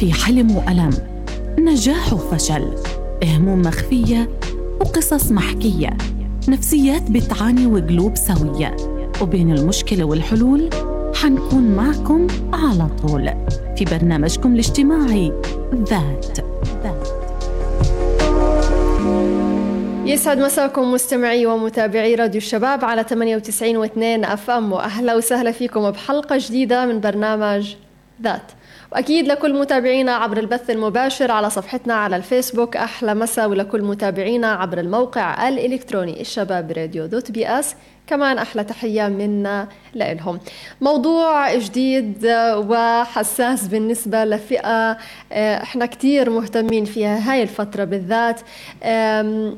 في 0.00 0.12
حلم 0.12 0.56
وألم. 0.56 0.90
نجاح 1.58 2.12
وفشل. 2.12 2.74
هموم 3.24 3.62
مخفية 3.62 4.28
وقصص 4.80 5.32
محكية. 5.32 5.96
نفسيات 6.48 7.10
بتعاني 7.10 7.66
وقلوب 7.66 8.16
سوية. 8.16 8.76
وبين 9.22 9.52
المشكلة 9.52 10.04
والحلول 10.04 10.70
حنكون 11.14 11.62
معكم 11.62 12.26
على 12.52 12.88
طول. 13.02 13.30
في 13.76 13.84
برنامجكم 13.84 14.52
الاجتماعي 14.52 15.32
ذات. 15.74 16.40
ذات 16.82 17.08
يسعد 20.06 20.38
مساكم 20.38 20.92
مستمعي 20.92 21.46
ومتابعي 21.46 22.14
راديو 22.14 22.38
الشباب 22.38 22.84
على 22.84 23.04
98 23.04 23.86
و2 23.86 24.28
أف 24.30 24.50
إم. 24.50 24.72
وأهلا 24.72 25.14
وسهلا 25.14 25.52
فيكم 25.52 25.90
بحلقة 25.90 26.36
جديدة 26.38 26.86
من 26.86 27.00
برنامج 27.00 27.74
ذات. 28.22 28.52
وأكيد 28.92 29.28
لكل 29.28 29.54
متابعينا 29.54 30.12
عبر 30.14 30.38
البث 30.38 30.70
المباشر 30.70 31.30
على 31.30 31.50
صفحتنا 31.50 31.94
على 31.94 32.16
الفيسبوك 32.16 32.76
أحلى 32.76 33.14
مساء 33.14 33.48
ولكل 33.48 33.82
متابعينا 33.82 34.52
عبر 34.52 34.80
الموقع 34.80 35.48
الإلكتروني 35.48 36.20
الشباب 36.20 36.70
radio 36.72 37.06
dot 37.06 37.30
PS. 37.30 37.74
كمان 38.06 38.38
أحلى 38.38 38.64
تحية 38.64 39.08
منا 39.08 39.68
لهم 39.94 40.40
موضوع 40.80 41.54
جديد 41.54 42.26
وحساس 42.56 43.66
بالنسبة 43.66 44.24
لفئة 44.24 44.90
آه، 45.32 45.62
إحنا 45.62 45.86
كتير 45.86 46.30
مهتمين 46.30 46.84
فيها 46.84 47.32
هاي 47.32 47.42
الفترة 47.42 47.84
بالذات. 47.84 48.40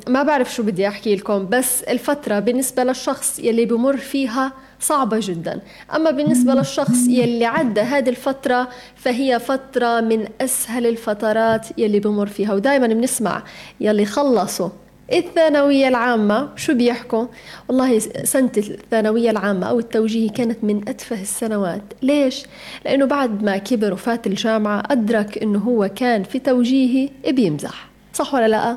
ما 0.09 0.23
بعرف 0.23 0.55
شو 0.55 0.63
بدي 0.63 0.89
أحكي 0.89 1.17
لكم 1.17 1.49
بس 1.49 1.83
الفترة 1.83 2.39
بالنسبة 2.39 2.85
للشخص 2.85 3.39
يلي 3.39 3.65
بمر 3.65 3.97
فيها 3.97 4.53
صعبة 4.81 5.19
جدا. 5.21 5.61
أما 5.95 6.11
بالنسبة 6.11 6.55
للشخص 6.55 7.09
يلي 7.09 7.45
عدى 7.45 7.81
هذه 7.81 8.09
الفترة 8.09 8.69
فهي 8.97 9.39
فترة 9.39 10.01
من 10.01 10.29
أسهل 10.41 10.87
الفترات 10.87 11.67
يلي 11.79 12.01
بمر 12.01 12.27
فيها. 12.27 12.55
ودائما 12.55 12.87
بنسمع 12.87 13.43
يلي 13.81 14.05
خلصوا 14.05 14.69
الثانوية 15.13 15.89
العامة. 15.89 16.49
شو 16.57 16.75
بيحكوا؟ 16.75 17.27
والله 17.69 17.99
سنة 18.25 18.51
الثانوية 18.57 19.31
العامة 19.31 19.67
أو 19.67 19.79
التوجيهي 19.79 20.29
كانت 20.29 20.65
من 20.65 20.89
أتفه 20.89 21.23
السنوات. 21.23 21.83
ليش؟ 22.03 22.47
لأنه 22.85 23.05
بعد 23.05 23.43
ما 23.43 23.59
كبر 23.59 23.93
وفات 23.93 24.27
الجامعة 24.27 24.83
أدرك 24.91 25.43
أنه 25.43 25.59
هو 25.59 25.91
كان 25.97 26.23
في 26.23 26.39
توجيهي 26.39 27.11
بيمزح. 27.29 27.90
صح 28.13 28.35
ولا 28.35 28.49
لا؟ 28.49 28.77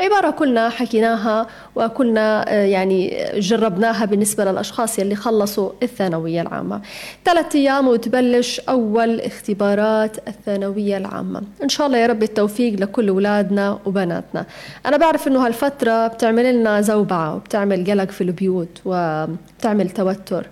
عبارة 0.00 0.30
كلنا 0.30 0.68
حكيناها 0.68 1.46
وكلنا 1.76 2.52
آه، 2.52 2.64
يعني 2.64 3.24
جربناها 3.34 4.04
بالنسبة 4.04 4.44
للأشخاص 4.44 4.98
يلي 4.98 5.14
خلصوا 5.14 5.70
الثانوية 5.82 6.40
العامة. 6.40 6.80
ثلاثة 7.24 7.58
أيام 7.58 7.88
وتبلش 7.88 8.60
أول 8.60 9.20
اختبارات 9.20 10.28
الثانوية 10.28 10.96
العامة. 10.96 11.42
إن 11.62 11.68
شاء 11.68 11.86
الله 11.86 11.98
يا 11.98 12.06
رب 12.06 12.22
التوفيق 12.22 12.80
لكل 12.80 13.08
أولادنا 13.08 13.78
وبناتنا. 13.86 14.46
أنا 14.86 14.96
بعرف 14.96 15.28
إنه 15.28 15.46
هالفترة 15.46 16.06
بتعمل 16.06 16.54
لنا 16.54 16.80
زوبعة 16.80 17.34
وبتعمل 17.34 17.90
قلق 17.90 18.10
في 18.10 18.20
البيوت 18.20 18.80
وبتعمل 18.84 19.90
توتر. 19.90 20.46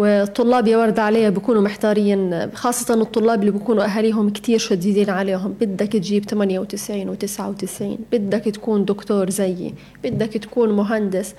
والطلاب 0.00 0.66
يا 0.68 0.76
ورد 0.76 0.98
عليها 0.98 1.30
بيكونوا 1.30 1.62
محتارين 1.62 2.50
خاصة 2.54 2.94
الطلاب 2.94 3.40
اللي 3.40 3.50
بيكونوا 3.50 3.84
أهاليهم 3.84 4.30
كتير 4.30 4.58
شديدين 4.58 5.10
عليهم. 5.10 5.54
بدك 5.60 5.92
تجيب 5.92 6.24
98 6.24 7.16
و99 7.16 7.82
بدك 8.12 8.44
تكون 8.44 8.84
دكتور 8.84 9.30
زيي 9.30 9.74
بدك 10.04 10.28
تكون 10.28 10.72
مهندس. 10.72 11.34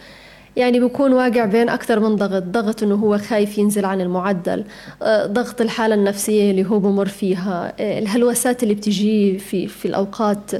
يعني 0.56 0.80
بيكون 0.80 1.14
واقع 1.14 1.46
بين 1.46 1.70
أكثر 1.70 2.00
من 2.00 2.16
ضغط 2.16 2.44
ضغط 2.44 2.84
إنه 2.84 2.96
هو 2.96 3.18
خايف 3.18 3.58
ينزل 3.58 3.86
عن 3.86 4.02
المعدل 4.02 4.64
آه، 5.02 5.26
ضغط 5.26 5.62
الحالة 5.62 5.96
النفسية 5.96 6.52
اللي 6.52 6.66
هو 6.66 6.80
بمر 6.80 7.08
فيها 7.08 7.74
آه، 7.80 8.00
الهلوسات 8.00 8.64
اللي 8.64 8.74
بتجي 8.74 9.40
في 9.40 9.68
في 9.68 9.86
الأوقات 9.86 10.52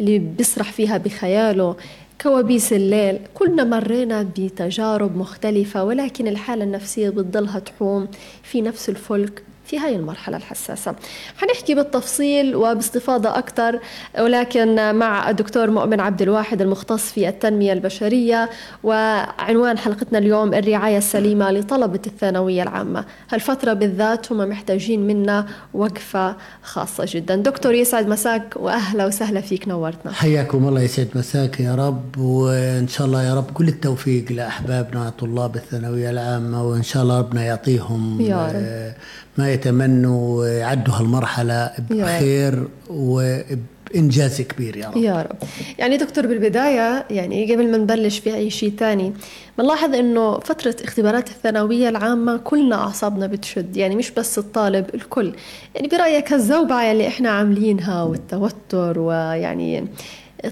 اللي 0.00 0.18
بيسرح 0.18 0.72
فيها 0.72 0.98
بخياله. 0.98 1.76
كوابيس 2.22 2.72
الليل. 2.72 3.18
كلنا 3.34 3.64
مرينا 3.64 4.22
بتجارب 4.22 5.16
مختلفة 5.16 5.84
ولكن 5.84 6.28
الحالة 6.28 6.64
النفسية 6.64 7.10
بتضلها 7.10 7.58
تحوم. 7.58 8.08
في 8.42 8.60
نفس 8.60 8.88
الفلك 8.88 9.42
في 9.68 9.78
هاي 9.78 9.96
المرحلة 9.96 10.36
الحساسة. 10.36 10.94
حنحكي 11.36 11.74
بالتفصيل 11.74 12.56
وباستفاضة 12.56 13.38
أكثر 13.38 13.80
ولكن 14.20 14.94
مع 14.94 15.30
الدكتور 15.30 15.70
مؤمن 15.70 16.00
عبد 16.00 16.22
الواحد 16.22 16.62
المختص 16.62 17.02
في 17.02 17.28
التنمية 17.28 17.72
البشرية 17.72 18.50
وعنوان 18.82 19.78
حلقتنا 19.78 20.18
اليوم 20.18 20.54
الرعاية 20.54 20.98
السليمة 20.98 21.50
لطلبة 21.50 22.00
الثانوية 22.06 22.62
العامة. 22.62 23.04
هالفترة 23.30 23.72
بالذات 23.72 24.32
هم 24.32 24.48
محتاجين 24.48 25.06
منا 25.06 25.46
وقفة 25.74 26.36
خاصة 26.62 27.04
جدا. 27.08 27.36
دكتور 27.36 27.74
يسعد 27.74 28.08
مساك 28.08 28.54
وأهلا 28.56 29.06
وسهلا 29.06 29.40
فيك 29.40 29.68
نورتنا. 29.68 30.12
حياكم 30.12 30.68
الله 30.68 30.80
يسعد 30.80 31.08
مساك 31.14 31.60
يا 31.60 31.74
رب 31.74 32.18
وإن 32.18 32.88
شاء 32.88 33.06
الله 33.06 33.22
يا 33.22 33.34
رب 33.34 33.50
كل 33.50 33.68
التوفيق 33.68 34.32
لأحبابنا 34.32 35.12
طلاب 35.18 35.56
الثانوية 35.56 36.10
العامة 36.10 36.68
وإن 36.68 36.82
شاء 36.82 37.02
الله 37.02 37.18
ربنا 37.18 37.44
يعطيهم 37.44 38.20
يا 38.20 38.46
رب. 38.46 38.94
ما 39.38 39.52
يتمنوا 39.52 40.46
يعدوا 40.46 40.94
هالمرحلة 40.94 41.70
بخير 41.90 42.68
وبإنجاز 42.90 44.40
كبير 44.42 44.76
يا 44.76 44.88
رب. 44.88 44.96
يا 44.96 45.22
رب. 45.22 45.36
يعني 45.78 45.96
دكتور 45.96 46.26
بالبداية 46.26 47.04
يعني 47.10 47.54
قبل 47.54 47.70
ما 47.70 47.76
نبلش 47.76 48.18
في 48.18 48.34
أي 48.34 48.50
شيء 48.50 48.72
تاني 48.78 49.12
بنلاحظ 49.58 49.94
إنه 49.94 50.38
فترة 50.38 50.76
اختبارات 50.84 51.28
الثانوية 51.28 51.88
العامة 51.88 52.36
كلنا 52.36 52.76
أعصابنا 52.76 53.26
بتشد 53.26 53.76
يعني 53.76 53.96
مش 53.96 54.10
بس 54.10 54.38
الطالب 54.38 54.86
الكل. 54.94 55.32
يعني 55.74 55.88
برأيك 55.88 56.32
هالزوبعة 56.32 56.92
اللي 56.92 57.08
إحنا 57.08 57.30
عاملينها 57.30 58.02
والتوتر 58.02 58.98
ويعني 58.98 59.86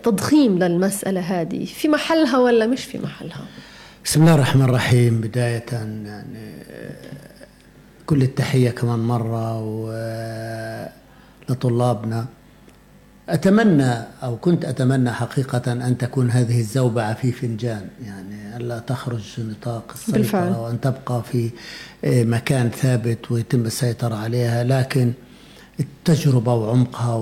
تضخيم 0.03 0.59
للمسألة 0.59 1.21
هذه 1.21 1.65
في 1.65 1.89
محلها 1.89 2.39
ولا 2.39 2.67
مش 2.67 2.85
في 2.85 2.99
محلها؟ 2.99 3.45
بسم 4.05 4.21
الله 4.23 4.35
الرحمن 4.35 4.63
الرحيم. 4.65 5.21
بداية 5.21 5.65
يعني 5.73 6.25
كل 8.07 8.23
التحية 8.23 8.71
كمان 8.71 8.99
مرة 8.99 9.61
لطلابنا. 11.49 12.27
أتمنى 13.29 13.93
أو 14.23 14.37
كنت 14.37 14.65
أتمنى 14.65 15.13
حقيقة 15.13 15.73
أن 15.73 15.99
تكون 15.99 16.31
هذه 16.31 16.61
الزوبعة 16.61 17.15
في 17.15 17.33
فنجان. 17.33 17.89
يعني 18.05 18.57
ألا 18.57 18.79
تخرج 18.79 19.25
نطاق 19.39 19.85
السيطرة 19.95 20.19
بالفعل. 20.19 20.53
وأن 20.53 20.81
تبقى 20.81 21.23
في 21.23 21.51
آه، 22.05 22.25
مكان 22.25 22.71
ثابت 22.71 23.31
ويتم 23.31 23.61
السيطرة 23.61 24.15
عليها. 24.15 24.65
لكن 24.65 25.13
التجربة 25.81 26.55
وعمقها 26.55 27.15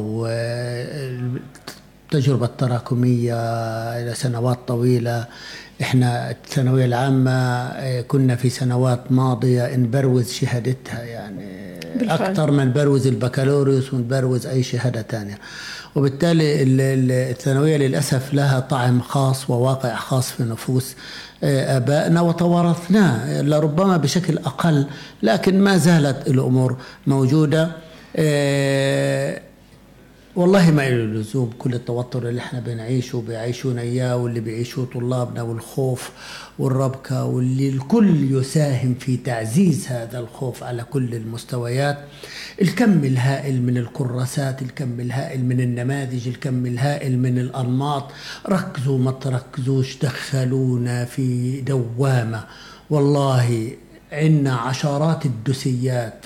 والتجربة 2.12 2.46
التراكمية 2.46 3.34
إلى 4.02 4.14
سنوات 4.14 4.58
طويلة 4.68 5.26
إحنا 5.80 6.30
الثانوية 6.30 6.84
العامة 6.84 7.30
آه، 7.30 8.00
كنا 8.00 8.36
في 8.36 8.50
سنوات 8.50 9.12
ماضية 9.12 9.76
نبروز 9.76 10.32
شهادتها 10.32 11.02
يعني 11.02 11.74
بالفعل. 11.96 12.22
أكثر 12.22 12.50
من 12.50 12.72
بروز 12.72 13.06
البكالوريوس 13.06 13.94
ونبروز 13.94 14.46
أي 14.46 14.62
شهادة 14.62 15.02
ثانية 15.02 15.38
وبالتالي 15.94 16.62
الثانوية 17.30 17.76
للأسف 17.76 18.34
لها 18.34 18.60
طعم 18.60 19.00
خاص 19.00 19.50
وواقع 19.50 19.94
خاص 19.94 20.30
في 20.30 20.42
نفوس 20.42 20.94
آه، 21.44 21.76
آبائنا 21.76 22.20
وتوارثناه 22.20 23.42
لربما 23.42 23.96
بشكل 23.96 24.38
أقل 24.38 24.86
لكن 25.22 25.60
ما 25.60 25.76
زالت 25.76 26.26
الأمور 26.28 26.76
موجودة 27.06 27.70
آه، 28.16 29.40
والله 30.36 30.70
ما 30.70 30.90
له 30.90 31.20
لزوم 31.20 31.50
كل 31.58 31.74
التوتر 31.74 32.28
اللي 32.28 32.40
إحنا 32.40 32.60
بنعيشه 32.60 33.22
بيعيشونا 33.28 33.80
إياه 33.80 34.16
واللي 34.16 34.40
بيعيشوه 34.40 34.86
طلابنا 34.94 35.42
والخوف 35.42 36.10
والربكة 36.58 37.24
واللي 37.24 37.68
الكل 37.68 38.32
يساهم 38.32 38.94
في 38.94 39.16
تعزيز 39.16 39.86
هذا 39.88 40.18
الخوف 40.18 40.62
على 40.62 40.84
كل 40.84 41.14
المستويات. 41.14 41.98
الكم 42.62 43.04
الهائل 43.04 43.62
من 43.62 43.76
الكراسات 43.76 44.62
الكم 44.62 45.00
الهائل 45.00 45.44
من 45.44 45.60
النماذج 45.60 46.28
الكم 46.28 46.66
الهائل 46.66 47.18
من 47.18 47.38
الأنماط. 47.38 48.10
ركزوا 48.48 48.98
ما 48.98 49.10
تركزوش 49.10 49.96
دخلونا 49.98 51.04
في 51.04 51.60
دوامة. 51.60 52.44
والله 52.90 53.70
عندنا 54.14 54.54
عشرات 54.54 55.26
الدسيات 55.26 56.24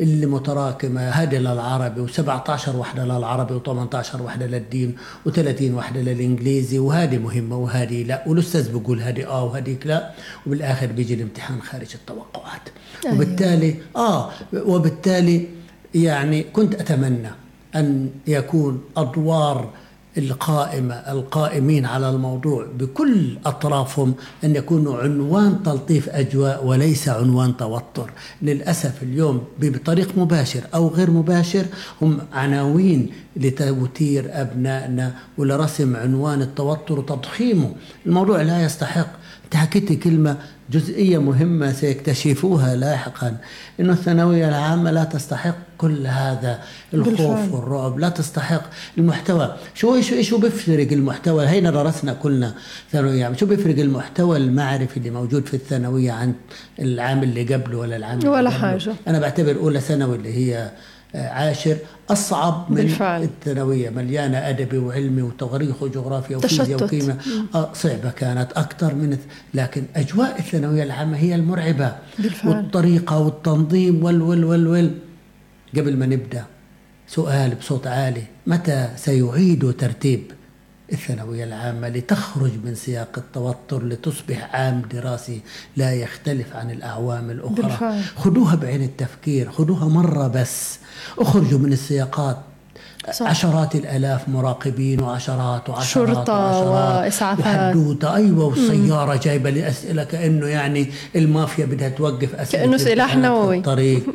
اللي 0.00 0.26
متراكمة 0.26 1.08
هذه 1.08 1.36
للعربي 1.38 2.06
و17 2.06 2.68
وحدة 2.68 3.04
للعربي 3.04 3.60
و18 3.60 4.20
وحدة 4.20 4.46
للدين 4.46 4.96
و30 5.28 5.62
وحدة 5.62 6.00
للإنجليزي 6.00 6.78
وهذه 6.78 7.18
مهمة 7.18 7.56
وهذه 7.56 8.02
لا. 8.02 8.24
والأستاذ 8.26 8.72
بيقول 8.72 9.00
هذه 9.00 9.26
آه 9.26 9.44
وهذيك 9.44 9.86
لا. 9.86 10.10
وبالآخر 10.46 10.86
بيجي 10.86 11.14
الامتحان 11.14 11.62
خارج 11.62 11.88
التوقعات. 11.94 12.60
أيوة. 13.04 13.14
وبالتالي 13.16 13.74
آه 13.96 14.30
وبالتالي 14.52 15.48
يعني 15.94 16.42
كنت 16.42 16.74
أتمنى 16.74 17.30
أن 17.76 18.10
يكون 18.26 18.82
أدوار 18.96 19.70
القائمة 20.18 20.94
القائمين 20.94 21.86
على 21.86 22.10
الموضوع 22.10 22.66
بكل 22.78 23.38
أطرافهم 23.46 24.14
أن 24.44 24.56
يكونوا 24.56 24.98
عنوان 24.98 25.62
تلطيف 25.62 26.08
أجواء 26.08 26.66
وليس 26.66 27.08
عنوان 27.08 27.56
توتر. 27.56 28.10
للأسف 28.42 29.02
اليوم 29.02 29.44
بطريق 29.60 30.18
مباشر 30.18 30.60
أو 30.74 30.88
غير 30.88 31.10
مباشر 31.10 31.64
هم 32.02 32.18
عناوين 32.32 33.10
لتوتير 33.36 34.30
أبنائنا 34.32 35.14
ولرسم 35.38 35.96
عنوان 35.96 36.42
التوتر 36.42 36.98
وتضخيمه. 36.98 37.72
الموضوع 38.06 38.42
لا 38.42 38.64
يستحق 38.64 39.08
انت 39.52 39.60
حكيت 39.60 39.92
كلمة 39.92 40.36
جزئية 40.70 41.18
مهمة 41.18 41.72
سيكتشفوها 41.72 42.76
لاحقا. 42.76 43.36
إنه 43.80 43.92
الثانوية 43.92 44.48
العامة 44.48 44.90
لا 44.90 45.04
تستحق 45.04 45.56
كل 45.78 46.06
هذا 46.06 46.58
الخوف 46.94 47.20
بالفعل. 47.20 47.50
والرعب. 47.50 47.98
لا 47.98 48.08
تستحق 48.08 48.62
المحتوى. 48.98 49.56
شو 49.74 50.00
شو 50.00 50.22
شو 50.22 50.38
بيفرق 50.38 50.92
المحتوى؟ 50.92 51.46
هينا 51.46 51.70
درسنا 51.70 52.12
كلنا 52.12 52.54
ثانوية 52.92 53.24
عامة. 53.24 53.36
شو 53.36 53.46
بيفرق 53.46 53.78
المحتوى 53.78 54.36
المعرفي 54.36 54.96
اللي 54.96 55.10
موجود 55.10 55.46
في 55.46 55.54
الثانوية 55.54 56.12
عن 56.12 56.34
العام 56.78 57.22
اللي 57.22 57.54
قبله 57.54 57.78
ولا 57.78 57.96
العام 57.96 58.18
اللي 58.18 58.28
ولا 58.28 58.50
قبله. 58.50 58.60
حاجة. 58.60 58.94
أنا 59.08 59.18
بعتبر 59.18 59.56
أولى 59.56 59.80
ثانوي 59.80 60.16
اللي 60.16 60.34
هي 60.34 60.70
عاشر 61.14 61.76
أصعب 62.10 62.66
من 62.70 62.76
بالفعل. 62.76 63.22
الثانوية. 63.22 63.90
مليانة 63.90 64.38
أدبي 64.48 64.78
وعلمي 64.78 65.22
وتواريخ 65.22 65.82
وجغرافيا 65.82 66.36
وفيزياء 66.36 66.82
وقيمة 66.84 67.16
آه 67.54 67.72
صعبة 67.74 68.10
كانت 68.10 68.52
أكثر 68.52 68.94
من 68.94 69.18
لكن 69.54 69.84
أجواء 69.96 70.38
الثانوية 70.38 70.82
العامة 70.82 71.16
هي 71.16 71.34
المرعبة. 71.34 71.92
بالفعل. 72.18 72.48
والطريقة 72.56 73.18
والتنظيم 73.18 74.04
وال 74.04 74.22
وال 74.22 74.44
وال 74.44 74.66
وال 74.66 74.94
قبل 75.76 75.96
ما 75.96 76.06
نبدأ 76.06 76.44
سؤال 77.08 77.54
بصوت 77.54 77.86
عالي 77.86 78.22
متى 78.46 78.88
سيعيد 78.96 79.72
ترتيب؟ 79.78 80.22
الثانوية 80.92 81.44
العامة 81.44 81.88
لتخرج 81.88 82.50
من 82.64 82.74
سياق 82.74 83.08
التوتر 83.18 83.84
لتصبح 83.84 84.54
عام 84.54 84.82
دراسي 84.92 85.40
لا 85.76 85.92
يختلف 85.92 86.56
عن 86.56 86.70
الأعوام 86.70 87.30
الأخرى. 87.30 87.54
بالفعل. 87.62 88.02
خذوها 88.16 88.54
بعين 88.54 88.82
التفكير 88.82 89.50
خذوها 89.50 89.88
مرة 89.88 90.28
بس. 90.28 90.78
اخرجوا 91.18 91.58
من 91.58 91.72
السياقات. 91.72 92.36
صح. 93.12 93.26
عشرات 93.26 93.74
الآلاف 93.74 94.28
مراقبين 94.28 95.00
وعشرات 95.02 95.68
وعشرات 95.68 95.86
شرطة 96.16 96.60
وإسعافات. 96.70 97.46
وحدوتة. 97.76 98.14
أيوه 98.14 98.44
والسيارة 98.44 99.16
جايبة 99.16 99.50
لي 99.50 99.68
اسئله 99.68 100.04
كأنه 100.04 100.46
يعني 100.46 100.90
المافيا 101.16 101.66
بدها 101.66 101.88
توقف 101.88 102.34
أسئلة 102.34 102.62
كأنه 102.62 102.76
سلاح 102.76 103.16
نووي. 103.16 103.58
الطريق. 103.58 104.02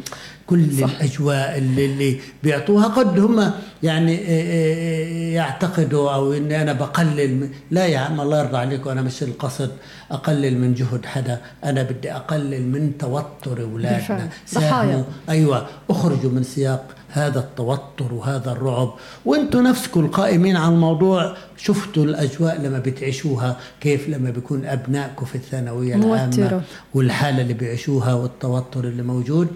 كل 0.48 0.72
صح. 0.82 0.90
الأجواء 0.90 1.58
اللي, 1.58 1.86
اللي 1.86 2.20
بيعطوها. 2.44 2.88
قد 2.88 3.20
هم 3.20 3.52
يعني 3.84 4.16
يعتقدوا 5.34 6.12
أو 6.12 6.34
إني 6.34 6.62
أنا 6.62 6.74
بقلل 6.74 7.50
لا 7.72 7.86
يا 7.86 8.00
عم 8.00 8.22
الله 8.22 8.40
يرضى 8.40 8.58
عليك 8.58 8.86
وأنا 8.86 9.02
مش 9.02 9.24
القصد 9.24 9.72
أقلل 10.12 10.58
من 10.58 10.74
جهد 10.74 11.06
حدا. 11.06 11.42
أنا 11.64 11.84
بدي 11.84 12.12
أقلل 12.12 12.68
من 12.68 12.98
توتر 12.98 13.62
أولادنا. 13.62 14.30
ساهموا 14.46 15.04
أيوه. 15.30 15.68
اخرجوا 15.90 16.32
من 16.32 16.44
سياق 16.44 16.86
هذا 17.10 17.40
التوتر 17.40 18.14
وهذا 18.14 18.52
الرعب. 18.52 18.94
وأنتم 19.26 19.68
نفسكم 19.68 20.06
القائمين 20.06 20.56
على 20.56 20.74
الموضوع. 20.74 21.36
شفتوا 21.58 22.04
الأجواء 22.04 22.62
لما 22.62 22.80
بتعيشوها 22.80 23.58
كيف 23.82 24.10
لما 24.10 24.30
بيكون 24.30 24.66
أبنائكم 24.66 25.26
في 25.26 25.36
الثانوية 25.36 25.96
العامة 25.96 26.62
والحالة 26.94 27.42
اللي 27.42 27.54
بيعيشوها 27.54 28.14
والتوتر 28.14 28.84
اللي 28.84 29.04
موجود. 29.04 29.48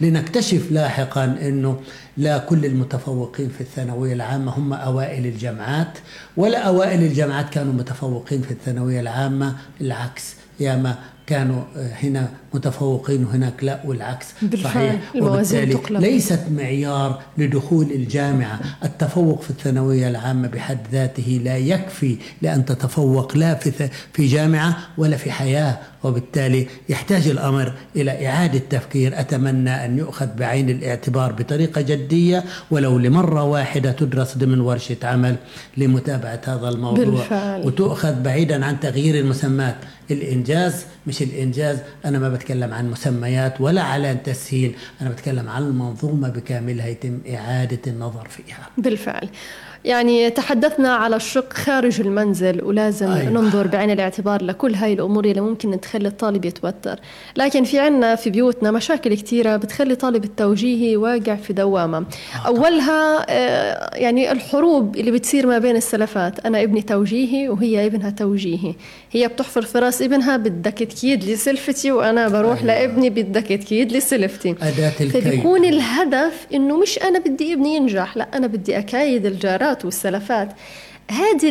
لنكتشف 0.00 0.72
لاحقا 0.72 1.24
إنه 1.24 1.80
لا 2.18 2.38
كل 2.38 2.64
المتفوقين 2.64 3.48
في 3.48 3.60
الثانوية 3.60 4.12
العامة 4.12 4.52
هم 4.58 4.72
أوائل 4.72 5.26
الجامعات 5.26 5.98
ولا 6.36 6.58
أوائل 6.58 7.02
الجامعات 7.02 7.50
كانوا 7.50 7.72
متفوقين 7.72 8.42
في 8.42 8.50
الثانوية 8.50 9.00
العامة 9.00 9.56
العكس 9.80 10.34
ياما 10.60 10.94
كانوا 11.26 11.62
هنا 11.76 12.28
متفوقين 12.54 13.24
وهناك 13.24 13.64
لا 13.64 13.80
والعكس. 13.84 14.26
صحيح. 14.64 15.00
وبالتالي 15.16 15.74
تقلب. 15.74 16.00
ليست 16.00 16.40
معيار 16.50 17.22
لدخول 17.38 17.92
الجامعة. 17.92 18.60
التفوق 18.84 19.42
في 19.42 19.50
الثانوية 19.50 20.08
العامة 20.08 20.48
بحد 20.48 20.78
ذاته 20.92 21.40
لا 21.44 21.56
يكفي 21.56 22.16
لأن 22.42 22.64
تتفوق 22.64 23.36
لا 23.36 23.54
في 23.54 23.88
في 24.12 24.26
جامعة 24.26 24.76
ولا 24.98 25.16
في 25.16 25.30
حياة 25.32 25.78
وبالتالي 26.04 26.66
يحتاج 26.88 27.28
الأمر 27.28 27.72
إلى 27.96 28.28
إعادة 28.28 28.62
تفكير. 28.70 29.20
أتمنى 29.20 29.84
أن 29.84 29.98
يؤخذ 29.98 30.26
بعين 30.26 30.70
الاعتبار 30.70 31.32
بطريقة 31.32 31.80
جدية 32.08 32.44
ولو 32.70 32.98
لمرة 32.98 33.42
واحدة 33.44 33.92
تدرس 33.92 34.38
ضمن 34.38 34.60
ورشة 34.60 34.96
عمل 35.02 35.36
لمتابعة 35.76 36.40
هذا 36.46 36.68
الموضوع. 36.68 37.04
بالفعل. 37.04 37.66
وتؤخذ 37.66 38.22
بعيدا 38.22 38.64
عن 38.64 38.80
تغيير 38.80 39.14
المسمات 39.20 39.74
الإنجاز 40.10 40.84
مش 41.06 41.22
الإنجاز 41.22 41.78
أنا 42.04 42.18
ما 42.18 42.28
بتكلم 42.28 42.74
عن 42.74 42.90
مسميات 42.90 43.60
ولا 43.60 43.82
على 43.82 44.14
تسهيل 44.24 44.74
أنا 45.00 45.10
بتكلم 45.10 45.48
عن 45.48 45.62
المنظومة 45.62 46.28
بكاملها 46.28 46.86
يتم 46.86 47.18
إعادة 47.34 47.78
النظر 47.86 48.28
فيها. 48.28 48.68
بالفعل. 48.78 49.28
يعني 49.84 50.30
تحدثنا 50.30 50.94
على 50.94 51.16
الشق 51.16 51.52
خارج 51.52 52.00
المنزل 52.00 52.64
ولازم 52.64 53.10
أيوة. 53.10 53.30
ننظر 53.30 53.66
بعين 53.66 53.90
الاعتبار 53.90 54.44
لكل 54.44 54.74
هاي 54.74 54.92
الأمور 54.92 55.24
اللي 55.24 55.40
ممكن 55.40 55.80
تخلي 55.80 56.08
الطالب 56.08 56.44
يتوتر. 56.44 57.00
لكن 57.36 57.64
في 57.64 57.78
عنا 57.78 58.14
في 58.14 58.30
بيوتنا 58.30 58.70
مشاكل 58.70 59.14
كثيرة 59.14 59.56
بتخلي 59.56 59.94
طالب 59.94 60.24
التوجيهي 60.24 60.96
واقع 60.96 61.34
في 61.34 61.52
دوامة. 61.52 62.04
أولها 62.46 63.26
آه، 63.28 63.96
يعني 63.96 64.32
الحروب 64.32 64.96
اللي 64.96 65.10
بتصير 65.10 65.46
ما 65.46 65.58
بين 65.58 65.76
السلفات. 65.76 66.46
أنا 66.46 66.62
ابني 66.62 66.82
توجيهي 66.82 67.48
وهي 67.48 67.86
ابنها 67.86 68.10
توجيهي. 68.10 68.74
هي 69.12 69.28
بتحفر 69.28 69.62
في 69.62 69.78
رأس 69.78 70.02
ابنها 70.02 70.36
بدك 70.36 70.72
تكيد 70.78 71.24
لي 71.24 71.36
سلفتي 71.36 71.92
وأنا 71.92 72.28
بروح 72.28 72.58
أيوة. 72.58 72.66
لابني 72.66 73.10
بدك 73.10 73.46
تكيد 73.46 73.92
لي 73.92 74.00
سلفتي. 74.00 74.50
أداة 74.62 74.92
الكيد. 75.00 75.22
فبيكون 75.22 75.64
الهدف 75.64 76.46
إنه 76.54 76.76
مش 76.76 76.98
أنا 76.98 77.18
بدي 77.18 77.52
ابني 77.52 77.76
ينجح 77.76 78.16
لا 78.16 78.28
أنا 78.34 78.46
بدي 78.46 78.78
أكايد 78.78 79.26
الجارات 79.26 79.67
الخبرات 79.68 79.84
والسلفات. 79.84 80.48
هذه 81.10 81.50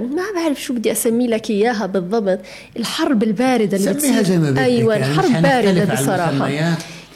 ما 0.00 0.22
بعرف 0.34 0.62
شو 0.62 0.74
بدي 0.74 0.92
أسمي 0.92 1.26
لك 1.26 1.50
إياها 1.50 1.86
بالضبط. 1.86 2.38
الحرب 2.76 3.22
الباردة 3.22 3.76
اللي 3.76 3.92
بتصير. 3.92 4.22
زي 4.22 4.38
ما 4.38 4.50
بدك 4.50 4.58
أيوه 4.62 4.94
يعني 4.94 5.12
الحرب 5.12 5.42
باردة 5.42 5.94
بصراحة. 5.94 6.50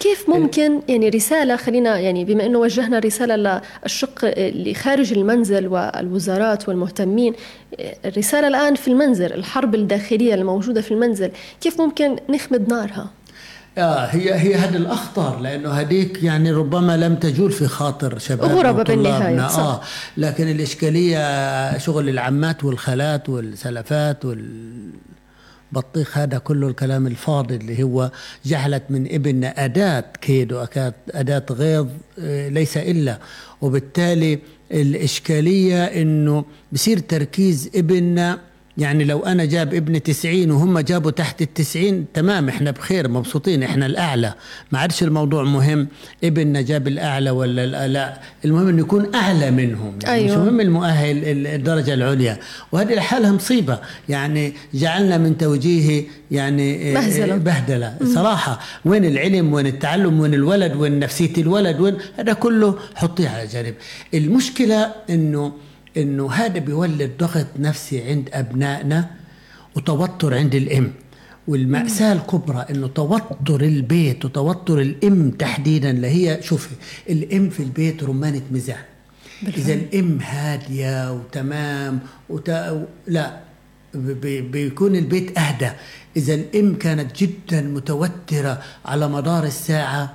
كيف 0.01 0.29
ممكن؟ 0.29 0.81
يعني 0.89 1.09
رسالة 1.09 1.57
خلينا 1.57 1.99
يعني 1.99 2.25
بما 2.25 2.47
أنه 2.47 2.59
وجهنا 2.59 2.99
رسالة 2.99 3.61
للشق 3.85 4.19
اللي 4.25 4.75
خارج 4.75 5.13
المنزل 5.13 5.69
والوزارات 5.69 6.69
والمهتمين 6.69 7.35
الرسالة 8.05 8.49
الآن 8.49 8.75
في 8.75 8.89
المنزل 8.89 9.33
الحرب 9.33 9.75
الداخلية 9.75 10.35
الموجودة 10.35 10.81
في 10.81 10.91
المنزل. 10.91 11.31
كيف 11.61 11.81
ممكن 11.81 12.17
نخمد 12.29 12.69
نارها؟ 12.69 13.11
آه 13.79 14.05
هي 14.07 14.35
هي 14.35 14.55
هذا 14.55 14.77
الاخطر 14.77 15.41
لأنه 15.41 15.71
هذيك 15.71 16.23
يعني 16.23 16.53
ربما 16.53 16.97
لم 16.97 17.15
تجول 17.17 17.53
في 17.53 17.67
خاطر 17.67 18.19
شباب 18.19 18.51
غربة 18.51 18.83
بالنهاية 18.83 19.49
صح. 19.49 19.59
آه 19.59 19.81
لكن 20.17 20.49
الإشكالية 20.51 21.79
شغل 21.79 22.09
العمات 22.09 22.65
والخالات 22.65 23.29
والسلفات 23.29 24.25
والبطيخ 24.25 26.19
هذا 26.19 26.39
كله 26.39 26.69
الكلام 26.69 27.07
الفاضي 27.07 27.57
اللي 27.57 27.83
هو 27.83 28.11
جعلت 28.45 28.83
من 28.91 29.15
ابننا 29.15 29.65
أداة 29.65 30.05
كيد 30.21 30.53
واداه 30.53 31.45
غيظ 31.51 31.89
آه، 32.19 32.49
ليس 32.49 32.77
إلا 32.77 33.19
وبالتالي 33.61 34.39
الإشكالية 34.73 35.85
إنه 35.85 36.45
بصير 36.73 36.99
تركيز 36.99 37.71
ابننا 37.75 38.39
يعني 38.79 39.05
لو 39.05 39.21
أنا 39.21 39.45
جاب 39.45 39.75
ابني 39.75 39.99
تسعين 39.99 40.51
وهم 40.51 40.79
جابوا 40.79 41.11
تحت 41.11 41.43
التسعين 41.43 42.07
تمام 42.15 42.49
إحنا 42.49 42.71
بخير 42.71 43.09
مبسوطين 43.09 43.63
إحنا 43.63 43.87
الأعلى. 43.87 44.35
ما 44.73 44.79
عادش 44.79 45.03
الموضوع 45.03 45.45
مهم 45.45 45.89
ابننا 46.25 46.61
جاب 46.61 46.89
الأعلى 46.89 47.31
ولا 47.31 47.87
لا 47.89 48.21
المهم 48.45 48.69
إنه 48.69 48.81
يكون 48.81 49.15
أعلى 49.15 49.51
منهم. 49.51 49.99
يعني 50.03 50.15
أيوة. 50.15 50.37
مش 50.37 50.45
مهم 50.45 50.61
المؤهل 50.61 51.47
الدرجة 51.47 51.95
العليا. 51.95 52.39
وهذه 52.73 52.95
لحالها 52.95 53.33
مصيبة. 53.33 53.79
يعني 54.09 54.53
جعلنا 54.75 55.19
من 55.19 55.39
توجيهه 55.39 56.05
يعني 56.31 56.95
مهزلة. 56.95 57.37
بهدلة. 57.37 57.97
صراحة 58.15 58.61
وين 58.85 59.05
العلم 59.05 59.53
وين 59.53 59.67
التعلم 59.67 60.21
وين 60.21 60.35
الولد 60.35 60.77
وين 60.77 60.99
نفسية 60.99 61.33
الولد 61.39 61.81
وين 61.81 61.97
هذا 62.19 62.33
كله 62.33 62.79
حطيه 62.95 63.29
على 63.29 63.47
جانب. 63.47 63.75
المشكلة 64.15 64.93
إنه 65.11 65.53
إنه 65.97 66.33
هذا 66.33 66.59
بيولد 66.59 67.11
ضغط 67.19 67.47
نفسي 67.59 68.03
عند 68.03 68.29
أبنائنا 68.33 69.11
وتوتر 69.77 70.35
عند 70.35 70.55
الأم. 70.55 70.93
والمأساة 71.49 72.13
الكبرى 72.13 72.67
إنه 72.71 72.87
توتر 72.87 73.61
البيت 73.61 74.25
وتوتر 74.25 74.81
الأم 74.81 75.31
تحديدا 75.31 75.91
اللي 75.91 76.07
هي 76.07 76.43
شوفي 76.43 76.69
الأم 77.11 77.51
في 77.51 77.63
البيت 77.63 78.03
رمانة 78.05 78.43
ميزان 78.51 78.85
إذا 79.57 79.75
الأم 79.75 80.19
هادية 80.21 81.13
وتمام 81.13 81.99
وت... 82.29 82.51
لا 83.07 83.41
بيكون 84.53 84.97
البيت 84.97 85.39
أهدى. 85.39 85.71
إذا 86.17 86.35
الأم 86.35 86.75
كانت 86.75 87.17
جدا 87.23 87.61
متوترة 87.63 88.63
على 88.85 89.09
مدار 89.09 89.45
الساعة 89.45 90.15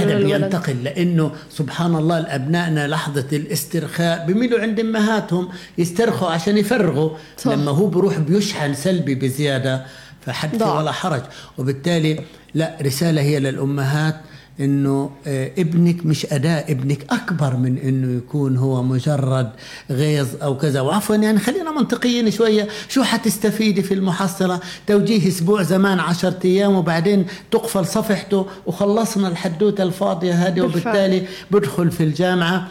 هذا 0.00 0.18
بينتقل 0.18 0.84
لأنه 0.84 1.32
سبحان 1.50 1.94
الله 1.94 2.18
الابنائنا 2.18 2.88
لحظة 2.88 3.26
الاسترخاء 3.32 4.26
بميلوا 4.26 4.60
عند 4.60 4.80
أمهاتهم 4.80 5.48
يسترخوا 5.78 6.28
عشان 6.28 6.58
يفرغوا. 6.58 7.10
صح. 7.36 7.50
لما 7.50 7.70
هو 7.70 7.86
بروح 7.86 8.18
بيشحن 8.18 8.74
سلبي 8.74 9.14
بزيادة 9.14 9.86
فحدث 10.26 10.62
ولا 10.62 10.92
حرج. 10.92 11.22
وبالتالي 11.58 12.20
لا 12.54 12.76
رسالة 12.82 13.22
هي 13.22 13.40
للأمهات. 13.40 14.20
إنه 14.60 15.10
آه، 15.26 15.50
ابنك 15.58 16.06
مش 16.06 16.26
أداء 16.32 16.72
ابنك 16.72 17.06
أكبر 17.10 17.56
من 17.56 17.78
إنه 17.78 18.16
يكون 18.16 18.56
هو 18.56 18.82
مجرد 18.82 19.50
غيظ 19.90 20.28
أو 20.42 20.56
كذا. 20.56 20.80
وعفوا 20.80 21.16
يعني 21.16 21.38
خلينا 21.38 21.70
منطقيين 21.70 22.30
شوية. 22.30 22.68
شو 22.88 23.02
حتستفيدي 23.02 23.82
في 23.82 23.94
المحصلة؟ 23.94 24.60
توجيه 24.86 25.28
أسبوع 25.28 25.62
زمان 25.62 26.00
عشرة 26.00 26.38
أيام 26.44 26.74
وبعدين 26.74 27.26
تقفل 27.50 27.86
صفحته 27.86 28.46
وخلصنا 28.66 29.28
الحدوتة 29.28 29.82
الفاضية 29.82 30.32
هذه 30.32 30.60
وبالتالي 30.60 31.22
بدخل 31.50 31.90
في 31.90 32.02
الجامعة. 32.02 32.68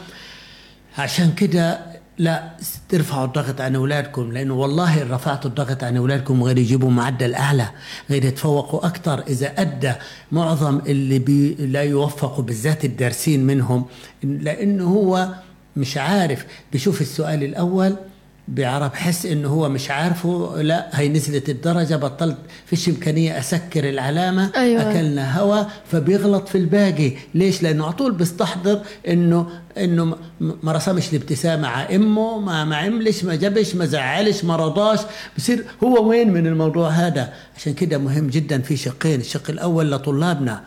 عشان 0.98 1.32
كده 1.32 1.95
لا 2.18 2.50
ترفعوا 2.90 3.26
الضغط 3.26 3.62
عن 3.62 3.76
أولادكم 3.76 4.32
لأنه 4.32 4.54
والله 4.54 5.02
ان 5.02 5.12
رفعتوا 5.12 5.50
الضغط 5.50 5.84
عن 5.84 5.98
أولادكم 5.98 6.44
غير 6.44 6.58
يجيبوا 6.58 6.92
معدل 6.92 7.36
أعلى 7.36 7.70
غير 8.10 8.26
يتفوقوا 8.26 8.86
أكثر. 8.86 9.24
إذا 9.28 9.48
أدى 9.48 9.92
معظم 10.32 10.80
اللي 10.88 11.20
بي 11.20 11.54
لا 11.54 11.84
يوفقوا 11.84 12.44
بالذات 12.44 12.86
الدارسين 12.86 13.44
منهم 13.44 13.86
لأنه 14.24 14.84
هو 14.84 15.34
مش 15.78 15.98
عارف. 15.98 16.46
بيشوف 16.72 17.02
السؤال 17.02 17.44
الأول 17.44 17.96
بيعرف 18.48 18.94
حس 18.94 19.26
إنه 19.26 19.48
هو 19.48 19.70
مش 19.70 19.92
عارفه. 19.92 20.62
لا 20.62 20.90
هي 20.94 21.10
نزلت 21.10 21.50
الدرجة 21.50 21.96
بطلت 21.96 22.38
فيش 22.66 22.90
إمكانية 22.90 23.40
أسكر 23.40 23.90
العلامة. 23.90 24.52
أيوة. 24.56 24.92
أكلنا 24.92 25.40
هوا 25.40 25.64
فبيغلط 25.92 26.48
في 26.48 26.58
الباقي. 26.58 27.12
ليش؟ 27.36 27.64
لأنه 27.64 27.86
على 27.86 27.94
طول 27.94 28.12
بيستحضر 28.12 28.82
إنه 29.08 29.48
إنه 29.78 30.18
ما 30.40 30.72
رسمش 30.72 31.10
الابتسامة 31.10 31.62
مع 31.62 31.90
أمه 31.96 32.40
ما 32.40 32.66
ما 32.66 32.76
عملش 32.76 33.24
ما 33.24 33.36
جابش 33.36 33.76
ما 33.76 33.86
زعلش 33.86 34.44
ما 34.44 34.56
رضاش. 34.56 35.00
بصير 35.38 35.66
هو 35.84 36.10
وين 36.10 36.34
من 36.34 36.48
الموضوع 36.48 36.90
هذا؟ 36.90 37.34
عشان 37.58 37.74
كده 37.74 37.98
مهم 37.98 38.28
جدا 38.28 38.62
في 38.62 38.78
شقين. 38.78 39.20
الشق 39.20 39.50
الأول 39.50 39.92
لطلابنا. 39.92 40.64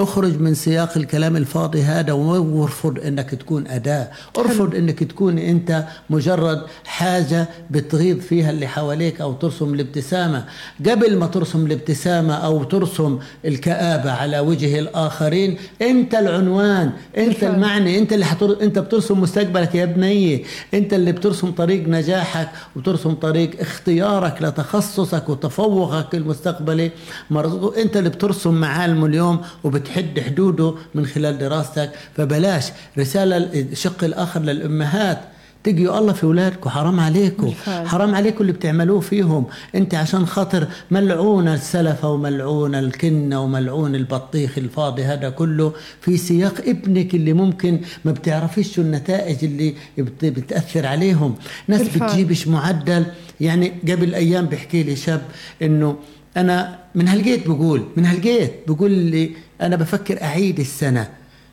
اخرج 0.00 0.40
من 0.40 0.54
سياق 0.54 0.96
الكلام 0.96 1.36
الفاضي 1.36 1.82
هذا 1.82 2.12
وارفض 2.12 2.98
انك 3.06 3.30
تكون 3.30 3.66
أداة. 3.66 4.08
ارفض 4.38 4.74
انك 4.74 5.04
تكون 5.04 5.38
انت 5.38 5.84
مجرد 6.10 6.62
حاجة 6.84 7.48
بتغيظ 7.70 8.18
فيها 8.18 8.50
اللي 8.50 8.66
حواليك 8.66 9.20
أو 9.20 9.32
ترسم 9.32 9.74
الابتسامة. 9.74 10.44
قبل 10.86 11.16
ما 11.16 11.26
ترسم 11.26 11.66
الابتسامة 11.66 12.34
أو 12.34 12.64
ترسم 12.64 13.18
الكآبة 13.44 14.10
على 14.12 14.38
وجه 14.40 14.78
الآخرين 14.78 15.58
أنت 15.82 16.14
العنوان 16.14 16.92
أنت 17.18 17.44
المعني 17.44 17.98
أنت 17.98 18.12
اللي 18.12 18.24
حتر... 18.24 18.62
أنت 18.62 18.78
بترسم 18.78 19.20
مستقبلك 19.20 19.74
يا 19.74 19.84
ابني. 19.84 20.44
أنت 20.74 20.94
اللي 20.94 21.12
بترسم 21.12 21.50
طريق 21.50 21.88
نجاحك 21.88 22.48
وترسم 22.76 23.12
طريق 23.14 23.60
اختيارك 23.60 24.42
لتخصصك 24.42 25.28
وتفوقك 25.28 26.14
المستقبلي. 26.14 26.90
مرزوق 27.30 27.78
أنت 27.78 27.96
اللي 27.96 28.08
بترسم 28.08 28.54
معالم 28.54 29.04
اليوم 29.04 29.40
وبت 29.64 29.87
تحد 29.88 30.20
حدوده 30.20 30.74
من 30.94 31.06
خلال 31.06 31.38
دراستك. 31.38 31.90
فبلاش 32.16 32.64
رسالة 32.98 33.36
الشق 33.36 34.04
الآخر 34.04 34.40
للأمهات. 34.40 35.18
تجيوا 35.64 35.98
الله 35.98 36.12
في 36.12 36.24
اولادكم 36.24 36.70
حرام 36.70 37.00
عليكم. 37.00 37.52
حرام 37.66 38.14
عليكم 38.14 38.40
اللي 38.40 38.52
بتعملوه 38.52 39.00
فيهم. 39.00 39.46
انت 39.74 39.94
عشان 39.94 40.26
خاطر 40.26 40.66
ملعون 40.90 41.48
السلفه 41.48 42.08
وملعون 42.08 42.74
الكنه 42.74 43.40
وملعون 43.42 43.94
البطيخ 43.94 44.58
الفاضي 44.58 45.02
هذا 45.02 45.30
كله 45.30 45.72
في 46.00 46.16
سياق 46.16 46.54
ابنك 46.66 47.14
اللي 47.14 47.32
ممكن 47.32 47.80
ما 48.04 48.12
بتعرفيش 48.12 48.74
شو 48.74 48.82
النتائج 48.82 49.44
اللي 49.44 49.74
بتأثر 50.22 50.86
عليهم. 50.86 51.34
ناس 51.68 51.82
بتجيبش 51.82 52.48
معدل. 52.48 53.04
يعني 53.40 53.72
قبل 53.88 54.14
أيام 54.14 54.46
بيحكي 54.46 54.82
لي 54.82 54.96
شاب 54.96 55.22
إنه 55.62 55.96
أنا 56.38 56.78
من 56.94 57.08
هالجيت 57.08 57.48
بقول 57.48 57.82
من 57.96 58.04
هالجيت 58.06 58.52
بقول 58.68 58.90
لي 58.90 59.30
أنا 59.60 59.76
بفكر 59.76 60.22
أعيد 60.22 60.60
السنة. 60.60 61.08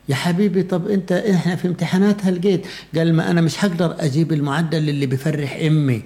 يا 0.08 0.14
حبيبي 0.14 0.62
طب 0.62 0.88
أنت 0.88 1.12
إحنا 1.12 1.56
في 1.56 1.68
امتحانات 1.68 2.24
هالجيت 2.24 2.66
قال 2.96 3.14
ما 3.14 3.30
أنا 3.30 3.40
مش 3.40 3.64
هقدر 3.64 3.96
أجيب 3.98 4.32
المعدل 4.32 4.88
اللي 4.88 5.06
بفرح 5.06 5.58
أمي. 5.66 6.02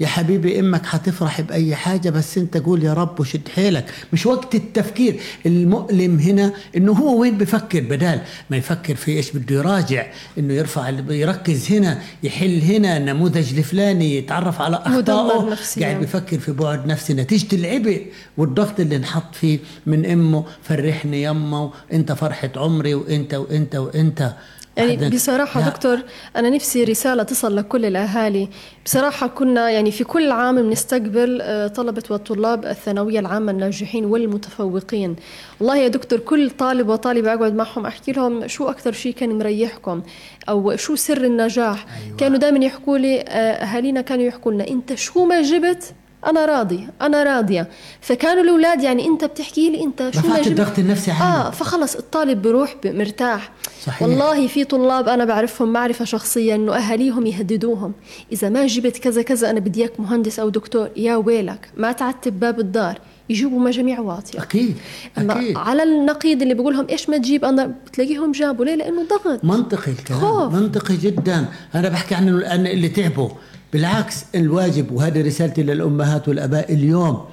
يا 0.00 0.06
حبيبي 0.06 0.60
أمك 0.60 0.86
حتفرح 0.86 1.40
بأي 1.40 1.74
حاجة 1.74 2.10
بس 2.10 2.38
انت 2.38 2.56
قول 2.56 2.84
يا 2.84 2.92
رب 2.94 3.20
وشد 3.20 3.48
حيلك. 3.54 3.84
مش 4.12 4.26
وقت 4.26 4.54
التفكير. 4.54 5.20
المؤلم 5.46 6.18
هنا 6.18 6.52
إنه 6.76 6.92
هو 6.92 7.20
وين 7.20 7.38
بفكر 7.38 7.80
بدال 7.80 8.20
ما 8.50 8.56
يفكر 8.56 8.94
في 8.94 9.10
إيش 9.10 9.30
بده 9.36 9.56
يراجع 9.56 10.06
إنه 10.38 10.54
يرفع 10.54 10.88
يركز 11.10 11.72
هنا 11.72 12.02
يحل 12.22 12.60
هنا 12.60 12.96
النموذج 12.96 13.58
الفلاني 13.58 14.16
يتعرف 14.16 14.60
على 14.60 14.76
أخطائه. 14.76 15.56
قاعد 15.80 16.00
بفكر 16.00 16.38
في 16.38 16.52
بعد 16.52 16.86
نفسي. 16.86 17.14
نتيجة 17.14 17.56
العبء 17.56 18.06
والضغط 18.36 18.80
اللي 18.80 18.96
انحط 18.96 19.34
فيه 19.34 19.58
من 19.86 20.06
أمه 20.06 20.44
فرحني 20.62 21.22
يمه 21.22 21.70
انت 21.92 22.12
فرحة 22.12 22.50
عمري 22.56 22.94
وانت 22.94 23.34
وانت 23.34 23.74
وانت. 23.76 24.32
يعني 24.76 25.10
بصراحة 25.10 25.60
لا. 25.60 25.68
دكتور 25.68 25.98
أنا 26.36 26.50
نفسي 26.50 26.84
رسالة 26.84 27.22
تصل 27.22 27.56
لكل 27.56 27.84
الأهالي 27.84 28.48
بصراحة 28.84 29.26
كنا 29.26 29.70
يعني 29.70 29.90
في 29.90 30.04
كل 30.04 30.32
عام 30.32 30.62
بنستقبل 30.62 31.38
آه، 31.42 31.66
طلبة 31.66 32.02
والطلاب 32.10 32.64
الثانوية 32.64 33.20
العامة 33.20 33.52
الناجحين 33.52 34.04
والمتفوقين 34.04 35.16
والله 35.60 35.76
يا 35.76 35.88
دكتور 35.88 36.18
كل 36.18 36.50
طالب 36.50 36.88
وطالبة 36.88 37.34
أقعد 37.34 37.54
معهم 37.54 37.86
أحكي 37.86 38.12
لهم 38.12 38.48
شو 38.48 38.68
أكثر 38.68 38.92
شيء 38.92 39.12
كان 39.14 39.38
مريحكم 39.38 40.02
أو 40.48 40.76
شو 40.76 40.94
سر 40.94 41.24
النجاح 41.24 41.86
أيوة. 42.06 42.16
كانوا 42.16 42.38
دائما 42.38 42.64
يحكوا 42.64 42.98
لي 42.98 43.20
آه، 43.20 43.24
أهالينا 43.52 44.00
كانوا 44.00 44.24
يحكوا 44.24 44.52
لنا 44.52 44.68
أنت 44.68 44.94
شو 44.94 45.24
ما 45.24 45.42
جبت 45.42 45.94
أنا 46.26 46.46
راضي 46.46 46.88
أنا 47.02 47.22
راضية. 47.22 47.68
فكانوا 48.00 48.42
الأولاد 48.42 48.82
يعني 48.82 49.06
أنت 49.06 49.24
بتحكي 49.24 49.70
لي 49.70 49.84
أنت 49.84 50.10
شو 50.14 50.28
ما 50.28 50.40
الضغط 50.40 50.78
النفسي 50.78 51.10
عنه. 51.10 51.24
آه 51.24 51.50
فخلص 51.50 51.96
الطالب 51.96 52.42
بروح 52.42 52.76
مرتاح. 52.84 53.52
صحيح. 53.84 54.02
والله 54.02 54.46
في 54.46 54.64
طلاب 54.64 55.08
أنا 55.08 55.24
بعرفهم 55.24 55.72
معرفة 55.72 56.04
شخصيه 56.04 56.54
إنه 56.54 56.76
أهاليهم 56.76 57.26
يهددوهم. 57.26 57.92
إذا 58.32 58.48
ما 58.48 58.66
جبت 58.66 58.98
كذا 58.98 59.22
كذا 59.22 59.50
أنا 59.50 59.60
بدي 59.60 59.80
إياك 59.80 60.00
مهندس 60.00 60.38
أو 60.38 60.48
دكتور 60.48 60.88
يا 60.96 61.16
ويلك. 61.16 61.70
ما 61.76 61.92
تعتب 61.92 62.40
باب 62.40 62.60
الدار. 62.60 62.98
يجيبوا 63.28 63.60
مجاميع 63.60 64.00
واطية. 64.00 64.42
أكيد 64.42 64.76
أكيد. 65.18 65.56
على 65.56 65.82
النقيض 65.82 66.42
اللي 66.42 66.54
بقول 66.54 66.74
لهم 66.74 66.86
إيش 66.90 67.10
ما 67.10 67.18
تجيب 67.18 67.44
أنا؟ 67.44 67.74
بتلاقيهم 67.86 68.32
جابوا. 68.32 68.64
ليه؟ 68.64 68.74
لأنه 68.74 69.02
ضغط. 69.02 69.44
منطقي 69.44 69.92
الكلام. 69.92 70.20
خوف. 70.20 70.54
منطقي 70.54 70.96
جدا. 70.96 71.46
أنا 71.74 71.88
بحكي 71.88 72.14
عن 72.14 72.28
اللي 72.66 72.88
تعبوا. 72.88 73.28
بالعكس 73.72 74.24
الواجب 74.34 74.92
وهذه 74.92 75.22
رسالتي 75.22 75.62
للأمهات 75.62 76.28
والأباء 76.28 76.72
اليوم 76.72 77.24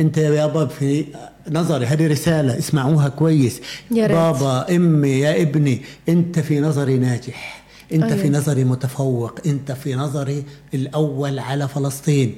أنت 0.00 0.18
يا 0.18 0.46
بابا 0.46 0.66
في 0.66 1.04
نظري 1.50 1.86
هذه 1.86 2.06
رسالة 2.06 2.58
اسمعوها 2.58 3.08
كويس. 3.08 3.60
يا 3.90 4.06
بابا 4.06 4.76
أمي 4.76 5.08
يا 5.10 5.42
ابني 5.42 5.82
أنت 6.08 6.38
في 6.38 6.60
نظري 6.60 6.98
ناجح 6.98 7.64
أنت 7.92 8.02
أيوة. 8.02 8.16
في 8.16 8.28
نظري 8.28 8.64
متفوق 8.64 9.40
أنت 9.46 9.72
في 9.72 9.94
نظري 9.94 10.44
الأول 10.74 11.38
على 11.38 11.68
فلسطين. 11.68 12.34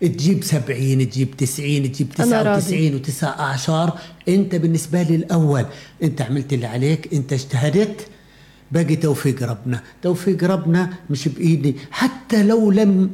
تجيب 0.00 0.44
سبعين 0.44 1.10
تجيب 1.10 1.36
تسعين 1.36 1.92
تجيب 1.92 2.10
تسعة 2.10 2.54
وتسعين 2.56 2.94
وتسعة 2.94 3.40
أعشار 3.40 3.98
أنت 4.28 4.54
بالنسبة 4.54 5.02
لي 5.02 5.14
الأول. 5.14 5.64
أنت 6.02 6.22
عملت 6.22 6.52
اللي 6.52 6.66
عليك 6.66 7.14
أنت 7.14 7.32
اجتهدت 7.32 8.06
باقي 8.72 8.96
توفيق 8.96 9.42
ربنا. 9.42 9.80
توفيق 10.02 10.44
ربنا 10.44 10.90
مش 11.10 11.28
بإيدي. 11.28 11.76
حتى 11.90 12.42
لو 12.42 12.70
لم 12.70 13.10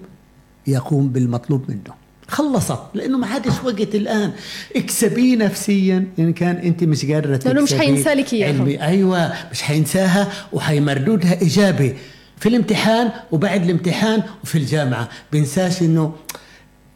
يقوم 0.66 1.08
بالمطلوب 1.08 1.64
منه. 1.68 1.94
خلصت. 2.28 2.78
لأنه 2.94 3.18
ما 3.18 3.26
عادش 3.26 3.52
وقت 3.64 3.94
الآن. 3.94 4.32
اكسبيه 4.76 5.36
نفسيا. 5.36 6.06
إن 6.18 6.32
كان 6.32 6.56
أنت 6.56 6.84
مش 6.84 7.06
قادرة 7.06 7.40
لأنه 7.44 7.62
مش 7.62 7.74
حينسى 7.74 8.14
لك 8.14 8.32
إياها. 8.32 8.86
أيوه 8.86 9.32
مش 9.50 9.62
حينساها 9.62 10.32
وحيمردودها 10.52 11.40
إيجابي. 11.40 11.94
في 12.36 12.48
الامتحان 12.48 13.10
وبعد 13.32 13.64
الامتحان 13.64 14.22
وفي 14.44 14.58
الجامعة. 14.58 15.08
بنساش 15.32 15.82
إنه 15.82 16.12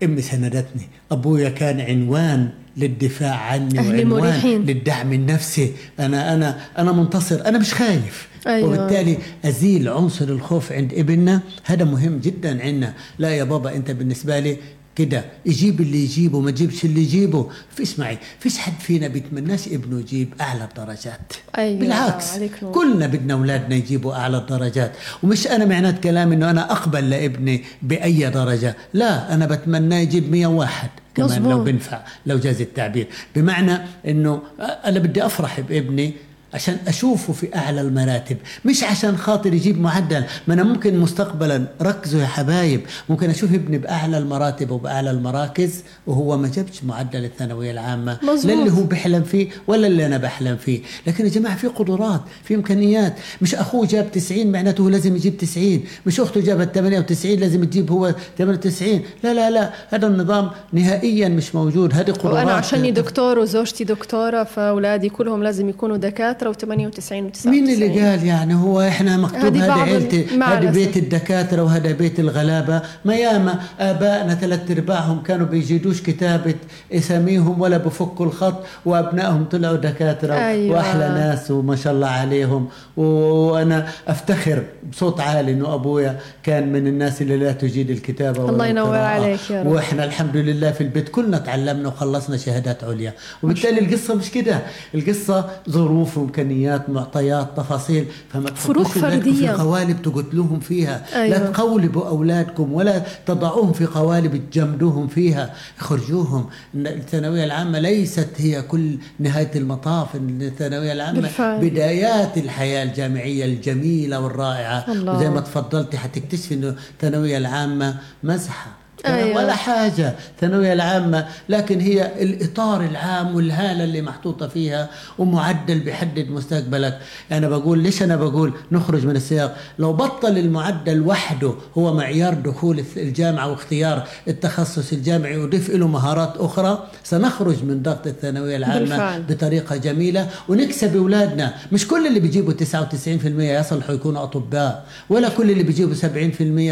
أمي 0.02 0.22
سندتني. 0.22 0.88
أبويا 1.10 1.48
كان 1.48 1.80
عنوان 1.80 2.50
للدفاع 2.76 3.36
عني 3.36 3.78
وعنوان. 3.78 4.64
للدعم 4.64 5.12
النفسي. 5.12 5.72
أنا 6.00 6.34
أنا 6.34 6.60
أنا 6.78 6.92
منتصر. 6.92 7.46
أنا 7.46 7.58
مش 7.58 7.74
خايف. 7.74 8.28
أيوة. 8.46 8.68
وبالتالي 8.68 9.18
أزيل 9.44 9.88
عنصر 9.88 10.24
الخوف 10.24 10.72
عند 10.72 10.94
ابننا. 10.94 11.40
هذا 11.64 11.84
مهم 11.84 12.18
جدا 12.18 12.62
عندنا. 12.62 12.94
لا 13.18 13.30
يا 13.30 13.44
بابا 13.44 13.76
أنت 13.76 13.90
بالنسبة 13.90 14.38
لي 14.38 14.56
كده. 14.96 15.24
يجيب 15.46 15.80
اللي 15.80 16.04
يجيبه 16.04 16.40
ما 16.40 16.50
تجيبش 16.50 16.84
اللي 16.84 17.00
يجيبه. 17.00 17.50
فيش 17.76 17.98
معي 17.98 18.18
فيش 18.38 18.58
حد 18.58 18.80
فينا 18.80 19.08
بيتمناش 19.08 19.68
ابنه 19.68 20.00
يجيب 20.00 20.34
أعلى 20.40 20.64
الدرجات 20.64 21.32
أيوة. 21.58 21.80
بالعكس 21.80 22.38
كلنا 22.72 23.06
بدنا 23.06 23.34
أولادنا 23.34 23.74
يجيبوا 23.74 24.14
أعلى 24.14 24.36
الدرجات 24.38 24.92
ومش 25.22 25.46
أنا 25.46 25.64
معنات 25.64 26.02
كلام 26.02 26.32
إنه 26.32 26.50
أنا 26.50 26.72
أقبل 26.72 27.10
لابني 27.10 27.64
بأي 27.82 28.30
درجة. 28.30 28.76
لا 28.94 29.34
أنا 29.34 29.46
بتمناه 29.46 29.98
يجيب 29.98 30.30
101 30.30 30.90
كمان 31.14 31.28
مزبوط. 31.30 31.52
لو 31.52 31.64
بنفع 31.64 32.00
لو 32.26 32.38
جاز 32.38 32.60
التعبير. 32.60 33.06
بمعنى 33.36 33.78
إنه 34.06 34.42
أنا 34.60 34.98
بدي 34.98 35.26
أفرح 35.26 35.60
بابني 35.60 36.14
عشان 36.54 36.76
أشوفه 36.88 37.32
في 37.32 37.56
أعلى 37.56 37.80
المراتب 37.80 38.36
مش 38.64 38.84
عشان 38.84 39.16
خاطر 39.16 39.54
يجيب 39.54 39.80
معدل 39.80 40.24
ما 40.48 40.54
أنا 40.54 40.62
ممكن 40.62 40.98
مستقبلا 40.98 41.66
ركزوا 41.82 42.20
يا 42.20 42.26
حبايب 42.26 42.80
ممكن 43.08 43.30
أشوف 43.30 43.54
ابني 43.54 43.78
بأعلى 43.78 44.18
المراتب 44.18 44.70
وبأعلى 44.70 45.10
المراكز 45.10 45.82
وهو 46.06 46.36
ما 46.36 46.48
جابش 46.48 46.84
معدل 46.84 47.24
الثانوية 47.24 47.70
العامة. 47.70 48.18
لا 48.22 48.52
اللي 48.52 48.72
هو 48.72 48.82
بيحلم 48.82 49.22
فيه 49.22 49.48
ولا 49.66 49.86
اللي 49.86 50.06
أنا 50.06 50.16
بحلم 50.16 50.56
فيه. 50.56 50.80
لكن 51.06 51.24
يا 51.24 51.30
جماعة 51.30 51.56
في 51.56 51.66
قدرات 51.66 52.20
في 52.44 52.54
إمكانيات. 52.54 53.14
مش 53.42 53.54
أخوه 53.54 53.86
جاب 53.86 54.10
90 54.12 54.52
معناته 54.52 54.82
هو 54.82 54.88
لازم 54.88 55.16
يجيب 55.16 55.36
90 55.36 55.80
مش 56.06 56.20
أخته 56.20 56.40
جابت 56.40 56.74
98 56.74 57.38
لازم 57.38 57.64
تجيب 57.64 57.90
هو 57.90 58.14
98 58.38 59.00
لا 59.24 59.34
لا 59.34 59.50
لا. 59.50 59.70
هذا 59.88 60.06
النظام 60.06 60.50
نهائيا 60.72 61.28
مش 61.28 61.54
موجود. 61.54 61.94
هذه 61.94 62.10
قدرات 62.10 62.34
وأنا 62.34 62.52
عشاني 62.52 62.90
دكتور 62.90 63.38
وزوجتي 63.38 63.84
دكتورة 63.84 64.44
فأولادي 64.44 65.08
كلهم 65.08 65.42
لازم 65.42 65.68
يكونوا 65.68 65.96
دكاترة. 65.96 66.41
و98 66.50 67.42
و99 67.42 67.46
مين 67.46 67.68
اللي 67.70 68.00
قال 68.00 68.26
يعني 68.26 68.54
هو 68.54 68.80
إحنا 68.80 69.16
مكتوب 69.16 69.56
هذه 69.56 69.64
ال- 69.64 69.70
عيلتي 69.70 70.26
هذا. 70.42 70.70
بيت 70.70 70.96
الدكاترة 70.96 71.62
وهذا 71.62 71.92
بيت 71.92 72.20
الغلابة 72.20 72.82
ما 73.04 73.14
ياما 73.14 73.60
آبائنا 73.80 74.34
ثلاث 74.34 74.70
أرباعهم 74.70 75.22
كانوا 75.22 75.46
بيجيدوش 75.46 76.02
كتابة 76.02 76.54
أساميهم 76.92 77.60
ولا 77.60 77.76
بفكوا 77.76 78.26
الخط 78.26 78.54
وأبنائهم 78.84 79.44
طلعوا 79.44 79.76
دكاترة 79.76 80.34
أيوة. 80.34 80.76
وأحلى 80.76 81.08
ناس 81.08 81.50
وما 81.50 81.76
شاء 81.76 81.92
الله 81.92 82.06
عليهم 82.08 82.68
وأنا 82.96 83.88
أفتخر 84.08 84.62
بصوت 84.92 85.20
عالي 85.20 85.52
إنه 85.52 85.74
أبويا 85.74 86.18
كان 86.42 86.72
من 86.72 86.86
الناس 86.86 87.22
اللي 87.22 87.36
لا 87.36 87.52
تجيد 87.52 87.90
الكتابة 87.90 88.48
الله 88.48 88.66
ينور. 88.66 88.96
عليك 88.96 89.50
يا 89.50 89.62
رب. 89.62 89.66
وإحنا 89.66 90.04
الحمد 90.04 90.36
لله 90.36 90.70
في 90.70 90.80
البيت 90.80 91.08
كلنا 91.08 91.38
تعلمنا 91.38 91.88
وخلصنا 91.88 92.36
شهادات 92.36 92.84
عليا 92.84 93.12
وبالتالي 93.42 93.80
القصة 93.80 94.14
مش 94.14 94.30
كده 94.30 94.58
القصة 94.94 95.50
ظروف 95.70 96.18
وامكانيات 96.32 96.90
معطيات 96.90 97.56
تفاصيل 97.56 98.06
فما 98.32 98.54
فروق 98.54 98.88
فردية. 98.88 99.52
في 99.52 99.62
قوالب 99.62 100.02
تقتلوهم 100.02 100.60
فيها 100.60 101.04
أيوة. 101.14 101.38
لا 101.38 101.50
تقولبوا 101.50 102.08
أولادكم 102.08 102.72
ولا 102.72 103.02
تضعوهم 103.26 103.72
في 103.72 103.86
قوالب 103.86 104.50
تجمدوهم 104.50 105.08
فيها 105.08 105.54
خرجوهم 105.78 106.46
إن 106.74 106.86
الثانوية 106.86 107.44
العامة 107.44 107.78
ليست 107.78 108.28
هي 108.36 108.62
كل 108.62 108.98
نهاية 109.18 109.50
المطاف 109.56 110.08
الثانوية 110.16 110.92
العامة 110.92 111.20
بالفعل. 111.20 111.70
بدايات 111.70 112.38
الحياة 112.38 112.82
الجامعية 112.82 113.44
الجميلة 113.44 114.20
والرائعة 114.20 114.84
الله. 114.92 115.16
وزي 115.16 115.30
ما 115.30 115.40
تفضلتي 115.40 115.98
حتكتشفي 115.98 116.54
إنه 116.54 116.74
الثانوية 116.94 117.38
العامة 117.38 117.96
مزحه 118.22 118.81
أيوة. 119.06 119.36
ولا 119.36 119.54
حاجة 119.54 120.14
الثانوية 120.34 120.72
العامة 120.72 121.26
لكن 121.48 121.80
هي 121.80 122.22
الإطار 122.22 122.80
العام 122.84 123.34
والهالة 123.34 123.84
اللي 123.84 124.02
محطوطة 124.02 124.48
فيها 124.48 124.88
ومعدل 125.18 125.78
بيحدد 125.80 126.30
مستقبلك 126.30 126.98
أنا 127.32 127.48
بقول 127.48 127.78
ليش 127.78 128.02
أنا 128.02 128.16
بقول 128.16 128.52
نخرج 128.72 129.06
من 129.06 129.16
السياق 129.16 129.56
لو 129.78 129.92
بطل 129.92 130.38
المعدل 130.38 131.00
وحده 131.06 131.54
هو 131.78 131.94
معيار 131.94 132.34
دخول 132.34 132.84
الجامعة 132.96 133.50
واختيار 133.50 134.06
التخصص 134.28 134.92
الجامعي 134.92 135.38
وضيف 135.38 135.70
له 135.70 135.88
مهارات 135.88 136.34
أخرى 136.36 136.86
سنخرج 137.04 137.64
من 137.64 137.82
ضغط 137.82 138.06
الثانوية 138.06 138.56
العامة 138.56 138.78
بالفعل. 138.78 139.22
بطريقة 139.22 139.76
جميلة 139.76 140.28
ونكسب 140.48 140.96
أولادنا 140.96 141.54
مش 141.72 141.88
كل 141.88 142.06
اللي 142.06 142.20
بيجيبوا 142.20 142.52
99% 142.52 143.26
يصلحوا 143.40 143.94
يكونوا 143.94 144.22
أطباء 144.22 144.84
ولا 145.10 145.28
كل 145.28 145.50
اللي 145.50 145.62
بيجيبوا 145.62 145.94
70% 145.94 146.06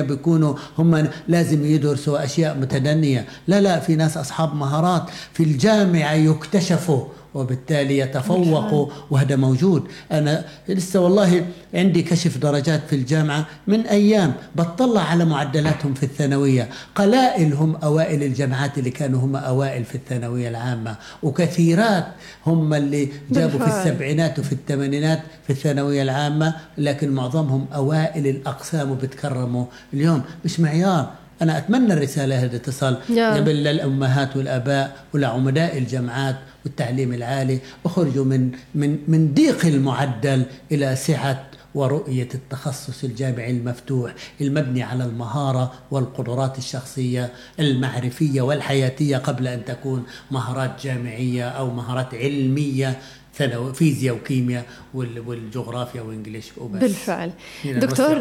بيكونوا 0.08 0.54
هم 0.78 1.08
لازم 1.28 1.64
يدرسوا 1.64 2.19
أشياء 2.24 2.56
متدنية. 2.56 3.26
لا 3.46 3.60
لا 3.60 3.80
في 3.80 3.96
ناس 3.96 4.16
أصحاب 4.16 4.54
مهارات 4.54 5.02
في 5.32 5.42
الجامعة 5.42 6.12
يكتشفوا 6.12 7.04
وبالتالي 7.34 7.98
يتفوقوا 7.98 8.88
وهذا 9.10 9.36
موجود. 9.36 9.88
أنا 10.12 10.44
لسه 10.68 11.00
والله 11.00 11.46
عندي 11.74 12.02
كشف 12.02 12.38
درجات 12.38 12.80
في 12.88 12.96
الجامعة 12.96 13.46
من 13.66 13.80
أيام 13.80 14.32
بطلع 14.56 15.00
على 15.00 15.24
معدلاتهم 15.24 15.94
في 15.94 16.02
الثانوية. 16.02 16.68
قلائل 16.94 17.52
هم 17.54 17.76
أوائل 17.76 18.22
الجامعات 18.22 18.78
اللي 18.78 18.90
كانوا 18.90 19.20
هم 19.20 19.36
أوائل 19.36 19.84
في 19.84 19.94
الثانوية 19.94 20.48
العامة 20.48 20.96
وكثيرات 21.22 22.06
هم 22.46 22.74
اللي 22.74 23.08
جابوا 23.30 23.58
في. 23.58 23.66
السبعينات 23.66 24.38
وفي 24.38 24.52
الثمانينات 24.52 25.22
في 25.44 25.50
الثانوية 25.50 26.02
العامة 26.02 26.54
لكن 26.78 27.12
معظمهم 27.12 27.66
أوائل 27.74 28.26
الأقسام 28.26 28.90
وبتكرموا 28.90 29.64
اليوم. 29.94 30.22
مش 30.44 30.60
معيار. 30.60 31.10
أنا 31.42 31.58
أتمنى 31.58 31.92
الرسالة 31.92 32.44
هذه 32.44 32.56
تصل 32.56 32.96
يا. 33.10 33.34
قبل 33.34 33.64
للأمهات 33.64 34.36
والآباء 34.36 35.04
ولعمداء 35.14 35.78
الجامعات 35.78 36.36
والتعليم 36.64 37.12
العالي 37.12 37.58
أخرجوا 37.86 38.24
من 38.24 38.50
من 38.74 38.98
من 39.08 39.34
ضيق 39.34 39.66
المعدل 39.66 40.42
إلى 40.72 40.96
سعة 40.96 41.46
ورؤية 41.74 42.28
التخصص 42.34 43.04
الجامعي 43.04 43.50
المفتوح 43.50 44.14
المبني 44.40 44.82
على 44.82 45.04
المهارة 45.04 45.72
والقدرات 45.90 46.58
الشخصية 46.58 47.30
المعرفية 47.60 48.42
والحياتية 48.42 49.16
قبل 49.16 49.46
أن 49.48 49.64
تكون 49.64 50.02
مهارات 50.30 50.70
جامعية 50.84 51.48
أو 51.48 51.70
مهارات 51.70 52.14
علمية 52.14 52.98
ثانوي 53.34 53.74
فيزياء 53.74 54.14
وكيمياء 54.14 54.64
وال- 54.94 55.20
والجغرافيا 55.20 56.02
وإنجليش 56.02 56.46
وبس. 56.58 56.80
بالفعل. 56.80 57.30
دكتور 57.64 58.18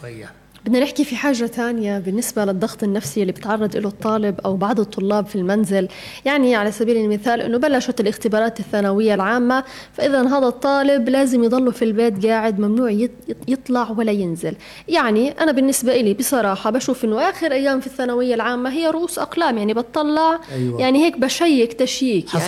شوية. 0.00 0.30
بدنا 0.66 0.80
نحكي 0.80 1.04
في 1.04 1.16
حاجة 1.16 1.46
تانية 1.46 1.98
بالنسبة 1.98 2.44
للضغط 2.44 2.82
النفسي 2.82 3.20
اللي 3.22 3.32
بتعرض 3.32 3.76
له 3.76 3.88
الطالب 3.88 4.40
أو 4.44 4.56
بعض 4.56 4.80
الطلاب 4.80 5.26
في 5.26 5.36
المنزل 5.36 5.88
يعني 6.24 6.54
على 6.56 6.72
سبيل 6.72 6.96
المثال 6.96 7.40
أنه 7.40 7.58
بلشت 7.58 8.00
الاختبارات 8.00 8.60
الثانوية 8.60 9.14
العامة 9.14 9.64
فإذا 9.92 10.22
هذا 10.28 10.46
الطالب 10.46 11.08
لازم 11.08 11.44
يضله 11.44 11.70
في 11.70 11.84
البيت 11.84 12.26
قاعد 12.26 12.58
ممنوع 12.58 12.90
يط- 12.92 13.34
يطلع 13.48 13.90
ولا 13.98 14.12
ينزل 14.12 14.56
يعني 14.88 15.30
أنا 15.30 15.52
بالنسبة 15.52 15.92
إلي 16.00 16.14
بصراحة 16.14 16.70
بشوف 16.70 17.04
أنه 17.04 17.20
آخر 17.30 17.52
أيام 17.52 17.80
في 17.80 17.86
الثانوية 17.86 18.34
العامة 18.34 18.70
هي 18.70 18.86
رؤوس 18.90 19.18
أقلام 19.18 19.58
يعني 19.58 19.74
بطلع 19.74 20.40
أيوة. 20.54 20.80
يعني 20.80 21.04
هيك 21.04 21.18
بشيك 21.18 21.72
تشيك 21.72 22.34
يعني. 22.34 22.44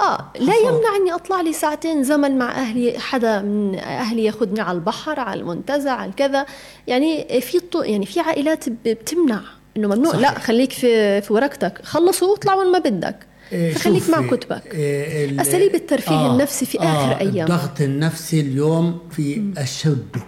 آه 0.00 0.32
لا. 0.40 0.54
يمنع 0.56 0.96
أني 1.00 1.14
أطلع 1.14 1.40
لي 1.40 1.52
ساعتين 1.52 2.04
زمن 2.04 2.38
مع 2.38 2.50
أهلي 2.50 2.98
حدا 2.98 3.42
من 3.42 3.74
أهلي 3.78 4.24
ياخذني 4.24 4.60
على 4.60 4.78
البحر 4.78 5.20
على 5.20 5.40
المنتزه 5.40 5.90
على 5.90 6.12
كذا. 6.16 6.46
يعني 6.86 7.40
في 7.40 7.60
يعني 7.84 8.06
في 8.06 8.20
عائلات 8.20 8.64
بتمنع 8.68 9.40
إنه 9.76 9.88
ممنوع. 9.88 10.12
صحيح. 10.12 10.20
لا 10.20 10.38
خليك 10.38 10.72
في 10.72 11.20
في 11.22 11.32
ورقتك. 11.32 11.80
خلصوا 11.84 12.28
واطلع 12.28 12.54
وين 12.54 12.72
ما 12.72 12.78
بدك. 12.78 13.16
إيه، 13.52 13.74
فخليك 13.74 14.02
شوفي، 14.02 14.12
مع 14.12 14.26
كتبك. 14.26 14.66
إيه، 14.74 15.24
ال- 15.30 15.40
أساليب 15.40 15.74
الترفيه 15.74 16.32
النفسي 16.32 16.66
في 16.66 16.78
آخر 16.78 17.20
أيام. 17.20 17.46
الضغط 17.52 17.80
النفسي 17.80 18.40
اليوم 18.40 18.98
في 19.10 19.52
أشده 19.58 20.20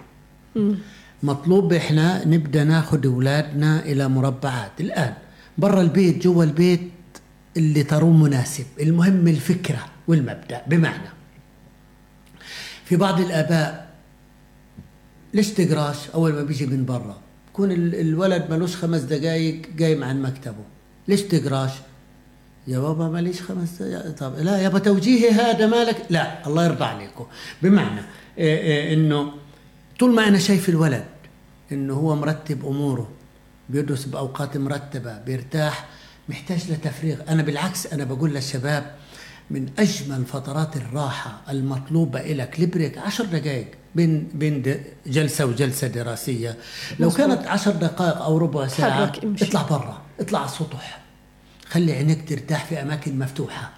مطلوب 1.22 1.72
إحنا 1.72 2.24
نبدأ 2.26 2.64
ناخذ 2.64 3.06
أولادنا 3.06 3.82
إلى 3.84 4.08
مربعات. 4.08 4.70
الآن 4.80 5.12
برا 5.58 5.80
البيت 5.80 6.22
جوا 6.22 6.44
البيت 6.44 6.80
اللي 7.56 7.82
ترون 7.82 8.20
مناسب 8.20 8.64
المهم 8.80 9.28
الفكرة 9.28 9.86
والمبدأ. 10.08 10.62
بمعنى 10.66 11.08
في 12.84 12.96
بعض 12.96 13.20
الآباء 13.20 13.90
ليش 15.34 15.48
تقراش؟ 15.48 15.96
أول 16.14 16.32
ما 16.32 16.42
بيجي 16.42 16.66
من 16.66 16.84
برا 16.84 17.20
يكون 17.52 17.72
ال- 17.72 17.94
الولد 18.00 18.46
ملوش 18.50 18.76
خمس 18.76 19.00
دقائق 19.00 19.62
قايم 19.80 20.04
عن 20.04 20.22
مكتبه 20.22 20.64
ليش 21.08 21.22
تقراش؟ 21.22 21.70
يا 22.66 22.78
بابا 22.78 23.08
ماليش 23.08 23.42
خمس 23.42 23.82
دقائق 23.82 24.10
طب 24.10 24.34
لا 24.38 24.58
يابا 24.58 24.78
توجيهي 24.78 25.30
هذا 25.30 25.66
مالك؟ 25.66 26.06
لا 26.10 26.46
الله 26.46 26.64
يرضى 26.64 26.84
عليكم. 26.84 27.26
بمعنى 27.62 28.00
إيه 28.38 28.58
إيه 28.58 28.94
إنه 28.94 29.32
طول 29.98 30.14
ما 30.14 30.28
أنا 30.28 30.38
شايف 30.38 30.68
الولد 30.68 31.04
إنه 31.72 31.94
هو 31.94 32.16
مرتب 32.16 32.66
أموره 32.66 33.10
بيدرس 33.68 34.04
بأوقات 34.04 34.56
مرتبة 34.56 35.18
بيرتاح 35.18 35.88
محتاج 36.30 36.70
لتفريغ. 36.70 37.16
أنا 37.28 37.42
بالعكس 37.42 37.86
أنا 37.86 38.04
بقول 38.04 38.34
للشباب 38.34 38.94
من 39.50 39.68
أجمل 39.78 40.24
فترات 40.24 40.76
الراحة 40.76 41.40
المطلوبة 41.50 42.20
لك 42.22 42.60
لبريك 42.60 42.98
عشر 42.98 43.24
دقائق 43.24 43.66
بين 43.94 44.28
بين 44.34 44.62
د- 44.62 44.80
جلسة 45.06 45.46
وجلسة 45.46 45.86
دراسية. 45.86 46.56
لو. 46.98 47.10
كانت 47.10 47.46
عشر 47.46 47.70
دقائق 47.70 48.16
أو 48.22 48.38
ربع 48.38 48.66
امشي. 49.24 49.44
اطلع 49.44 49.62
برا 49.62 50.02
اطلع 50.20 50.38
على 50.38 50.48
السطح. 50.48 51.00
خلي 51.68 51.92
عينيك 51.92 52.28
ترتاح 52.28 52.64
في 52.64 52.82
أماكن 52.82 53.18
مفتوحة. 53.18 53.70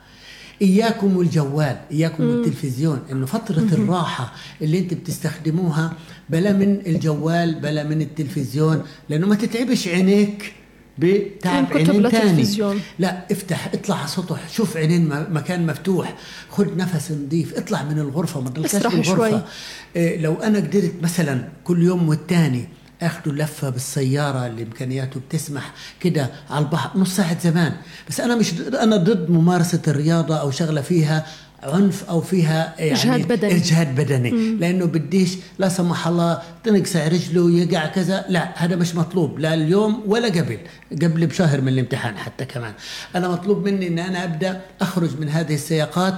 إياكم 0.63 1.17
والجوال 1.17 1.77
إياكم 1.91 2.25
والتلفزيون 2.25 3.03
إنه 3.13 3.27
فترة 3.27 3.59
الراحة 3.73 4.33
اللي 4.63 4.79
أنت 4.79 4.95
بتستخدموها 4.95 5.93
بلا 6.31 6.53
من 6.53 6.81
الجوال 6.87 7.55
بلا 7.61 7.85
من 7.85 8.03
التلفزيون 8.03 8.83
لأنه 9.09 9.27
ما 9.27 9.35
تتعبش 9.35 9.89
عينيك. 9.89 10.53
بتعب 10.99 11.73
عينين 11.73 12.11
تاني. 12.11 12.79
لا 12.99 13.25
افتح 13.31 13.71
اطلع 13.75 13.97
على 13.97 14.09
سطح 14.09 14.49
شوف 14.49 14.77
عينين 14.77 15.09
مكان 15.09 15.67
مفتوح. 15.67 16.15
خد 16.51 16.77
نفس 16.77 17.13
نظيف 17.13 17.55
اطلع 17.55 17.83
من 17.83 17.99
الغرفة 17.99 18.41
ما 18.41 18.51
تضلكش 18.51 18.77
بالغرفه 18.77 19.03
شوي. 19.03 19.43
إيه 19.97 20.21
لو 20.21 20.35
أنا 20.35 20.59
قدرت 20.59 20.95
مثلا 21.03 21.49
كل 21.65 21.83
يوم 21.83 22.09
والتاني 22.09 22.69
اخذوا 23.03 23.35
لفة 23.35 23.71
بالسيارة 23.71 24.47
اللي 24.47 24.63
امكانياته 24.63 25.21
بتسمح 25.21 25.73
كده 26.01 26.31
على 26.51 26.65
البحر. 26.65 26.99
نص 26.99 27.17
ساعة 27.17 27.41
زمان. 27.41 27.73
بس 28.09 28.21
أنا 28.21 28.37
مش 28.37 28.53
أنا 28.61 28.97
ضد 28.97 29.31
ممارسة 29.31 29.83
الرياضة 29.89 30.37
أو 30.37 30.51
شغلة 30.51 30.81
فيها 30.81 31.27
عنف 31.63 32.05
أو 32.09 32.21
فيها 32.21 32.75
يعني 32.79 32.93
إجهاد 32.93 33.29
بدني. 33.29 33.57
إجهاد 33.57 33.95
بدني. 33.95 34.31
مم. 34.31 34.59
لأنه 34.61 34.85
بديش 34.85 35.37
لا 35.59 35.69
سمح 35.69 36.07
الله 36.07 36.43
تنقصع 36.65 37.09
رجله 37.09 37.51
يقع 37.51 37.87
كذا. 37.87 38.25
لا 38.29 38.65
هذا 38.65 38.77
مش 38.77 38.95
مطلوب. 38.95 39.39
لا 39.39 39.55
اليوم 39.55 40.03
ولا 40.07 40.29
قبل. 40.29 40.59
قبل 41.03 41.27
بشهر 41.27 41.61
من 41.61 41.69
الامتحان 41.69 42.17
حتى 42.17 42.45
كمان. 42.45 42.73
أنا 43.17 43.29
مطلوب 43.29 43.69
مني 43.69 43.89
إن 43.89 43.99
أنا 43.99 44.25
أبدأ 44.25 44.61
أخرج 44.81 45.21
من 45.21 45.29
هذه 45.29 45.55
السياقات. 45.55 46.15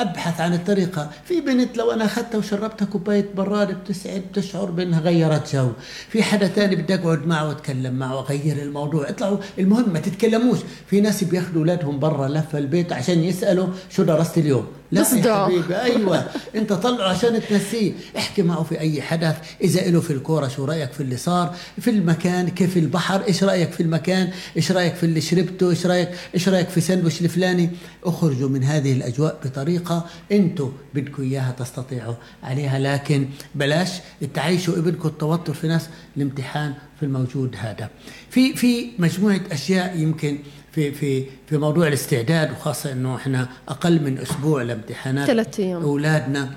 أبحث 0.00 0.40
عن 0.40 0.54
الطريقة. 0.54 1.10
في 1.24 1.40
بنت 1.40 1.76
لو 1.76 1.90
أنا 1.90 2.04
أخذتها 2.04 2.38
وشربتها 2.38 2.84
كوباية 2.84 3.26
براد 3.36 3.80
بتسعد 3.80 4.22
بتشعر 4.32 4.70
بأنها 4.70 5.00
غيرت 5.00 5.56
جو. 5.56 5.72
في 6.08 6.22
حدا 6.22 6.46
تاني 6.46 6.76
بدي 6.76 6.94
أقعد 6.94 7.26
معه 7.26 7.48
وأتكلم 7.48 7.94
معه 7.94 8.16
وأغير 8.16 8.62
الموضوع. 8.62 9.08
اطلعوا 9.08 9.38
المهم 9.58 9.92
ما 9.92 10.00
تتكلموش. 10.00 10.58
في 10.86 11.00
ناس 11.00 11.24
بياخذوا 11.24 11.58
أولادهم 11.58 11.98
برا 11.98 12.28
لفه 12.28 12.58
البيت 12.58 12.92
عشان 12.92 13.18
يسألوا 13.18 13.68
شو 13.90 14.02
درست 14.02 14.38
اليوم. 14.38 14.66
لا 14.92 15.00
يا 15.00 15.44
حبيبي 15.44 15.76
أيوه. 15.76 16.24
أنت 16.54 16.72
طلعه 16.72 17.08
عشان 17.08 17.40
تنسيه. 17.48 17.92
احكي 18.16 18.42
معه 18.42 18.62
في 18.62 18.80
أي 18.80 19.02
حدث 19.02 19.36
إذا 19.60 19.90
له 19.90 20.00
في 20.00 20.12
الكورة 20.12 20.48
شو 20.48 20.64
رأيك 20.64 20.92
في 20.92 21.00
اللي 21.00 21.16
صار؟ 21.16 21.56
في 21.80 21.90
المكان 21.90 22.48
كيف 22.48 22.76
البحر؟ 22.76 23.22
إيش 23.28 23.44
رأيك 23.44 23.72
في 23.72 23.82
المكان؟ 23.82 24.30
إيش 24.56 24.72
رأيك 24.72 24.94
في 24.94 25.06
اللي 25.06 25.20
شربته؟ 25.20 25.70
إيش 25.70 25.86
رأيك 25.86 26.08
إيش 26.34 26.48
رأيك 26.48 26.68
في 26.68 26.80
سندويش 26.80 27.20
الفلاني؟ 27.20 27.70
اخرجوا 28.04 28.48
من 28.48 28.64
هذه 28.64 28.92
الأجواء 28.92 29.40
بطريقة 29.44 30.06
أنتم 30.32 30.72
بدكم 30.94 31.22
إياها 31.22 31.52
تستطيعوا 31.58 32.14
عليها. 32.42 32.78
لكن 32.78 33.28
بلاش 33.54 33.90
تعيشوا 34.34 34.78
ابنكم 34.78 35.08
التوتر 35.08 35.54
في 35.54 35.68
ناس 35.68 35.88
الامتحان 36.16 36.74
في 37.00 37.02
الموجود 37.06 37.56
هذا. 37.58 37.90
في 38.30 38.56
في 38.56 38.90
مجموعة 38.98 39.40
أشياء 39.52 39.98
يمكن 39.98 40.38
في 40.72 40.92
في 40.92 41.24
في 41.48 41.56
موضوع 41.56 41.88
الاستعداد 41.88 42.50
وخاصة 42.50 42.92
إنه 42.92 43.16
إحنا 43.16 43.48
أقل 43.68 44.02
من 44.02 44.18
أسبوع 44.18 44.62
لامتحانات 44.62 45.26
ثلاث 45.26 45.60
أيام. 45.60 45.82
أولادنا 45.82 46.50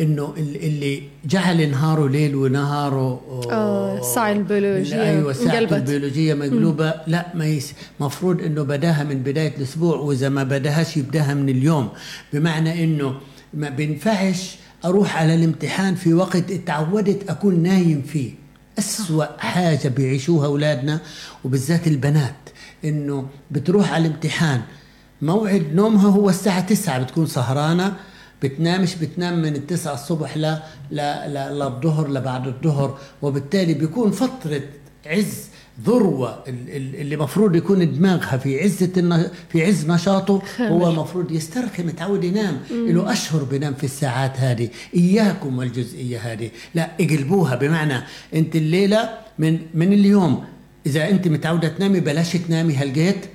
إنه 0.00 0.34
اللي 0.36 1.02
جعل 1.24 1.70
نهاره 1.70 2.08
ليل 2.08 2.36
ونهاره 2.36 3.20
الساعة 4.00 4.32
البيولوجية 4.32 5.02
أيوه 5.02 5.30
الساعة 5.30 5.58
البيولوجية 5.58 6.34
مقلوبة. 6.34 6.94
لا 7.06 7.26
ما 7.34 7.60
مفروض 8.00 8.42
إنه 8.42 8.62
بداها 8.62 9.04
من 9.04 9.22
بداية 9.22 9.56
الأسبوع 9.56 9.96
وإذا 9.96 10.28
ما 10.28 10.44
بداهاش 10.44 10.96
يبداها 10.96 11.34
من 11.34 11.48
اليوم. 11.48 11.88
بمعنى 12.32 12.84
إنه 12.84 13.20
ما 13.54 13.68
بينفعش 13.68 14.56
أروح 14.84 15.16
على 15.16 15.34
الامتحان 15.34 15.94
في 15.94 16.14
وقت 16.14 16.50
اتعودت 16.50 17.30
أكون 17.30 17.62
نايم 17.62 18.02
فيه. 18.02 18.30
أسوأ 18.78 19.24
حاجة 19.38 19.88
بيعيشوها 19.88 20.46
أولادنا 20.46 21.00
وبالذات 21.44 21.86
البنات. 21.86 22.49
إنه 22.84 23.26
بتروح 23.50 23.92
على 23.92 24.06
الامتحان. 24.08 24.60
موعد 25.22 25.66
نومها 25.74 26.08
هو 26.08 26.28
الساعة 26.28 26.60
تسعة 26.60 27.02
بتكون 27.02 27.26
سهرانة 27.26 27.96
بتنامش 28.42 28.94
بتنام 28.94 29.42
من 29.42 29.56
التسعة 29.56 29.94
الصبح 29.94 30.36
ل 30.36 30.58
للظهر 30.92 32.08
لبعد 32.08 32.46
الظهر 32.46 32.98
وبالتالي 33.22 33.74
بيكون 33.74 34.10
فترة 34.10 34.62
عز 35.06 35.48
ذروة 35.86 36.44
اللي 36.48 37.16
مفروض 37.16 37.56
يكون 37.56 37.94
دماغها 37.94 38.36
في 38.36 38.62
عزة 38.62 39.30
في 39.48 39.66
عز 39.66 39.90
نشاطه 39.90 40.42
هو 40.60 40.92
مفروض 40.92 41.32
يسترخي 41.32 41.82
متعود 41.82 42.24
ينام. 42.24 42.58
له 42.70 43.12
أشهر 43.12 43.42
بنام 43.44 43.74
في 43.74 43.84
الساعات 43.84 44.40
هذه. 44.40 44.68
إياكم 44.94 45.58
والجزئية 45.58 46.18
هذه. 46.18 46.50
لا 46.74 46.90
اقلبوها. 47.00 47.56
بمعنى 47.56 48.02
أنت 48.34 48.56
الليلة 48.56 49.10
من 49.38 49.58
من 49.74 49.92
اليوم 49.92 50.44
إذا 50.86 51.08
أنت 51.10 51.28
متعودة 51.28 51.68
تنامي 51.68 52.00
بلاش 52.00 52.32
تنامي 52.32 52.74
هالجيت 52.76 53.26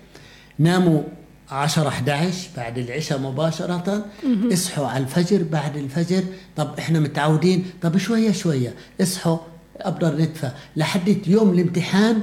ناموا 0.59 1.03
10 1.51 1.87
11 1.87 2.49
بعد 2.57 2.77
العشاء 2.77 3.19
مباشرة. 3.19 4.05
اصحوا 4.53 4.87
على 4.87 5.03
الفجر 5.03 5.43
بعد 5.43 5.77
الفجر. 5.77 6.23
طب 6.55 6.73
إحنا 6.79 6.99
متعودين. 6.99 7.65
طب 7.81 7.97
شوية 7.97 8.31
شوية. 8.31 8.73
اصحوا 9.01 9.37
أبرر 9.77 10.21
ندفع 10.21 10.51
لحد 10.75 11.27
يوم 11.27 11.49
الامتحان 11.53 12.21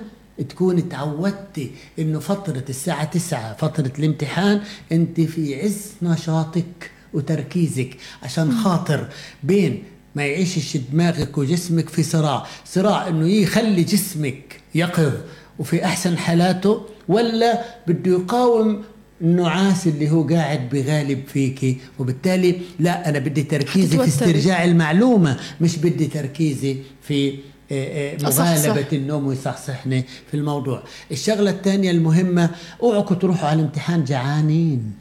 تكون 0.49 0.89
تعودتي 0.89 1.71
إنه 1.99 2.19
فترة 2.19 2.65
الساعة 2.69 3.05
تسعة 3.05 3.57
فترة 3.57 3.93
الامتحان 3.99 4.61
أنت 4.93 5.21
في 5.21 5.63
عز 5.63 5.87
نشاطك 6.03 6.91
وتركيزك 7.15 7.97
عشان 8.23 8.53
خاطر 8.53 9.09
بين 9.43 9.83
ما 10.15 10.27
يعيشش 10.27 10.77
دماغك 10.77 11.39
وجسمك 11.39 11.89
في 11.89 12.03
صراع. 12.03 12.47
صراع 12.65 13.09
إنه 13.09 13.29
يخلي 13.29 13.83
جسمك 13.83 14.62
يقظ 14.75 15.13
وفي 15.59 15.85
أحسن 15.85 16.19
حالاته 16.19 16.83
ولا 17.09 17.63
بده 17.87 18.11
يقاوم 18.13 18.83
النعاس 19.21 19.87
اللي 19.87 20.11
هو 20.11 20.23
قاعد 20.23 20.69
بغالب 20.69 21.23
فيكي 21.27 21.77
وبالتالي 21.99 22.61
لا 22.81 23.09
أنا 23.09 23.19
بدي 23.19 23.43
تركيزي 23.43 23.99
في 23.99 24.05
استرجاع 24.05 24.65
المعلومة 24.65 25.37
مش 25.61 25.77
بدي 25.77 26.07
تركيزي 26.07 26.77
في 27.03 27.39
آه، 27.73 28.15
آه، 28.15 28.17
مغالبة 28.23 28.87
النوم 28.93 29.27
ويصحصحني 29.27 30.05
في 30.31 30.37
الموضوع. 30.37 30.83
الشغلة 31.11 31.51
الثانية 31.51 31.91
المهمة 31.91 32.51
اوعكم 32.83 33.15
تروحوا 33.15 33.49
على 33.49 33.61
الامتحان 33.61 34.05
جعانين. 34.05 34.93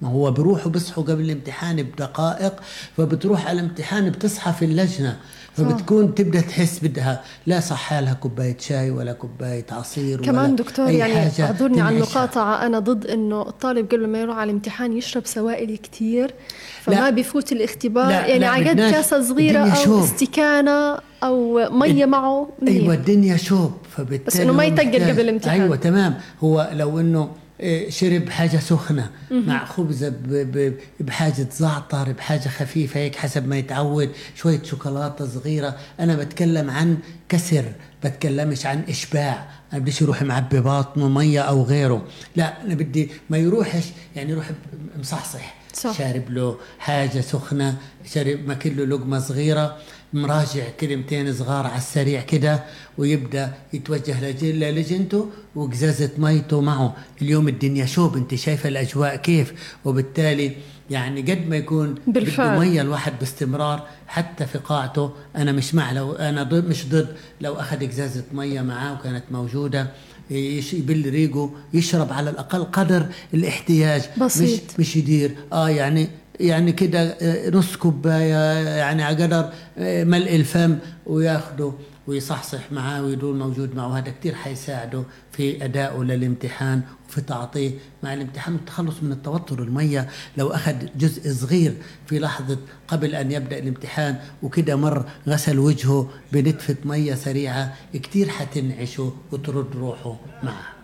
ما 0.00 0.08
هو 0.08 0.30
بروحوا 0.30 0.72
بيصحوا 0.72 1.04
قبل 1.04 1.24
الامتحان 1.24 1.82
بدقائق 1.82 2.52
فبتروح 2.96 3.46
على 3.48 3.60
الامتحان 3.60 4.10
بتصحى 4.10 4.52
في 4.52 4.64
اللجنة 4.64 5.16
فبتكون 5.56 6.14
تبدأ 6.14 6.40
تحس 6.40 6.80
بدها 6.82 7.22
لا 7.46 7.60
صح 7.60 7.92
لها 7.92 8.14
كوباية 8.14 8.56
شاي 8.60 8.90
ولا 8.90 9.12
كوباية 9.12 9.66
عصير 9.72 10.22
كمان 10.22 10.44
ولا 10.44 10.56
دكتور 10.56 10.86
أي 10.86 10.98
يعني 10.98 11.30
أعذرني 11.40 11.80
عن 11.80 11.96
المقاطعه 11.96 12.66
أنا 12.66 12.78
ضد 12.78 13.06
إنه 13.06 13.42
الطالب 13.42 13.86
قبل 13.86 14.06
ما 14.06 14.20
يروح 14.20 14.36
على 14.36 14.50
الامتحان 14.50 14.96
يشرب 14.96 15.26
سوائل 15.26 15.76
كثير 15.76 16.34
فما 16.82 16.94
لا. 16.94 17.10
بيفوت 17.10 17.52
الإختبار. 17.52 18.08
لا 18.08 18.26
يعني 18.26 18.44
على 18.46 18.68
قد 18.68 18.76
كاسه 18.76 19.22
صغيرة 19.22 19.58
أو 19.58 19.84
شوب. 19.84 20.02
استكانه 20.02 20.98
أو 21.22 21.68
مية 21.70 22.06
معه 22.06 22.48
أيوه 22.68 22.94
الدنيا 22.94 23.36
شوب 23.36 23.72
فبالتالي 23.96 24.26
بس 24.26 24.36
إنه 24.36 24.52
ما 24.52 24.64
يتقل 24.64 25.10
قبل 25.10 25.20
الامتحان. 25.20 25.60
أيوه 25.60 25.76
تمام. 25.76 26.14
هو 26.40 26.70
لو 26.72 27.00
إنه 27.00 27.30
شرب 27.88 28.28
حاجة 28.28 28.56
سخنة 28.56 29.10
مع 29.30 29.64
خبزة 29.64 30.12
بحاجة 31.00 31.48
زعتر 31.52 32.12
بحاجة 32.12 32.48
خفيفة 32.48 33.00
هيك 33.00 33.16
حسب 33.16 33.48
ما 33.48 33.56
يتعود 33.56 34.10
شوية 34.34 34.62
شوكولاتة 34.62 35.26
صغيرة. 35.26 35.76
أنا 36.00 36.16
بتكلم 36.16 36.70
عن 36.70 36.98
كسر 37.28 37.64
بتكلمش 38.04 38.66
عن 38.66 38.82
إشباع. 38.88 39.48
أنا 39.72 39.80
بديش 39.80 40.02
يروح 40.02 40.22
معبي 40.22 40.60
باطنه 40.60 41.08
مية 41.08 41.40
أو 41.40 41.62
غيره. 41.62 42.06
لا 42.36 42.62
أنا 42.62 42.74
بدي 42.74 43.10
ما 43.30 43.38
يروحش 43.38 43.84
يعني 44.16 44.30
يروح 44.30 44.50
مصحصح. 44.98 45.54
صح. 45.74 45.98
شارب 45.98 46.30
له 46.30 46.58
حاجة 46.78 47.20
سخنة 47.20 47.76
شارب 48.14 48.48
ماكل 48.48 48.76
له 48.76 48.84
لقمة 48.84 49.18
صغيرة. 49.18 49.76
مراجع 50.12 50.64
كلمتين 50.80 51.34
صغار 51.34 51.66
على 51.66 51.76
السريع 51.76 52.20
كده 52.20 52.64
ويبدأ 52.98 53.52
يتوجه 53.72 54.30
للجنته 54.42 55.30
وقزازة 55.54 56.10
ميته 56.18 56.60
معه. 56.60 56.96
اليوم 57.22 57.48
الدنيا 57.48 57.86
شوب 57.86 58.16
انت 58.16 58.34
شايفه 58.34 58.68
الأجواء 58.68 59.16
كيف؟ 59.16 59.52
وبالتالي 59.84 60.52
يعني 60.90 61.20
قد 61.20 61.48
ما 61.48 61.56
يكون 61.56 61.94
بالفعل. 62.06 62.58
مية 62.58 62.80
الواحد 62.80 63.12
باستمرار 63.20 63.86
حتى 64.06 64.46
في 64.46 64.58
قاعته 64.58 65.12
أنا 65.36 65.52
مش 65.52 65.74
مع 65.74 65.92
لو 65.92 66.12
أنا 66.12 66.42
ضد 66.42 66.68
مش 66.68 66.86
ضد 66.88 67.16
لو 67.40 67.54
أخذ 67.54 67.86
قزازة 67.88 68.24
مية 68.32 68.60
معاه 68.60 68.94
وكانت 68.94 69.24
موجودة. 69.30 69.90
يبل 70.30 71.10
ريقه 71.10 71.50
يشرب 71.74 72.12
على 72.12 72.30
الأقل 72.30 72.64
قدر 72.64 73.06
الاحتياج. 73.34 74.02
بسيط. 74.20 74.60
مش 74.62 74.80
مش 74.80 74.96
يدير. 74.96 75.36
آه 75.52 75.68
يعني 75.70 76.08
يعني 76.40 76.72
كده 76.72 77.00
آه، 77.00 77.50
نص 77.50 77.76
كوباية 77.76 78.68
يعني 78.76 79.02
على 79.02 79.24
قدر 79.24 79.52
آه، 79.78 80.04
ملء 80.04 80.36
الفم 80.36 80.78
وياخده 81.06 81.72
ويصحصح 82.06 82.72
معاه 82.72 83.02
ويدور 83.02 83.34
موجود 83.34 83.76
معه. 83.76 83.98
هذا 83.98 84.10
كثير 84.20 84.34
حيساعده 84.34 85.04
في 85.32 85.64
أدائه 85.64 86.02
للامتحان 86.02 86.82
وفي 87.08 87.20
تعطيه 87.20 87.70
مع 88.02 88.14
الامتحان 88.14 88.54
والتخلص 88.54 89.02
من 89.02 89.12
التوتر. 89.12 89.62
المية 89.62 90.08
لو 90.36 90.48
أخذ 90.48 90.74
جزء 90.96 91.32
صغير 91.32 91.74
في 92.06 92.18
لحظة 92.18 92.58
قبل 92.88 93.14
أن 93.14 93.32
يبدأ 93.32 93.58
الامتحان 93.58 94.16
وكده 94.42 94.76
مر 94.76 95.04
غسل 95.28 95.58
وجهه 95.58 96.10
بنتفة 96.32 96.76
مية 96.84 97.14
سريعة 97.14 97.74
كثير 97.92 98.28
حتنعشه 98.28 99.12
وترد 99.32 99.76
روحه 99.76 100.16
معه. 100.42 100.76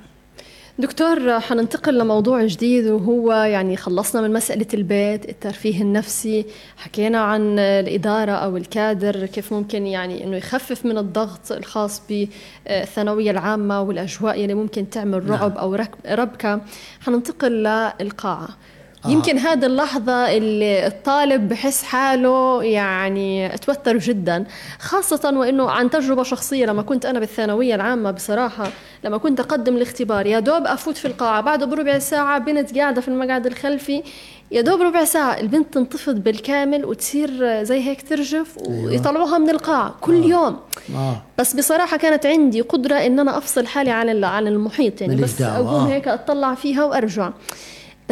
دكتور 0.79 1.41
حننتقل 1.41 1.99
لموضوع 1.99 2.45
جديد 2.47 2.87
وهو 2.87 3.33
يعني 3.33 3.77
خلصنا 3.77 4.23
من 4.23 4.33
مسألة 4.33 4.67
البيت 4.75 5.29
الترفيه 5.29 5.83
النفسي. 5.83 6.47
حكينا 6.77 7.19
عن 7.19 7.59
الإدارة 7.59 8.33
أو 8.33 8.57
الكادر 8.57 9.27
كيف 9.27 9.53
ممكن 9.53 9.87
يعني 9.87 10.25
أنه 10.25 10.37
يخفف 10.37 10.87
من 10.87 10.99
الضغط 10.99 11.53
الخاص 11.53 12.03
بالثانوية 12.09 13.31
العامة 13.31 13.81
والأجواء 13.81 14.43
اللي 14.43 14.55
ممكن 14.55 14.91
تعمل 14.91 15.25
نعم. 15.27 15.33
رعب 15.33 15.59
أو 15.59 15.75
ربكة. 16.07 16.61
حننتقل 17.01 17.53
للقاعة 18.01 18.49
آه. 19.05 19.09
يمكن 19.09 19.39
هذه 19.39 19.67
اللحظة 19.67 20.37
اللي 20.37 20.87
الطالب 20.87 21.49
بحس 21.49 21.83
حاله 21.83 22.63
يعني 22.63 23.49
توتر 23.49 23.99
جدا 23.99 24.45
خاصة 24.79 25.33
وإنه 25.37 25.71
عن 25.71 25.91
تجربة 25.91 26.23
شخصية 26.23 26.67
لما 26.67 26.83
كنت 26.83 27.07
أنا 27.07 27.21
بالثانوية 27.21 27.75
العامة 27.75 28.11
بصراحة 28.11 28.71
لما 29.05 29.19
كنت 29.19 29.41
أقدم 29.41 29.77
الاختبار 29.77 30.27
يا 30.27 30.41
دوب 30.41 30.67
أفوت 30.67 30.97
في 30.97 31.05
القاعة 31.05 31.41
بعد 31.41 31.65
بربع 31.65 31.99
ساعة 31.99 32.39
بنت 32.39 32.79
قاعدة 32.79 33.01
في 33.01 33.09
المقعد 33.09 33.47
الخلفي 33.47 34.03
يا 34.53 34.61
دوب 34.61 34.81
ربع 34.81 35.05
ساعة 35.05 35.41
البنت 35.41 35.75
تنتفض 35.75 36.15
بالكامل 36.15 36.85
وتصير 36.85 37.63
زي 37.63 37.81
هيك 37.81 38.09
ترجف 38.09 38.59
أيوة. 38.69 38.85
ويطلعوها 38.85 39.39
من 39.39 39.51
القاعة 39.51 39.95
كل 40.01 40.23
آه. 40.23 40.27
يوم 40.27 40.57
آه. 40.95 41.23
بس 41.39 41.57
بصراحة 41.57 41.97
كانت 41.97 42.27
عندي 42.27 42.61
قدرة 42.61 42.95
إن 42.95 43.21
أنا 43.21 43.39
أفصل 43.39 43.67
حالي 43.67 43.91
عن 43.91 44.25
عن 44.25 44.47
المحيط 44.47 45.01
يعني 45.01 45.17
بس 45.17 45.43
أقوم 45.43 45.87
هيك 45.87 46.09
أطلع 46.09 46.55
فيها 46.55 46.85
وأرجع 46.85 47.31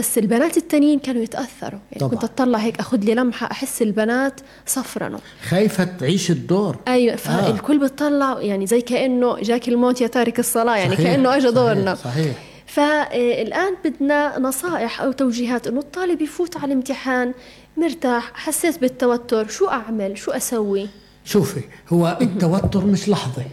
بس 0.01 0.19
البنات 0.19 0.57
التانيين 0.57 0.99
كانوا 0.99 1.23
يتأثروا. 1.23 1.81
يعني 1.93 2.01
طبعا. 2.01 2.11
كنت 2.11 2.25
أطلع 2.25 2.59
هيك 2.59 2.79
اخذ 2.79 2.99
لي 2.99 3.15
لمحة 3.15 3.51
أحس 3.51 3.83
البنات 3.83 4.41
صفرنوا. 4.67 5.19
خايفة 5.49 5.85
تعيش 5.85 6.31
الدور. 6.31 6.77
أيوه 6.89 7.17
فالكل 7.17 7.83
آه. 7.83 7.87
بتطلع 7.87 8.41
يعني 8.41 8.67
زي 8.67 8.81
كأنه 8.81 9.41
جاك 9.41 9.69
الموت 9.69 10.01
يا 10.01 10.07
تارك 10.07 10.39
الصلاة 10.39 10.77
يعني 10.77 10.95
صحيح. 10.95 11.07
كأنه 11.07 11.37
اجى 11.37 11.51
دورنا. 11.51 11.95
صحيح. 11.95 12.35
فالان 12.67 13.75
بدنا 13.85 14.39
نصائح 14.39 15.01
أو 15.01 15.13
توجيهات 15.13 15.67
إنه 15.67 15.81
الطالب 15.81 16.23
يفوت 16.23 16.57
على 16.57 16.67
الامتحان 16.67 17.35
مرتاح 17.77 18.33
حسيت 18.35 18.81
بالتوتر 18.81 19.49
شو 19.49 19.69
أعمل؟ 19.69 20.19
شو 20.19 20.31
أسوي؟ 20.31 20.89
شوفي 21.25 21.61
هو 21.89 22.19
التوتر 22.21 22.87
مش 22.87 23.09
لحظة. 23.09 23.45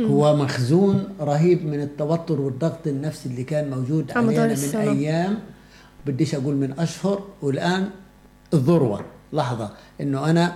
هو 0.00 0.36
مخزون 0.36 1.08
رهيب 1.20 1.66
من 1.66 1.80
التوتر 1.80 2.40
والضغط 2.40 2.86
النفسي 2.86 3.28
اللي 3.28 3.44
كان 3.44 3.70
موجود 3.70 4.12
علينا 4.16 4.46
من 4.46 4.76
أيام. 4.76 5.38
بديش 6.06 6.34
أقول 6.34 6.54
من 6.54 6.78
أشهر 6.78 7.24
والآن 7.42 7.90
الذروة. 8.54 9.04
لحظة 9.32 9.70
إنه 10.00 10.30
أنا 10.30 10.54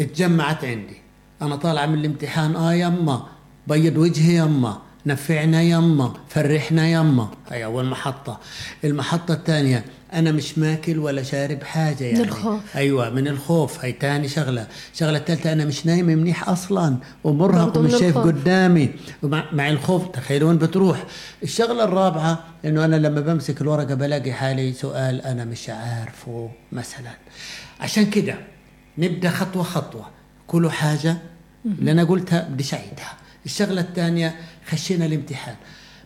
اتجمعت 0.00 0.64
عندي. 0.64 0.96
أنا 1.42 1.56
طالع 1.56 1.86
من 1.86 1.98
الامتحان 1.98 2.56
آه 2.56 2.74
يما. 2.74 3.26
بيض 3.66 3.96
وجهي 3.96 4.36
يما. 4.36 4.78
نفعنا 5.06 5.62
يما. 5.62 6.12
فرحنا 6.28 6.88
يما. 6.88 7.28
هي 7.48 7.64
أول 7.64 7.86
محطة. 7.86 8.40
المحطة 8.84 9.34
الثانية 9.34 9.84
أنا 10.12 10.32
مش 10.32 10.58
ماكل 10.58 10.98
ولا 10.98 11.22
شارب 11.22 11.62
حاجة 11.62 12.04
يعني. 12.04 12.18
من 12.18 12.24
الخوف. 12.24 12.76
أيوه 12.76 13.10
من 13.10 13.28
الخوف. 13.28 13.84
هي 13.84 13.92
تاني 13.92 14.28
شغلة. 14.28 14.66
الشغله 14.94 15.18
الثالثه 15.18 15.52
أنا 15.52 15.64
مش 15.64 15.86
نايم 15.86 16.06
منيح 16.06 16.48
أصلا. 16.48 16.96
ومرهق 17.24 17.78
ومش 17.78 17.90
شايف 17.90 18.18
قدامي. 18.18 18.90
مع 19.52 19.68
الخوف 19.68 20.08
تخيلوا 20.08 20.48
وين 20.48 20.58
بتروح. 20.58 21.04
الشغلة 21.42 21.84
الرابعة 21.84 22.44
إنه 22.64 22.84
أنا 22.84 22.96
لما 22.96 23.20
بمسك 23.20 23.60
الورقة 23.60 23.94
بلاقي 23.94 24.32
حالي 24.32 24.72
سؤال 24.72 25.22
أنا 25.22 25.44
مش 25.44 25.70
عارفه 25.70 26.50
مثلا. 26.72 27.10
عشان 27.80 28.10
كده 28.10 28.34
نبدأ 28.98 29.30
خطوة 29.30 29.62
خطوة. 29.62 30.06
كل 30.46 30.70
حاجة 30.70 31.16
اللي 31.66 31.92
أنا 31.92 32.04
قلتها 32.04 32.48
بديش 32.48 32.74
اعيدها 32.74 33.12
الشغلة 33.46 33.80
الثانية 33.80 34.34
خشينا 34.70 35.06
الامتحان. 35.06 35.54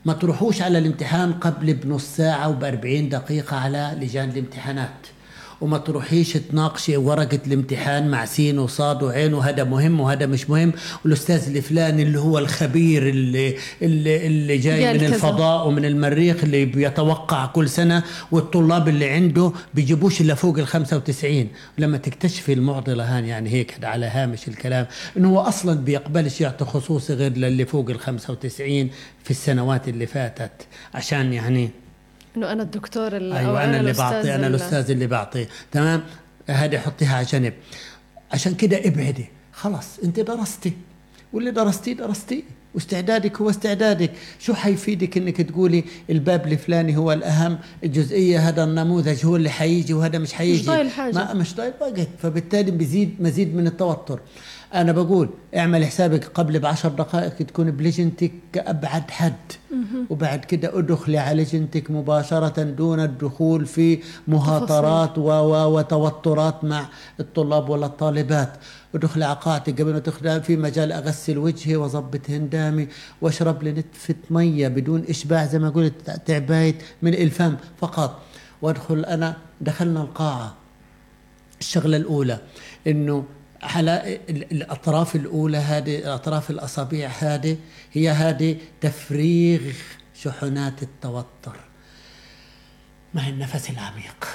ما 0.05 0.13
تروحوش 0.13 0.63
على 0.63 0.79
الامتحان 0.79 1.33
قبل 1.33 1.75
بنص 1.75 2.17
ساعة 2.17 2.49
وبأربعين 2.49 3.09
دقيقة 3.09 3.57
على 3.57 3.97
لجان 4.01 4.31
الامتحانات. 4.31 5.07
وما 5.63 5.79
تروحيش 5.79 6.33
تناقشي 6.33 6.97
ورقة 6.97 7.39
الامتحان 7.47 8.09
مع 8.11 8.25
سين 8.25 8.59
وصاد 8.59 9.03
وعين 9.03 9.35
وهذا 9.35 9.65
مهم 9.65 10.01
وهذا 10.01 10.27
مش 10.27 10.51
مهم. 10.51 10.73
والأستاذ 11.05 11.57
الفلاني 11.57 12.03
اللي 12.03 12.19
هو 12.19 12.39
الخبير 12.39 13.09
اللي, 13.09 13.57
اللي, 13.83 14.27
اللي 14.27 14.59
جاي 14.59 14.99
من 14.99 15.05
الفضاء 15.05 15.69
ومن 15.69 15.85
المريخ 15.85 16.45
اللي 16.45 16.65
بيتوقع 16.65 17.47
كل 17.47 17.69
سنة 17.69 18.03
والطلاب 18.33 18.89
اللي 18.89 19.09
عنده 19.11 19.53
بيجيبوش 19.75 20.21
إلا 20.21 20.35
فوق 20.35 20.59
ال 20.59 20.67
95 20.67 21.49
لما 21.79 21.97
تكتشفي 21.99 22.53
المعضلة 22.53 23.19
هان 23.19 23.25
يعني 23.25 23.51
هيك 23.51 23.85
على 23.85 24.07
هامش 24.07 24.49
الكلام 24.49 24.87
إنه 25.17 25.29
هو 25.29 25.41
أصلا 25.41 25.81
بيقبلش 25.81 26.41
يعطي 26.41 26.65
خصوصي 26.65 27.15
غير 27.15 27.33
للي 27.33 27.65
فوق 27.67 27.91
ال 27.91 28.01
95 28.01 28.91
في 29.25 29.31
السنوات 29.31 29.89
اللي 29.89 30.07
فاتت. 30.07 30.53
عشان 30.95 31.33
يعني 31.33 31.71
إنه 32.37 32.53
أنا 32.53 32.63
الدكتور 32.63 33.17
اللي 33.17 33.39
أيوه 33.39 33.65
أنا, 33.65 33.81
اللي 33.81 33.93
بعطي 33.93 34.35
أنا 34.35 34.47
الأستاذ 34.47 34.91
اللي 34.91 35.07
بعطي. 35.07 35.47
تمام؟ 35.73 36.03
هذه 36.47 36.79
حطيها 36.79 37.17
على 37.17 37.27
جنب 37.27 37.53
عشان 38.33 38.55
كده 38.55 38.77
ابعدي. 38.85 39.27
خلاص 39.53 39.99
أنت 40.05 40.21
درستي. 40.21 40.73
واللي 41.33 41.51
درستيه 41.51 41.93
درستيه 41.93 42.43
واستعدادك 42.75 43.41
هو 43.41 43.51
استعدادك. 43.51 44.13
شو 44.39 44.55
حيفيدك 44.55 45.17
إنك 45.17 45.41
تقولي 45.41 45.85
الباب 46.11 46.47
الفلاني 46.47 46.97
هو 46.97 47.13
الأهم 47.13 47.59
الجزئية 47.85 48.49
هذا 48.49 48.65
النموذج 48.65 49.27
هو 49.27 49.37
اللي 49.37 49.51
حيجي 49.51 49.95
وهذا 49.95 50.19
مش 50.19 50.33
حيجي 50.33 50.61
مش 50.61 50.67
طايل 50.67 50.91
حاجة. 50.91 51.15
ما 51.15 51.35
مش 51.35 51.55
طايل 51.55 51.73
وقت 51.81 52.09
فبالتالي 52.23 52.71
بيزيد 52.71 53.17
مزيد 53.21 53.55
من 53.55 53.67
التوتر. 53.67 54.21
أنا 54.75 54.93
بقول 54.93 55.29
اعمل 55.57 55.85
حسابك 55.85 56.25
قبل 56.25 56.59
بعشر 56.59 56.89
دقائق 56.89 57.37
تكون 57.37 57.71
بلجنتك 57.71 58.33
كأبعد 58.53 59.11
حد. 59.11 59.53
وبعد 60.11 60.45
كده 60.45 60.79
ادخلي 60.79 61.19
على 61.19 61.43
لجنتك 61.43 61.91
مباشرة 61.91 62.63
دون 62.63 63.01
الدخول 63.01 63.67
في 63.67 63.99
مهاترات 64.29 65.19
و 65.19 65.23
و 65.31 65.79
وتوترات 65.79 66.65
مع 66.65 66.87
الطلاب 67.21 67.69
ولا 67.69 67.87
الطالبات. 67.87 68.53
ادخلي 68.95 69.25
على 69.25 69.37
قاعتك 69.37 69.81
قبل 69.81 69.93
ما 69.93 69.99
تدخلي 69.99 70.43
في 70.43 70.57
مجال 70.57 70.93
أغسل 70.93 71.39
وجهي 71.39 71.77
واظبط 71.77 72.31
هندامي 72.31 72.89
واشرب 73.21 73.63
لي 73.63 73.73
نتفه 73.73 74.15
مية 74.31 74.69
بدون 74.69 75.05
إشباع 75.09 75.47
زي 75.47 75.59
ما 75.59 75.71
قلت 75.71 76.11
تعبايت 76.27 76.83
من 77.03 77.15
الفم 77.15 77.57
فقط. 77.81 78.19
وادخل 78.63 79.05
أنا 79.05 79.37
دخلنا 79.61 80.03
القاعة. 80.03 80.55
الشغلة 81.61 81.97
الأولى 81.97 82.39
إنه 82.87 83.25
على 83.63 84.21
الأطراف 84.29 85.17
الأولى 85.17 85.59
هذه 85.59 85.99
الأطراف 85.99 86.51
الاصابع 86.51 87.11
هذه 87.19 87.57
هي 87.93 88.11
هذه 88.11 88.57
تفريغ 88.81 89.61
شحنات 90.15 90.83
التوتر. 90.83 91.57
مع 93.15 93.29
النفس 93.29 93.71
العميق؟ 93.71 94.29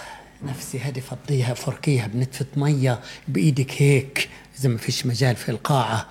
نفسي 0.44 0.80
هذه 0.80 1.00
فضيها 1.00 1.54
فركيها 1.54 2.08
بنتفة 2.08 2.46
مية 2.56 3.00
بإيدك 3.28 3.82
هيك. 3.82 4.30
إذا 4.60 4.70
ما 4.70 4.78
فيش 4.78 5.06
مجال 5.06 5.36
في 5.36 5.50
القاعة. 5.50 6.08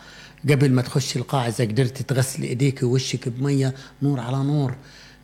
قبل 0.50 0.72
ما 0.72 0.82
تخش 0.82 1.16
القاعة 1.16 1.48
إذا 1.48 1.64
قدرت 1.64 2.02
تغسلي 2.02 2.46
إيديك 2.46 2.82
ووشك 2.82 3.28
بمية 3.28 3.74
نور 4.02 4.20
على 4.20 4.36
نور. 4.36 4.74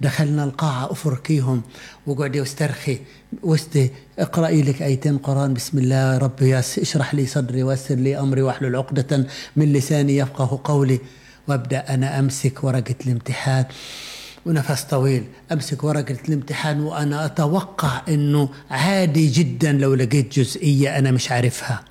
دخلنا 0.00 0.44
القاعة 0.44 0.92
أفركيهم. 0.92 1.62
وقعدي 2.06 2.40
واسترخي 2.40 2.98
وستي 3.42 3.90
اقرأي 4.18 4.62
لك 4.62 4.82
آيتين 4.82 5.18
قرآن. 5.18 5.54
بسم 5.54 5.78
الله 5.78 6.18
ربي 6.18 6.58
اشرح 6.58 7.14
لي 7.14 7.26
صدري 7.26 7.62
ويسر 7.62 7.94
لي 7.94 8.20
أمري 8.20 8.42
واحلل 8.42 8.76
عقدة 8.76 9.26
من 9.56 9.72
لساني 9.72 10.16
يفقه 10.16 10.60
قولي. 10.64 11.00
وأبدأ 11.48 11.94
أنا 11.94 12.18
أمسك 12.18 12.64
ورقة 12.64 12.94
الامتحان. 13.06 13.64
ونفس 14.46 14.82
طويل. 14.82 15.24
أمسك 15.52 15.84
ورقة 15.84 16.16
الامتحان 16.28 16.80
وأنا 16.80 17.26
أتوقع 17.26 18.02
إنه 18.08 18.48
عادي 18.70 19.28
جدا 19.28 19.72
لو 19.72 19.94
لقيت 19.94 20.38
جزئية 20.38 20.98
أنا 20.98 21.10
مش 21.10 21.30
عارفها. 21.30 21.84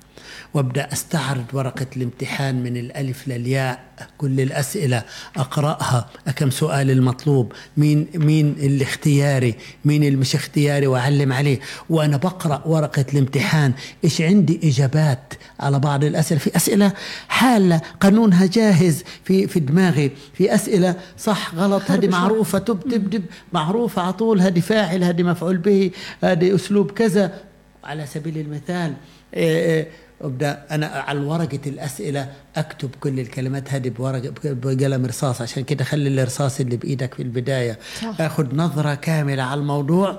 وابدأ 0.54 0.92
أستعرض 0.92 1.44
ورقة 1.52 1.86
الامتحان 1.96 2.62
من 2.62 2.76
الألف 2.76 3.28
للياء 3.28 3.80
كل 4.18 4.40
الأسئلة 4.40 5.02
أقرأها. 5.36 6.08
كم 6.36 6.50
سؤال 6.50 6.90
المطلوب؟ 6.90 7.52
مين 7.76 8.06
مين 8.14 8.56
الاختياري؟ 8.58 9.54
مين 9.84 10.04
المش 10.04 10.34
اختياري 10.34 10.86
وأعلم 10.86 11.32
عليه. 11.32 11.60
وأنا 11.90 12.16
بقرأ 12.16 12.62
ورقة 12.66 13.04
الامتحان. 13.12 13.72
إيش 14.04 14.20
عندي؟ 14.20 14.60
إجابات 14.64 15.34
على 15.60 15.78
بعض 15.78 16.04
الأسئلة. 16.04 16.40
في 16.40 16.56
أسئلة 16.56 16.92
حالة 17.28 17.80
قانونها 18.00 18.46
جاهز. 18.46 19.04
في 19.24 19.46
في 19.46 19.60
دماغي. 19.60 20.10
في 20.34 20.54
أسئلة 20.54 20.96
صح 21.18 21.54
غلط 21.54 21.90
هذه 21.90 22.08
معروفة 22.18 22.58
تب 22.58 22.80
تب 22.80 23.10
تب. 23.10 23.22
معروفة 23.52 24.02
على 24.02 24.12
طول. 24.12 24.40
هذه 24.40 24.60
فاعل 24.60 25.04
هذه 25.04 25.22
مفعول 25.22 25.56
به. 25.56 25.90
هذه 26.24 26.54
أسلوب 26.54 26.90
كذا. 26.90 27.32
على 27.84 28.06
سبيل 28.06 28.38
المثال 28.38 28.94
إيه 29.34 29.58
إيه 29.66 29.88
أبدأ 30.22 30.62
أنا 30.70 30.86
على 30.86 31.20
ورقه 31.20 31.60
الأسئلة 31.66 32.32
أكتب 32.56 32.90
كل 33.00 33.20
الكلمات 33.20 33.72
هذه 33.72 33.88
بورقه 33.88 34.32
بقلم 34.44 35.06
رصاص 35.06 35.40
عشان 35.42 35.64
كده 35.64 35.84
خلي 35.84 36.22
الرصاص 36.22 36.60
اللي 36.60 36.76
بإيدك 36.76 37.14
في 37.14 37.22
البداية. 37.22 37.78
صح. 38.02 38.20
آخذ 38.20 38.56
نظرة 38.56 38.94
كاملة 38.94 39.42
على 39.42 39.60
الموضوع 39.60 40.18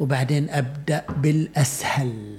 وبعدين 0.00 0.50
أبدأ 0.50 1.04
بالأسهل 1.22 2.38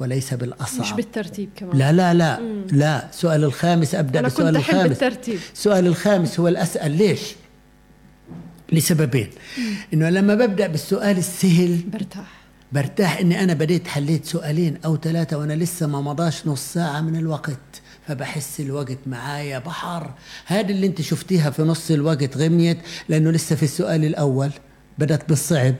وليس 0.00 0.34
بالأصعب. 0.34 0.80
مش 0.80 0.92
بالترتيب 0.92 1.48
كمان. 1.56 1.78
لا 1.78 1.92
لا 1.92 2.14
لا 2.14 2.40
مم. 2.40 2.66
لا. 2.72 3.08
السؤال 3.10 3.44
الخامس 3.44 3.94
أبدأ 3.94 4.18
أنا 4.18 4.28
بالسؤال 4.28 4.56
كنت 4.56 4.68
الخامس. 4.68 4.88
بالترتيب 4.88 5.38
السؤال 5.52 5.86
الخامس 5.86 6.40
هو 6.40 6.48
الاسال 6.48 6.90
ليش؟ 6.92 7.20
لسببين. 8.72 9.30
إنه 9.94 10.10
لما 10.10 10.34
ببدأ 10.34 10.66
بالسؤال 10.66 11.18
السهل 11.18 11.76
برتاح. 11.92 12.43
برتاح 12.74 13.18
إني 13.18 13.44
أنا 13.44 13.54
بديت 13.54 13.88
حليت 13.88 14.24
سؤالين 14.24 14.78
أو 14.84 14.96
ثلاثة 14.96 15.38
وأنا 15.38 15.52
لسه 15.52 15.86
ما 15.86 16.00
مضاش 16.00 16.46
نص 16.46 16.72
ساعة 16.72 17.00
من 17.00 17.16
الوقت. 17.16 17.58
فبحس 18.08 18.60
الوقت 18.60 18.98
معايا 19.06 19.58
بحر. 19.58 20.10
هذا 20.46 20.68
اللي 20.68 20.86
أنت 20.86 21.02
شفتيها 21.02 21.50
في 21.50 21.62
نص 21.62 21.90
الوقت 21.90 22.36
غميت 22.36 22.78
لأنه 23.08 23.30
لسه 23.30 23.56
في 23.56 23.62
السؤال 23.62 24.04
الأول. 24.04 24.50
بدأت 24.98 25.28
بالصعب. 25.28 25.74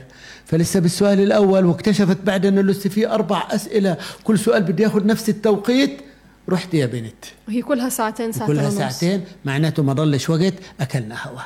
فلسه 0.45 0.81
بالسؤال 0.81 1.21
الأول 1.21 1.65
واكتشفت 1.65 2.19
بعد 2.25 2.47
أنه 2.47 2.61
لسه 2.61 2.91
في 2.91 3.09
أربع 3.09 3.49
أسئلة. 3.51 3.97
كل 4.25 4.39
سؤال 4.39 4.63
بده 4.63 4.85
ياخذ 4.85 5.07
نفس 5.07 5.29
التوقيت. 5.29 6.01
رحت 6.49 6.75
يا 6.75 6.87
بنت. 6.87 7.25
وهي 7.49 7.63
كلها 7.63 7.89
ساعتين 7.89 8.33
ساعتين 8.33 8.57
كلها. 8.57 8.71
ساعتين. 8.71 9.25
معناته 9.45 9.83
ما 9.83 9.93
ضلش 9.93 10.31
وقت 10.31 10.55
أكلنا 10.81 11.17
هوا. 11.27 11.41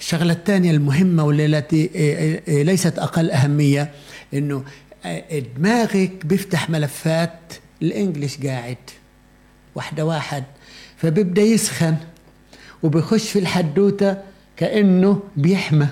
الشغلة 0.00 0.32
الثانية 0.32 0.70
المهمة 0.70 1.24
والتي 1.24 1.76
إيه، 1.76 2.16
إيه، 2.18 2.42
إيه، 2.48 2.62
ليست 2.62 2.98
أقل 2.98 3.30
أهمية 3.30 3.90
إنه 4.34 4.64
دماغك 5.56 6.26
بيفتح 6.26 6.70
ملفات 6.70 7.38
الإنجليش 7.82 8.38
قاعد 8.46 8.76
واحدة 9.74 10.04
واحد. 10.04 10.44
فبيبدأ 10.96 11.42
يسخن 11.42 11.96
وبيخش 12.82 13.30
في 13.30 13.38
الحدوتة 13.38 14.16
كأنه 14.56 15.22
بيحمى 15.36 15.88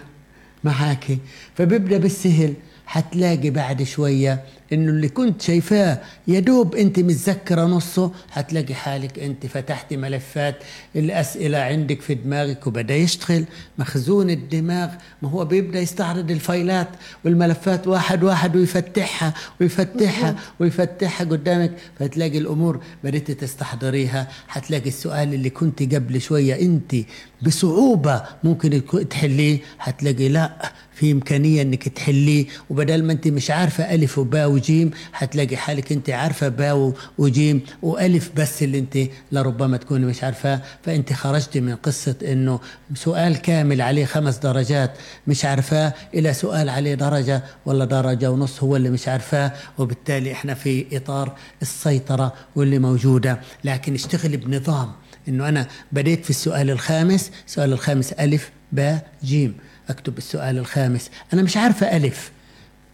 معاكي. 0.65 1.19
فبيبدأ 1.57 1.99
بالسهل 1.99 2.55
حتلاقي 2.87 3.51
بعد 3.51 3.83
شوية 3.83 4.45
إنه 4.73 4.91
اللي 4.91 5.09
كنت 5.09 5.43
شايفاه 5.43 6.01
يا 6.29 6.41
دوب 6.41 6.75
أنت 6.75 6.99
متذكرة 6.99 7.63
نصه 7.65 8.13
حتلاقي 8.31 8.75
حالك 8.75 9.19
أنت 9.19 9.47
فتحتي 9.47 9.97
ملفات 9.97 10.57
الأسئلة 10.97 11.59
عندك 11.59 12.01
في 12.01 12.15
دماغك 12.15 12.67
وبدأ 12.67 12.95
يشتغل. 12.97 13.45
مخزون 13.79 14.31
الدماغ 14.31 14.89
ما 15.23 15.31
هو 15.31 15.45
بيبدأ 15.45 15.81
يستعرض 15.81 16.31
الفايلات 16.31 16.89
والملفات 17.25 17.87
واحد 17.87 18.25
واحد 18.25 18.57
ويفتحها 18.57 19.35
ويفتحها 19.61 20.37
ويفتحها 20.61 21.25
قدامك. 21.27 21.73
فتلاقي 21.99 22.39
الأمور 22.39 22.81
بديتي 23.05 23.35
تستحضريها. 23.35 24.29
حتلاقي 24.49 24.89
السؤال 24.89 25.35
اللي 25.35 25.51
كنت 25.51 25.95
قبل 25.95 26.21
شوية 26.21 26.61
أنت 26.61 26.95
بصعوبة 27.43 28.23
ممكن 28.45 28.83
تحليه. 29.11 29.59
حتلاقي 29.79 30.29
لا 30.29 30.73
في 30.95 31.13
إمكانية 31.13 31.63
إنك 31.63 31.89
تحليه. 31.89 32.47
وبدل 32.71 33.05
ما 33.05 33.13
أنت 33.13 33.29
مش 33.29 33.51
عارفة 33.51 33.95
ألف 33.95 34.19
وباء 34.19 34.58
وجيم 34.59 34.91
حتلاقي 35.13 35.57
حالك 35.57 35.93
انت 35.93 36.11
عارفة 36.11 36.49
باء 36.49 36.93
وجيم 37.19 37.61
وألف 37.83 38.31
بس 38.37 38.63
اللي 38.63 38.79
انت 38.79 38.99
لربما 39.33 39.77
تكوني 39.77 40.07
مش 40.07 40.25
عارفاه. 40.25 40.61
فانت 40.85 41.13
خرجتي 41.13 41.61
من 41.61 41.77
قصة 41.77 42.17
انه 42.23 42.61
سؤال 42.95 43.37
كامل 43.37 43.81
عليه 43.83 44.05
خمس 44.05 44.37
درجات 44.37 44.91
مش 45.27 45.45
عارفاه 45.45 45.95
إلى 46.15 46.35
سؤال 46.35 46.69
عليه 46.69 46.95
درجة 46.95 47.43
ولا 47.67 47.85
درجة 47.85 48.31
ونص 48.31 48.63
هو 48.63 48.77
اللي 48.77 48.91
مش 48.91 49.09
عارفاه. 49.09 49.53
وبالتالي 49.79 50.33
إحنا 50.33 50.55
في 50.55 50.87
إطار 50.97 51.37
السيطرة 51.63 52.33
واللي 52.57 52.79
موجودة. 52.79 53.41
لكن 53.65 53.95
اشتغل 53.95 54.37
بنظام 54.37 54.93
انه 55.29 55.49
أنا 55.49 55.67
بديت 55.93 56.25
في 56.25 56.31
السؤال 56.31 56.71
الخامس 56.71 57.31
السؤال 57.47 57.73
الخامس 57.73 58.13
ألف 58.13 58.51
باء 58.73 59.07
جيم. 59.25 59.57
اكتب 59.91 60.19
السؤال 60.19 60.59
الخامس. 60.59 61.11
أنا 61.33 61.43
مش 61.43 61.57
عارفة 61.57 61.97
ألف. 61.97 62.31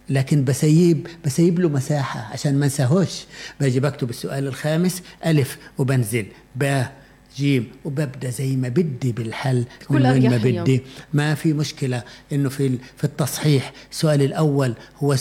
لكن 0.09 0.43
بسيب 0.43 1.07
بسيب 1.25 1.59
له 1.59 1.69
مساحة 1.69 2.19
عشان 2.33 2.59
ما 2.59 2.65
انساهوش. 2.65 3.25
باجي 3.59 3.79
بكتب 3.79 4.09
السؤال 4.09 4.47
الخامس 4.47 5.01
ألف 5.25 5.57
وبنزل 5.77 6.25
باء 6.55 6.93
جيم 7.37 7.71
وببدأ 7.85 8.29
زي 8.29 8.55
ما 8.55 8.69
بدي 8.69 9.11
بالحل 9.11 9.65
من 9.89 10.05
وين 10.05 10.29
ما 10.29 10.37
بدي. 10.37 10.81
ما 11.13 11.35
في 11.35 11.53
مشكلة 11.53 12.03
إنه 12.33 12.49
في 12.49 12.77
في 12.97 13.03
التصحيح. 13.03 13.71
السؤال 13.91 14.21
الأول 14.21 14.73
هو 14.97 15.15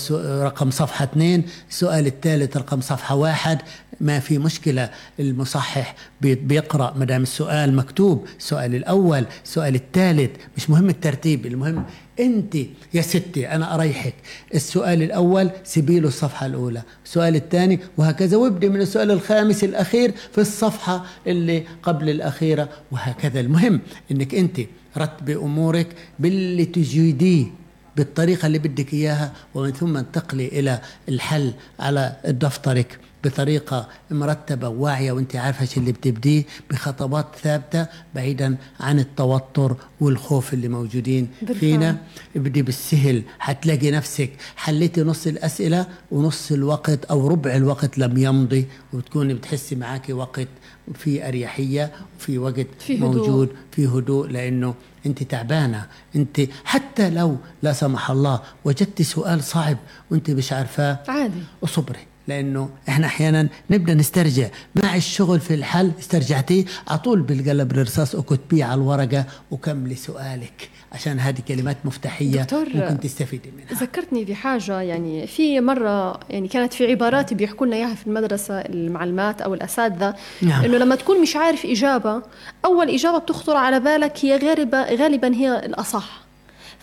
رقم 0.44 0.70
صفحة 0.70 1.04
اثنين. 1.04 1.44
السؤال 1.70 2.06
الثالث 2.06 2.56
رقم 2.56 2.80
صفحة 2.80 3.14
واحد. 3.14 3.58
ما 4.00 4.20
في 4.20 4.38
مشكلة. 4.38 4.90
المصحح 5.20 5.94
بيقرأ 6.20 6.94
ما 6.96 7.04
دام 7.04 7.22
السؤال 7.22 7.76
مكتوب. 7.76 8.26
السؤال 8.38 8.74
الأول 8.74 9.26
السؤال 9.44 9.74
الثالث. 9.74 10.30
مش 10.56 10.70
مهم 10.70 10.88
الترتيب 10.88 11.46
المهم 11.46 11.84
أنت 12.20 12.56
يا 12.94 13.02
ستي 13.02 13.48
أنا 13.48 13.74
أريحك. 13.74 14.14
السؤال 14.54 15.02
الأول 15.02 15.50
سيبي 15.64 16.00
له 16.00 16.08
الصفحة 16.08 16.46
الأولى 16.46 16.82
السؤال 17.04 17.36
الثاني 17.36 17.80
وهكذا 17.96 18.36
وابدي 18.36 18.68
من 18.68 18.80
السؤال 18.80 19.10
الخامس 19.10 19.64
الأخير 19.64 20.14
في 20.32 20.40
الصفحة 20.40 21.04
اللي 21.26 21.64
قبل 21.82 22.10
الأخيرة 22.10 22.68
وهكذا. 22.92 23.40
المهم 23.40 23.80
إنك 24.10 24.34
أنت 24.34 24.60
رتبي 24.98 25.36
أمورك 25.36 25.86
باللي 26.18 26.64
تجيديه 26.64 27.46
بالطريقة 27.96 28.46
اللي 28.46 28.58
بدك 28.58 28.94
إياها 28.94 29.32
ومن 29.54 29.72
ثم 29.72 29.96
انتقلي 29.96 30.48
إلى 30.48 30.80
الحل 31.08 31.52
على 31.80 32.16
دفترك. 32.26 32.98
بطريقة 33.24 33.88
مرتبة 34.10 34.68
وواعية 34.68 35.12
وانت 35.12 35.36
عارفة 35.36 35.64
شو 35.64 35.80
اللي 35.80 35.92
بتبديه 35.92 36.44
بخطوات 36.70 37.26
ثابتة 37.42 37.86
بعيدا 38.14 38.56
عن 38.80 38.98
التوتر 38.98 39.76
والخوف 40.00 40.54
اللي 40.54 40.68
موجودين 40.68 41.28
بالفعل. 41.40 41.58
فينا 41.60 41.96
ابدي 42.36 42.62
بالسهل 42.62 43.22
حتلاقي 43.38 43.90
نفسك 43.90 44.30
حليتي 44.56 45.02
نص 45.02 45.26
الأسئلة 45.26 45.86
ونص 46.10 46.52
الوقت 46.52 47.04
أو 47.04 47.28
ربع 47.28 47.56
الوقت 47.56 47.98
لم 47.98 48.16
يمضي 48.18 48.66
وبتكوني 48.92 49.34
بتحسي 49.34 49.74
معك 49.76 50.06
وقت 50.10 50.48
في 50.94 51.28
أريحية 51.28 51.92
وفي 52.18 52.38
وقت 52.38 52.66
في 52.78 52.98
هدوء. 52.98 53.08
موجود 53.16 53.48
في 53.72 53.86
هدوء 53.86 54.26
لأنه 54.28 54.74
انت 55.06 55.22
تعبانة 55.22 55.86
انت 56.16 56.40
حتى 56.64 57.10
لو 57.10 57.36
لا 57.62 57.72
سمح 57.72 58.10
الله 58.10 58.40
وجدت 58.64 59.02
سؤال 59.02 59.44
صعب 59.44 59.76
وانت 60.10 60.30
مش 60.30 60.52
عارفاه 60.52 60.98
عادي 61.08 61.42
وصبري 61.62 61.98
لأنه 62.28 62.70
إحنا 62.88 63.06
أحيانا 63.06 63.48
نبدأ 63.70 63.94
نسترجع. 63.94 64.48
مع 64.82 64.96
الشغل 64.96 65.40
في 65.40 65.54
الحل 65.54 65.92
استرجعتيه 65.98 66.64
على 66.88 66.98
طول 66.98 67.22
بالقلب 67.22 67.72
الرصاص 67.72 68.14
اكتبيه 68.14 68.64
على 68.64 68.74
الورقة 68.74 69.24
وكملي 69.50 69.94
سؤالك 69.94 70.70
عشان 70.92 71.20
هذه 71.20 71.40
كلمات 71.48 71.76
مفتاحية 71.84 72.42
دكتور 72.42 72.68
ممكن 72.74 73.00
تستفيدي 73.00 73.50
منها. 73.50 73.82
ذكرتني 73.82 74.24
بحاجة 74.24 74.80
يعني 74.80 75.26
في 75.26 75.60
مرة 75.60 76.20
يعني 76.30 76.48
كانت 76.48 76.72
في 76.72 76.86
عبارات 76.86 77.34
بيحكوا 77.34 77.66
لنا 77.66 77.76
إياها 77.76 77.94
في 77.94 78.06
المدرسة 78.06 78.60
المعلمات 78.60 79.40
أو 79.40 79.54
الأساتذة 79.54 80.14
نعم. 80.42 80.64
إنه 80.64 80.76
لما 80.78 80.94
تكون 80.94 81.22
مش 81.22 81.36
عارف 81.36 81.66
إجابة 81.66 82.22
أول 82.64 82.90
إجابة 82.90 83.18
بتخطر 83.18 83.56
على 83.56 83.80
بالك 83.80 84.24
هي 84.24 84.36
غالبا 84.36 84.82
غالبا 84.94 85.34
هي 85.34 85.58
الأصح. 85.58 86.23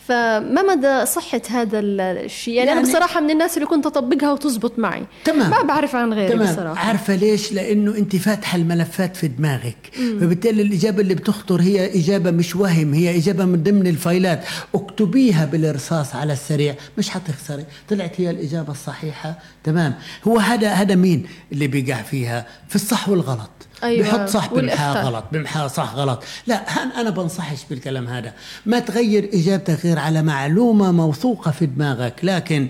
فما 0.08 0.62
مدى 0.74 1.06
صحة 1.06 1.40
هذا 1.50 1.80
الشيء؟ 1.80 2.54
يعني, 2.54 2.68
يعني 2.68 2.80
أنا 2.80 2.88
بصراحة 2.88 3.20
من 3.20 3.30
الناس 3.30 3.56
اللي 3.56 3.66
كنت 3.66 3.86
أطبقها 3.86 4.32
وتزبط 4.32 4.78
معي. 4.78 5.02
تمام. 5.24 5.50
ما 5.50 5.62
بعرف 5.62 5.96
عن 5.96 6.12
غيري 6.12 6.32
تمام. 6.32 6.52
بصراحة. 6.52 6.86
عارفة 6.88 7.14
ليش؟ 7.14 7.52
لأنه 7.52 7.96
أنت 7.96 8.16
فاتحة 8.16 8.56
الملفات 8.56 9.16
في 9.16 9.28
دماغك. 9.28 9.90
مم. 9.98 10.20
فبالتالي 10.20 10.62
الإجابة 10.62 11.00
اللي 11.00 11.14
بتخطر 11.14 11.60
هي 11.60 11.98
إجابة 11.98 12.30
مش 12.30 12.56
وهم 12.56 12.94
هي 12.94 13.16
إجابة 13.16 13.44
من 13.44 13.62
ضمن 13.62 13.86
الفايلات. 13.86 14.44
اكتبيها 14.74 15.44
بالرصاص 15.44 16.14
على 16.14 16.32
السريع. 16.32 16.74
مش 16.98 17.10
حتخسري. 17.10 17.64
طلعت 17.88 18.20
هي 18.20 18.30
الإجابة 18.30 18.72
الصحيحة. 18.72 19.38
تمام. 19.64 19.94
هو 20.28 20.38
هذا 20.38 20.68
هذا 20.68 20.94
مين 20.94 21.26
اللي 21.52 21.66
بيقع 21.66 22.02
فيها؟ 22.02 22.46
في 22.68 22.76
الصح 22.76 23.08
والغلط. 23.08 23.50
أيوة. 23.82 24.08
بحط 24.08 24.28
صح 24.28 24.54
بمحا 24.54 25.02
غلط 25.02 25.24
بمحا 25.32 25.68
صح 25.68 25.94
غلط. 25.94 26.22
لا 26.46 26.54
أنا 27.00 27.10
بنصحش 27.10 27.64
بالكلام 27.70 28.08
هذا. 28.08 28.32
ما 28.66 28.78
تغير 28.78 29.30
إجابتك 29.34 29.84
غير 29.84 29.98
على 29.98 30.22
معلومة 30.22 30.92
موثوقة 30.92 31.50
في 31.50 31.66
دماغك 31.66 32.14
لكن 32.22 32.68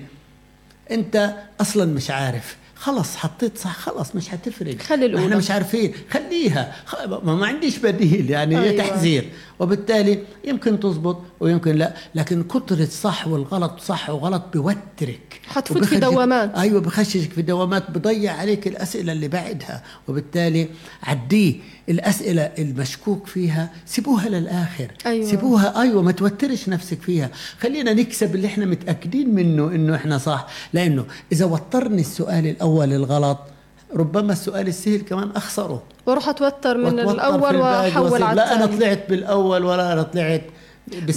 أنت 0.90 1.34
أصلا 1.60 1.84
مش 1.84 2.10
عارف. 2.10 2.56
خلص 2.74 3.16
حطيت 3.16 3.58
صح 3.58 3.76
خلص 3.78 4.14
مش 4.14 4.34
هتفرق 4.34 4.78
خلي 4.82 5.06
الأولى. 5.06 5.24
إحنا 5.24 5.36
مش 5.36 5.50
عارفين. 5.50 5.92
خليها. 6.10 6.74
ما, 7.06 7.34
ما 7.34 7.46
عنديش 7.46 7.78
بديل 7.78 8.30
يعني 8.30 8.58
أيوة. 8.58 8.86
تحذير. 8.86 9.28
وبالتالي 9.60 10.18
يمكن 10.44 10.80
تزبط 10.80 11.22
ويمكن 11.40 11.76
لا 11.76 11.94
لكن 12.14 12.42
كترة 12.42 12.84
صح 12.84 13.28
والغلط 13.28 13.80
صح 13.80 14.10
وغلط 14.10 14.42
بوترك 14.54 15.31
حتفوت 15.46 15.84
في 15.84 15.96
دوامات. 15.96 16.54
أيوه 16.54 16.80
بخششك 16.80 17.32
في 17.32 17.42
دوامات 17.42 17.90
بضيع 17.90 18.32
عليك 18.32 18.66
الأسئلة 18.66 19.12
اللي 19.12 19.28
بعدها 19.28 19.82
وبالتالي 20.08 20.68
عديه 21.02 21.54
الأسئلة 21.88 22.42
المشكوك 22.42 23.26
فيها 23.26 23.70
سيبوها 23.86 24.28
للآخر. 24.28 24.88
أيوة. 25.06 25.26
سيبوها 25.30 25.80
أيوه 25.82 26.02
ما 26.02 26.12
توترش 26.12 26.68
نفسك 26.68 27.02
فيها. 27.02 27.30
خلينا 27.60 27.92
نكسب 27.92 28.34
اللي 28.34 28.46
إحنا 28.46 28.64
متأكدين 28.64 29.34
منه 29.34 29.68
إنه 29.68 29.96
إحنا 29.96 30.18
صح. 30.18 30.46
لأنه 30.72 31.04
إذا 31.32 31.44
وترني 31.44 32.00
السؤال 32.00 32.46
الأول 32.46 32.92
الغلط 32.92 33.38
ربما 33.96 34.32
السؤال 34.32 34.68
السهل 34.68 35.00
كمان 35.00 35.30
أخسره. 35.36 35.82
وأروح 36.06 36.28
أتوتر 36.28 36.76
من 36.76 36.98
الأول 36.98 37.56
وأحول 37.56 38.22
على 38.22 38.36
لا 38.36 38.54
أنا 38.56 38.66
طلعت 38.66 39.04
بالأول 39.08 39.64
ولا 39.64 39.92
أنا 39.92 40.02
طلعت 40.02 40.42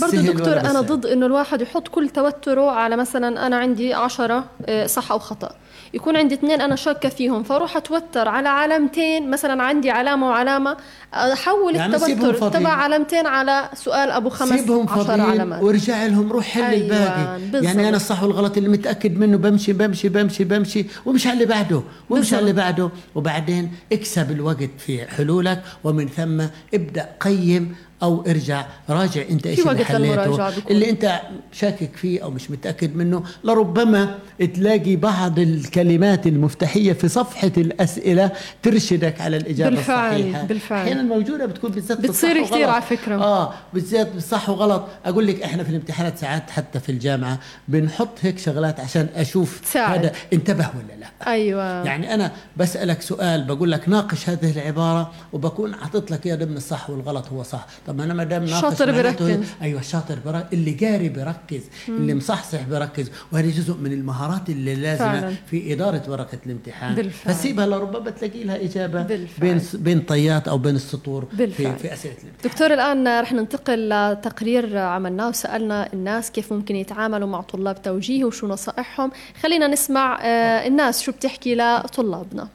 برضه 0.01 0.21
دكتور 0.21 0.59
أنا 0.59 0.81
ضد 0.81 1.05
إنه 1.05 1.25
الواحد 1.25 1.61
يحط 1.61 1.87
كل 1.87 2.09
توتره 2.09 2.71
على 2.71 2.95
مثلا 2.95 3.47
أنا 3.47 3.57
عندي 3.57 3.93
عشرة 3.93 4.45
آه، 4.65 4.85
صح 4.87 5.11
أو 5.11 5.19
خطأ. 5.19 5.49
يكون 5.93 6.17
عندي 6.17 6.35
اثنين 6.35 6.61
أنا 6.61 6.75
شاكة 6.75 7.09
فيهم 7.09 7.43
فأروح 7.43 7.77
أتوتر 7.77 8.27
على 8.27 8.49
علامتين 8.49 9.29
مثلا 9.29 9.63
عندي 9.63 9.91
علامة 9.91 10.27
وعلامة 10.27 10.77
أحول 11.13 11.75
يعني 11.75 11.95
التوتر 11.95 12.49
تبع 12.49 12.69
علامتين 12.69 13.27
على 13.27 13.69
سؤال 13.73 14.11
أبو 14.11 14.29
خمس 14.29 14.59
سيبهم 14.59 14.89
عشر 14.89 15.21
علامات. 15.21 15.63
وارجع 15.63 16.05
لهم 16.05 16.31
روح 16.31 16.45
حل 16.45 16.61
أيوة 16.63 16.83
الباقي. 16.85 17.39
بالزبط. 17.39 17.63
يعني 17.63 17.89
أنا 17.89 17.97
الصح 17.97 18.23
والغلط 18.23 18.57
اللي 18.57 18.69
متأكد 18.69 19.17
منه 19.17 19.37
بمشي 19.37 19.73
بمشي 19.73 20.09
بمشي 20.09 20.43
بمشي 20.43 20.85
ومش 21.05 21.27
على 21.27 21.33
اللي 21.33 21.45
بعده 21.45 21.81
ومش 22.09 22.33
على 22.33 22.41
اللي 22.41 22.53
بعده. 22.53 22.89
وبعدين 23.15 23.71
اكسب 23.91 24.31
الوقت 24.31 24.69
في 24.77 25.05
حلولك 25.05 25.61
ومن 25.83 26.07
ثم 26.07 26.41
ابدأ 26.73 27.09
قيم 27.19 27.75
أو 28.03 28.25
ارجع 28.27 28.65
راجع 28.89 29.21
أنت 29.29 29.47
إيش 29.47 29.67
اللي 29.67 29.85
حليته؟ 29.85 30.49
اللي 30.69 30.89
أنت 30.89 31.21
شاكك 31.51 31.95
فيه 31.95 32.23
أو 32.23 32.31
مش 32.31 32.51
متأكد 32.51 32.95
منه 32.95 33.23
لربما 33.43 34.19
تلاقي 34.53 34.95
بعض 34.95 35.39
الكلمات 35.39 36.27
المفتاحية 36.27 36.93
في 36.93 37.07
صفحة 37.07 37.51
الأسئلة 37.57 38.31
ترشدك 38.63 39.21
على 39.21 39.37
الإجابة 39.37 39.75
بالفعل 39.75 40.15
الصحيحة. 40.19 40.43
بالفعل. 40.43 40.81
أحيانا 40.81 41.01
موجودة 41.03 41.45
بتكون 41.45 41.71
بالذات 41.71 41.99
بتصير 41.99 42.43
كثير 42.43 42.69
على 42.69 42.81
فكرة. 42.81 43.15
آه 43.15 43.53
بالذات 43.73 44.11
بالصح 44.11 44.49
وغلط. 44.49 44.83
أقول 45.05 45.27
لك 45.27 45.41
إحنا 45.41 45.63
في 45.63 45.69
الامتحانات 45.69 46.17
ساعات 46.17 46.49
حتى 46.49 46.79
في 46.79 46.91
الجامعة 46.91 47.39
بنحط 47.67 48.09
هيك 48.21 48.39
شغلات 48.39 48.79
عشان 48.79 49.07
أشوف 49.15 49.59
تساعد. 49.59 49.99
هذا 49.99 50.11
انتبه 50.33 50.69
ولا 50.75 50.99
لا. 50.99 51.31
أيوه. 51.31 51.63
يعني 51.85 52.13
أنا 52.13 52.31
بسألك 52.57 53.01
سؤال 53.01 53.43
بقول 53.43 53.71
لك 53.71 53.89
ناقش 53.89 54.29
هذه 54.29 54.51
العبارة 54.51 55.11
وبكون 55.33 55.75
حاطط 55.75 56.11
لك 56.11 56.25
اياها 56.25 56.35
ضمن 56.35 56.57
الصح 56.57 56.89
والغلط 56.89 57.27
هو 57.27 57.43
صح. 57.43 57.67
طب 57.87 58.01
أنا 58.01 58.13
ما 58.13 58.23
دام 58.23 58.47
شاطر 58.47 58.91
بركز 58.91 59.39
أيوه 59.61 59.79
الشاطر 59.79 60.17
بركز 60.25 60.45
اللي 60.53 60.71
قاري 60.71 61.09
بركز 61.09 61.61
مم. 61.87 61.95
اللي 61.97 62.15
مصحصح 62.15 62.61
بركز 62.63 63.11
وهذه 63.31 63.57
جزء 63.57 63.73
من 63.73 63.93
المهارات 63.93 64.49
اللي 64.49 64.75
لازمة 64.75 65.21
فعلا. 65.21 65.35
في 65.51 65.73
إدارة 65.73 66.01
ورقة 66.07 66.37
الامتحان 66.45 66.95
بالفعل. 66.95 67.33
فسيبها 67.35 67.67
لربما 67.67 68.09
تلاقي 68.09 68.43
لها 68.43 68.63
إجابة 68.63 69.01
بالفعل. 69.01 69.39
بين 69.39 69.61
بين 69.73 70.01
طيات 70.01 70.47
أو 70.47 70.57
بين 70.57 70.75
السطور 70.75 71.25
بالفعل. 71.33 71.75
في 71.75 71.87
في 71.87 71.93
أسئلة 71.93 72.13
الامتحان 72.13 72.51
دكتور 72.51 72.73
الآن 72.73 73.21
رح 73.21 73.33
ننتقل 73.33 73.89
لتقرير 73.89 74.77
عملناه 74.77 75.29
وسألنا 75.29 75.93
الناس 75.93 76.31
كيف 76.31 76.53
ممكن 76.53 76.75
يتعاملوا 76.75 77.27
مع 77.27 77.41
طلاب 77.41 77.81
توجيه 77.81 78.25
وشو 78.25 78.47
نصائحهم 78.47 79.11
خلينا 79.43 79.67
نسمع 79.67 80.19
آه، 80.21 80.67
الناس 80.67 81.01
شو 81.01 81.11
بتحكي 81.11 81.55
لطلابنا 81.55 82.47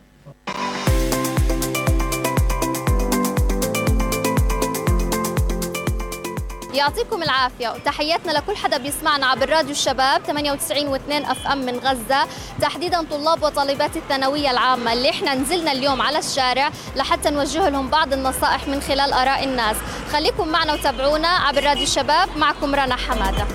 يعطيكم 6.74 7.22
العافية. 7.22 7.68
وتحياتنا 7.68 8.32
لكل 8.32 8.56
حدا 8.56 8.76
بيسمعنا 8.76 9.26
عبر 9.26 9.48
راديو 9.50 9.70
الشباب 9.70 10.22
98 10.26 10.98
و2 10.98 11.30
أف 11.30 11.46
أم 11.46 11.58
من 11.58 11.78
غزة. 11.78 12.26
تحديدا 12.60 13.02
طلاب 13.10 13.42
وطالبات 13.42 13.96
الثانوية 13.96 14.50
العامة 14.50 14.92
اللي 14.92 15.10
إحنا 15.10 15.34
نزلنا 15.34 15.72
اليوم 15.72 16.02
على 16.02 16.18
الشارع 16.18 16.70
لحتى 16.96 17.30
نوجه 17.30 17.68
لهم 17.68 17.88
بعض 17.90 18.12
النصائح 18.12 18.68
من 18.68 18.80
خلال 18.80 19.12
آراء 19.12 19.44
الناس. 19.44 19.76
خليكم 20.12 20.48
معنا 20.48 20.72
وتابعونا 20.72 21.28
عبر 21.28 21.64
راديو 21.64 21.82
الشباب. 21.82 22.28
معكم 22.36 22.74
رنا 22.74 22.96
حمادة. 22.96 23.46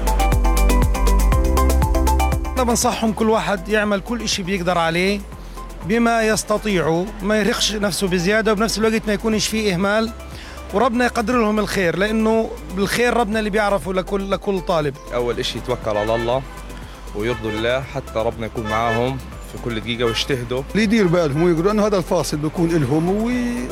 أنا 2.56 2.64
بنصحهم 2.64 3.14
كل 3.14 3.30
واحد 3.30 3.70
يعمل 3.70 4.00
كل 4.00 4.30
شيء 4.30 4.46
بيقدر 4.46 4.78
عليه 4.78 5.22
بما 5.86 6.24
يستطيعه 6.24 7.06
ما 7.22 7.38
يرخش 7.40 7.74
نفسه 7.74 8.08
بزيادة 8.08 8.52
وبنفس 8.52 8.78
الوقت 8.78 9.02
ما 9.08 9.14
يكونش 9.14 9.48
فيه 9.48 9.74
إهمال. 9.74 10.12
وربنا 10.76 11.06
يقدر 11.06 11.34
لهم 11.42 11.60
الخير 11.60 11.98
لأنه 11.98 12.50
بالخير 12.76 13.14
ربنا 13.14 13.40
اللي 13.40 13.50
بيعرفه 13.50 13.94
لكل 13.94 14.32
لكل 14.32 14.62
طالب. 14.62 14.96
أول 15.14 15.46
شيء 15.46 15.62
يتوكل 15.62 15.98
على 15.98 16.16
الله 16.16 16.42
ويرضوا 17.16 17.52
الله 17.52 17.82
حتى 17.82 18.20
ربنا 18.20 18.46
يكون 18.46 18.64
معاهم. 18.64 19.18
في 19.56 19.64
كل 19.64 19.80
دقيقة 19.80 20.06
ويجتهدوا 20.06 20.64
اللي 20.72 20.84
يدير 20.84 21.08
بالهم 21.08 21.44
ويقولوا 21.44 21.72
إنه 21.72 21.88
هذا 21.88 21.98
الفاصل 21.98 22.38
بيكون 22.38 22.70
لهم 22.70 23.10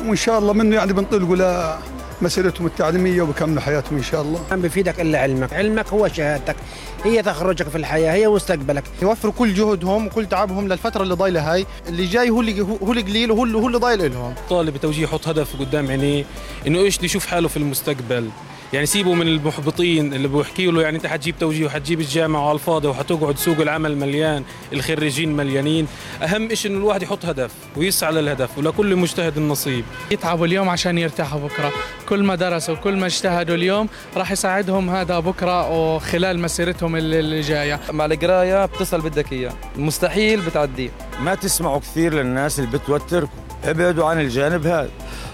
وإن 0.08 0.16
شاء 0.16 0.38
الله 0.38 0.52
منه 0.52 0.76
يعني 0.76 0.92
بنطلقوا 0.92 1.76
مسيرتهم 2.22 2.66
التعليمية 2.66 3.22
وبكملوا 3.22 3.60
حياتهم 3.62 3.96
إن 3.96 4.02
شاء 4.02 4.22
الله. 4.22 4.40
ما 4.50 4.56
بيفيدك 4.56 5.00
إلا 5.00 5.18
علمك، 5.18 5.52
علمك 5.52 5.88
هو 5.88 6.08
شهادتك، 6.08 6.56
هي 7.04 7.22
تخرجك 7.22 7.68
في 7.68 7.78
الحياة، 7.78 8.12
هي 8.12 8.28
مستقبلك. 8.28 8.84
يوفروا 9.02 9.32
كل 9.32 9.54
جهدهم 9.54 10.06
وكل 10.06 10.26
تعبهم 10.26 10.68
للفترة 10.68 11.02
اللي 11.02 11.14
ضايلة 11.14 11.52
هاي، 11.52 11.66
اللي 11.88 12.06
جاي 12.06 12.30
هو 12.30 12.40
اللي 12.40 12.60
هو 12.60 12.92
القليل 12.92 13.30
وهو 13.30 13.44
اللي 13.44 13.58
هو 13.58 13.66
اللي 13.66 13.78
ضايل 13.78 14.12
لهم. 14.12 14.34
طالب 14.50 14.76
توجيه 14.76 15.02
يحط 15.02 15.28
هدف 15.28 15.56
قدام 15.60 15.88
عينيه 15.88 16.24
إنه 16.66 16.78
إيش 16.78 17.02
يشوف 17.02 17.26
حاله 17.26 17.48
في 17.48 17.56
المستقبل، 17.56 18.28
يعني 18.72 18.86
سيبوا 18.86 19.14
من 19.14 19.28
المحبطين 19.28 20.14
اللي 20.14 20.28
بيحكوا 20.28 20.64
له 20.64 20.82
يعني 20.82 20.96
انت 20.96 21.06
حتجيب 21.06 21.34
توجيه 21.38 21.66
وحتجيب 21.66 22.00
الجامعة 22.00 22.48
على 22.48 22.54
الفاضي 22.54 22.88
وحتقعد 22.88 23.38
سوق 23.38 23.60
العمل 23.60 23.96
مليان 23.96 24.44
الخريجين 24.72 25.36
مليانين. 25.36 25.86
أهم 26.22 26.54
شيء 26.54 26.70
إنه 26.70 26.78
الواحد 26.78 27.02
يحط 27.02 27.24
هدف 27.24 27.50
ويسعى 27.76 28.12
للهدف 28.12 28.58
ولكل 28.58 28.96
مجتهد 28.96 29.36
النصيب. 29.36 29.84
يتعبوا 30.10 30.46
اليوم 30.46 30.68
عشان 30.68 30.98
يرتاحوا 30.98 31.40
بكرة. 31.40 31.72
كل 32.08 32.22
ما 32.22 32.34
درسوا 32.34 32.74
وكل 32.74 32.96
ما 32.96 33.06
اجتهدوا 33.06 33.54
اليوم 33.54 33.88
راح 34.16 34.32
يساعدهم 34.32 34.90
هذا 34.90 35.18
بكرة 35.18 35.70
وخلال 35.70 36.40
مسيرتهم 36.40 36.96
اللي 36.96 37.40
جاية. 37.40 37.80
مع 37.92 38.04
القراية 38.04 38.66
بتصل 38.66 39.00
بدك 39.00 39.32
إياه. 39.32 39.52
مستحيل 39.76 40.40
بتعديه. 40.40 40.90
ما 41.20 41.34
تسمعوا 41.34 41.78
كثير 41.78 42.14
للناس 42.14 42.58
اللي 42.58 42.78
بتوتركم. 42.78 43.32
ابعدوا 43.64 44.06
عن 44.06 44.20
الجانب 44.20 44.66
هذا. 44.66 44.90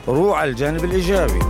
روح 0.08 0.38
على 0.38 0.50
الجانب 0.50 0.84
الإيجابي. 0.84 1.40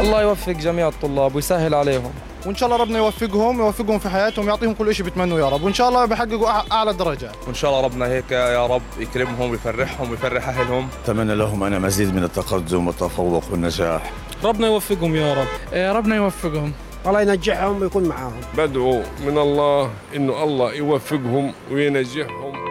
الله 0.00 0.22
يوفق 0.22 0.52
جميع 0.52 0.88
الطلاب 0.88 1.34
ويسهل 1.34 1.74
عليهم. 1.74 2.12
وإن 2.46 2.54
شاء 2.54 2.68
الله 2.68 2.80
ربنا 2.82 2.98
يوفقهم 2.98 3.58
يوفقهم 3.58 3.98
في 3.98 4.08
حياتهم 4.08 4.48
يعطيهم 4.48 4.74
كل 4.74 4.94
شيء 4.94 5.04
بيتمنوه 5.04 5.40
يا 5.40 5.48
رب. 5.48 5.62
وإن 5.62 5.74
شاء 5.74 5.88
الله 5.88 6.04
بيحققوا 6.04 6.72
أعلى 6.72 6.90
الدرجات 6.90 7.36
وإن 7.46 7.54
شاء 7.54 7.70
الله 7.70 7.84
ربنا 7.84 8.06
هيك 8.06 8.30
يا 8.30 8.66
رب 8.66 8.82
يكرمهم 8.98 9.50
ويفرحهم 9.50 10.10
ويفرح 10.10 10.48
أهلهم. 10.48 10.88
أتمنى 11.04 11.34
لهم 11.34 11.62
أنا 11.62 11.78
مزيد 11.78 12.14
من 12.14 12.24
التقدم 12.24 12.86
والتفوق 12.86 13.44
والنجاح. 13.50 14.12
ربنا 14.44 14.66
يوفقهم 14.66 15.16
يا 15.16 15.34
رب. 15.34 15.46
إيه، 15.72 15.92
ربنا 15.92 16.16
يوفقهم. 16.16 16.72
الله 17.06 17.22
ينجحهم 17.22 17.82
ويكون 17.82 18.04
معاهم. 18.04 18.40
بدعو 18.56 19.02
من 19.26 19.38
الله 19.38 19.90
إنه 20.16 20.42
الله 20.42 20.74
يوفقهم 20.74 21.52
وينجحهم. 21.72 22.65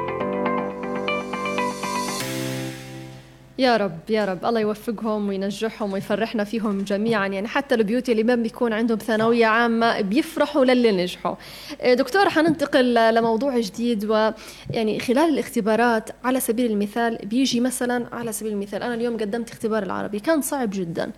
يا 3.58 3.78
رب 3.78 4.00
يا 4.10 4.26
رب. 4.26 4.46
الله 4.46 4.60
يوفقهم 4.60 5.28
وينجحهم 5.28 5.94
ويفرحنا 5.94 6.44
فيهم 6.44 6.82
جميعا. 6.82 7.28
يعني 7.28 7.48
حتى 7.48 7.76
البيوت 7.76 8.10
اللي 8.10 8.24
ما 8.24 8.36
بيكون 8.36 8.74
عندهم 8.74 8.98
ثانوية 8.98 9.46
عامة 9.46 10.02
بيفرحوا 10.02 10.66
للي 10.66 10.92
نجحوا. 10.92 11.36
آه، 11.82 11.94
دكتور 11.94 12.30
حننتقل 12.30 13.16
لموضوع 13.16 13.60
جديد 13.60 14.06
ويعني 14.06 15.00
خلال 15.00 15.30
الاختبارات 15.30 16.10
على 16.24 16.40
سبيل 16.40 16.72
المثال 16.72 17.18
بيجي 17.24 17.60
مثلا 17.60 18.06
على 18.12 18.32
سبيل 18.32 18.52
المثال 18.52 18.84
أنا 18.84 18.94
اليوم 18.94 19.18
قدمت 19.18 19.52
اختبار 19.52 19.84
العربي 19.84 20.20
كان 20.20 20.42
صعب 20.42 20.70
جدا. 20.74 21.12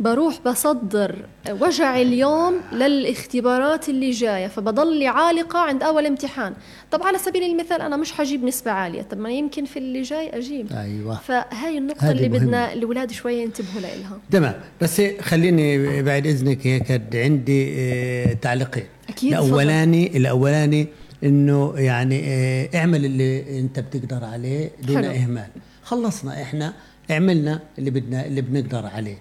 بروح 0.00 0.40
بصدر 0.46 1.16
وجع 1.50 2.00
اليوم 2.00 2.60
للاختبارات 2.72 3.88
اللي 3.88 4.10
جاية 4.10 4.46
فبضل 4.46 4.96
لي 4.96 5.06
عالقة 5.06 5.58
عند 5.58 5.82
أول 5.82 6.06
امتحان. 6.06 6.54
طب 6.90 7.02
على 7.02 7.18
سبيل 7.18 7.42
المثال 7.42 7.80
أنا 7.80 7.96
مش 7.96 8.12
حجيب 8.12 8.44
نسبة 8.44 8.70
عالية. 8.70 9.02
طب 9.02 9.18
ما 9.18 9.30
يمكن 9.30 9.64
في 9.64 9.78
اللي 9.78 10.02
جاي 10.02 10.38
أجيب. 10.38 10.72
أيوة. 10.72 11.14
فهاي 11.14 11.83
النقطة 11.84 12.10
اللي. 12.10 12.28
بدنا 12.28 12.72
الأولاد 12.72 13.12
شوية 13.12 13.42
ينتبهوا 13.42 13.80
لها 13.80 14.18
تمام. 14.30 14.54
بس 14.80 15.02
خليني 15.20 16.02
بعد 16.02 16.26
إذنك 16.26 16.66
هيك 16.66 17.02
عندي 17.14 17.74
آه، 17.78 18.32
تعليقين. 18.32 18.84
أكيد 19.08 19.32
الأولاني 19.32 20.16
الأولاني 20.16 20.86
إنه 21.24 21.74
يعني 21.76 22.22
آه، 22.24 22.68
اعمل 22.74 23.04
اللي 23.04 23.60
أنت 23.60 23.80
بتقدر 23.80 24.24
عليه 24.24 24.70
دون 24.82 24.96
حلو. 24.96 25.10
إهمال. 25.10 25.48
خلصنا 25.82 26.42
إحنا 26.42 26.74
عملنا 27.10 27.60
اللي 27.78 27.90
بدنا 27.90 28.26
اللي 28.26 28.40
بنقدر 28.40 28.86
عليه. 28.86 29.18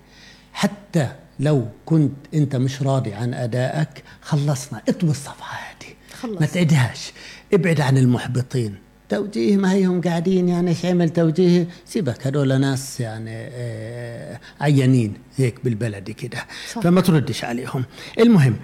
حتى 0.54 1.08
لو 1.40 1.66
كنت 1.86 2.14
أنت 2.34 2.56
مش 2.56 2.82
راضي 2.82 3.14
عن 3.14 3.34
أدائك 3.34 4.04
خلصنا. 4.22 4.82
اطوي 4.90 5.10
الصفحة 5.10 5.58
هذه. 5.58 5.94
ما 6.40 6.46
تعدهاش 6.46 7.12
ابعد 7.54 7.82
عن 7.82 7.98
المحبطين. 7.98 8.76
توجيه 9.14 9.58
ما 9.58 9.72
هيهم 9.72 10.02
قاعدين 10.02 10.50
يعني 10.50 10.70
إيش 10.70 10.86
عمل 10.86 11.10
توجيه 11.10 11.68
سيبك 11.86 12.28
هذول 12.28 12.62
ناس 12.62 13.00
يعني 13.00 13.32
آه 13.32 14.40
عيانين 14.62 15.14
هيك 15.38 15.56
بالبلدي 15.64 16.14
كده 16.14 16.38
فما 16.68 17.02
تردش 17.02 17.44
عليهم. 17.44 17.86
المهم 18.20 18.56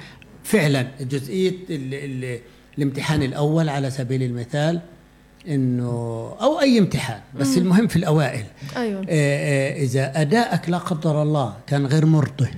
فعلا 0.43 0.87
جزئيه 1.01 1.49
ال 1.69 1.93
ال 1.93 2.39
الامتحان 2.77 3.23
الأول 3.23 3.69
على 3.69 3.91
سبيل 3.91 4.23
المثال 4.23 4.81
إنه 5.47 5.91
أو 6.41 6.59
أي 6.61 6.79
امتحان 6.79 7.21
بس 7.39 7.47
مم. 7.47 7.57
المهم 7.57 7.87
في 7.87 7.95
الأوائل. 7.95 8.45
أيوه. 8.77 9.01
آه 9.01 9.05
آه 9.09 9.83
إذا 9.83 10.21
ادائك 10.21 10.69
لا 10.69 10.77
قدر 10.77 11.21
الله 11.21 11.57
كان 11.67 11.85
غير 11.85 12.05
مرضي. 12.05 12.49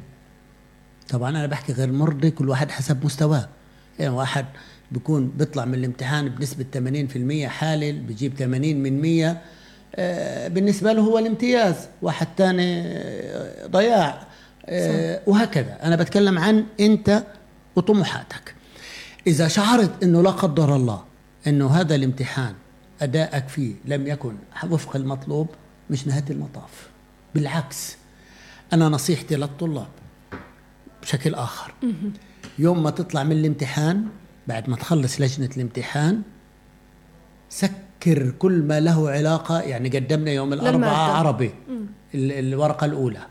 طبعا 1.10 1.30
أنا 1.30 1.46
بحكي 1.46 1.74
غير 1.74 1.92
مرضي 1.92 2.32
كل 2.32 2.50
واحد 2.50 2.72
حسب 2.72 3.06
مستواه. 3.06 3.50
يعني 4.00 4.14
واحد 4.14 4.46
بيكون 4.92 5.28
بيطلع 5.28 5.66
من 5.66 5.74
الامتحان 5.74 6.30
بنسبة 6.30 6.66
80% 7.46 7.48
حالل 7.48 8.00
بجيب 8.00 8.34
80 8.38 8.76
من 8.76 9.02
100 9.02 9.42
آه، 9.96 10.48
بالنسبة 10.48 10.94
له 10.94 11.02
هو 11.02 11.18
الامتياز 11.18 11.76
واحد 12.02 12.28
تاني 12.38 12.82
آه، 12.82 13.68
ضياع. 13.68 14.28
آه، 14.66 15.22
وهكذا. 15.28 15.80
أنا 15.84 15.96
بتكلم 15.96 16.40
عن 16.40 16.66
أنت 16.80 17.24
وطموحاتك. 17.76 18.56
إذا 19.28 19.48
شعرت 19.48 20.04
أنه 20.04 20.22
لا 20.24 20.30
قدر 20.30 20.76
الله 20.76 21.04
إنه 21.48 21.68
هذا 21.68 21.96
الامتحان 21.96 22.54
أدائك 23.02 23.48
فيه 23.48 23.74
لم 23.86 24.08
يكن 24.08 24.36
وفق 24.70 24.96
المطلوب 24.96 25.48
مش 25.90 26.08
نهاية 26.08 26.26
المطاف. 26.30 26.90
بالعكس 27.36 27.98
أنا 28.74 28.90
نصيحتي 28.90 29.36
للطلاب 29.36 29.88
بشكل 31.02 31.36
آخر. 31.36 31.74
يوم 32.60 32.84
ما 32.84 32.90
تطلع 32.90 33.24
من 33.24 33.32
الامتحان 33.32 34.06
بعد 34.48 34.70
ما 34.70 34.76
تخلص 34.76 35.22
لجنة 35.22 35.50
الامتحان 35.58 36.22
سكر 37.50 38.32
كل 38.40 38.62
ما 38.64 38.80
له 38.80 39.10
علاقة 39.10 39.60
يعني 39.62 39.90
قدمنا 39.90 40.32
يوم 40.32 40.54
الأربعاء 40.54 40.74
للمادة. 40.76 40.96
عربي 41.18 41.52
ال- 42.16 42.32
الورقة 42.32 42.86
الأولى. 42.86 43.22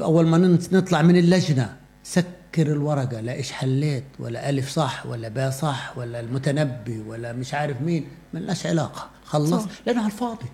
أول 0.00 0.26
ما 0.26 0.38
نطلع 0.72 1.02
من 1.02 1.16
اللجنة 1.16 1.76
سكر 2.04 2.26
الورقة 2.66 3.20
لا 3.20 3.32
إيش 3.32 3.52
حليت؟ 3.52 4.04
ولا 4.18 4.50
ألف 4.50 4.68
صح 4.70 5.06
ولا 5.06 5.28
باء 5.28 5.50
صح 5.50 5.98
ولا 5.98 6.20
المتنبي 6.20 7.00
ولا 7.00 7.32
مش 7.32 7.54
عارف 7.54 7.82
مين 7.82 8.06
ملناش 8.34 8.66
علاقة. 8.66 9.10
خلص. 9.24 9.50
صح. 9.50 9.70
لأنه 9.86 9.98
على 10.02 10.12
الفاضي. 10.12 10.46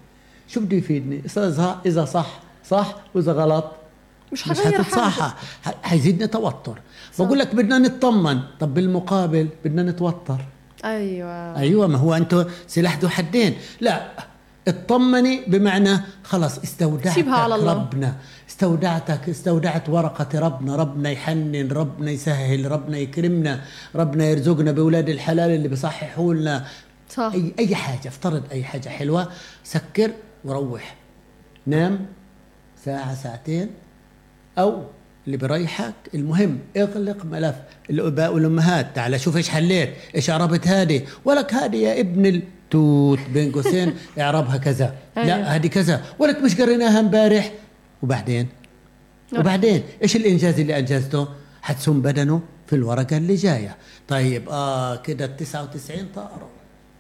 شو 0.49 0.61
بده 0.61 0.77
يفيدني؟ 0.77 1.23
إذا 1.87 2.05
صح 2.05 2.41
صح 2.69 2.95
وإذا 3.15 3.33
غلط 3.33 3.73
مش 4.35 4.49
مش 4.49 4.61
حغير 4.61 4.81
هتتصحح 4.81 5.37
ح- 5.65 5.75
حيزيدني 5.83 6.27
توتر. 6.27 6.79
بقول 7.19 7.39
لك 7.39 7.55
بدنا 7.55 7.79
نطمن. 7.79 8.41
طب 8.61 8.75
بالمقابل 8.75 9.49
بدنا 9.65 9.83
نتوتر. 9.83 10.41
أيوه. 10.85 11.59
أيوه 11.59 11.87
ما 11.87 11.99
هو 11.99 12.15
أنتوا 12.15 12.45
سلاح 12.67 12.99
ذو 12.99 13.09
حدين. 13.09 13.55
لا 13.81 14.07
اطمني 14.69 15.45
بمعنى 15.47 16.01
خلص 16.25 16.59
استودعتك 16.59 17.15
سيبها 17.15 17.35
على 17.35 17.55
الله. 17.55 17.73
ربنا. 17.73 18.15
استودعتك 18.51 19.29
استودعت 19.29 19.89
ورقة 19.89 20.39
ربنا. 20.39 20.77
ربنا 20.77 21.11
يحنن 21.11 21.69
ربنا 21.73 22.11
يسهل 22.11 22.71
ربنا 22.73 22.99
يكرمنا 22.99 23.61
ربنا 23.95 24.25
يرزقنا 24.25 24.73
بأولاد 24.73 25.09
الحلال 25.09 25.51
اللي 25.51 25.69
بيصححوا 25.69 26.35
لنا. 26.35 26.65
صح. 27.11 27.31
أي, 27.35 27.55
أي 27.59 27.75
حاجة 27.75 28.09
افترض 28.09 28.43
أي 28.53 28.65
حاجة 28.65 28.89
حلوة 28.89 29.29
سكر 29.65 30.11
وروح. 30.45 30.97
نام 31.67 32.07
ساعة 32.85 33.15
ساعتين. 33.15 33.71
أو 34.59 34.83
اللي 35.27 35.37
بريحك 35.37 35.95
المهم 36.15 36.59
اغلق 36.77 37.25
ملف 37.25 37.55
الأباء 37.91 38.35
والأمهات. 38.35 38.97
تعال 38.97 39.21
شوف 39.21 39.37
إيش 39.37 39.49
حليت 39.49 39.95
إيش 40.15 40.31
اعربت 40.31 40.69
هذه؟ 40.69 41.03
ولك 41.25 41.55
هذه 41.55 41.77
يا 41.77 42.01
ابن 42.01 42.27
التوت 42.27 43.19
بين 43.35 43.53
قوسين 43.53 43.95
اعربها 44.21 44.57
كذا. 44.57 44.95
لا 45.17 45.57
هذه 45.57 45.67
كذا. 45.67 46.05
ولك 46.19 46.43
مش 46.43 46.61
قريناها 46.61 47.01
امبارح. 47.01 47.53
وبعدين؟ 48.03 48.49
وبعدين؟ 49.39 49.83
إيش 50.03 50.17
الإنجاز 50.17 50.61
اللي 50.61 50.79
أنجزته؟ 50.79 51.29
حتسم 51.63 52.03
بدنه 52.03 52.41
في 52.67 52.77
الورقة 52.77 53.17
اللي 53.17 53.35
جاية. 53.35 53.77
طيب 54.09 54.49
آه 54.49 54.97
كده 54.97 55.25
ال 55.25 55.37
99 55.37 56.07
طاروا. 56.15 56.49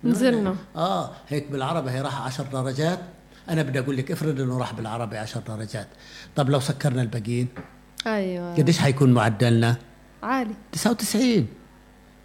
نزلنا. 0.05 0.57
آه 0.77 1.11
هيك 1.29 1.51
بالعربي 1.51 1.91
هي 1.91 2.01
راح 2.01 2.23
10 2.23 2.45
درجات. 2.53 2.99
أنا 3.49 3.63
بدي 3.63 3.79
أقول 3.79 3.97
لك 3.97 4.11
افرض 4.11 4.41
إنه 4.41 4.59
راح 4.59 4.75
بالعربي 4.75 5.17
10 5.17 5.41
درجات. 5.49 5.89
طب 6.37 6.51
لو 6.51 6.61
سكرنا 6.61 7.03
الباقيين؟ 7.03 7.49
أيوه. 8.07 8.55
قديش 8.55 8.79
حيكون 8.79 9.13
معدلنا؟ 9.13 9.77
عالي. 10.23 10.55
99 10.73 11.47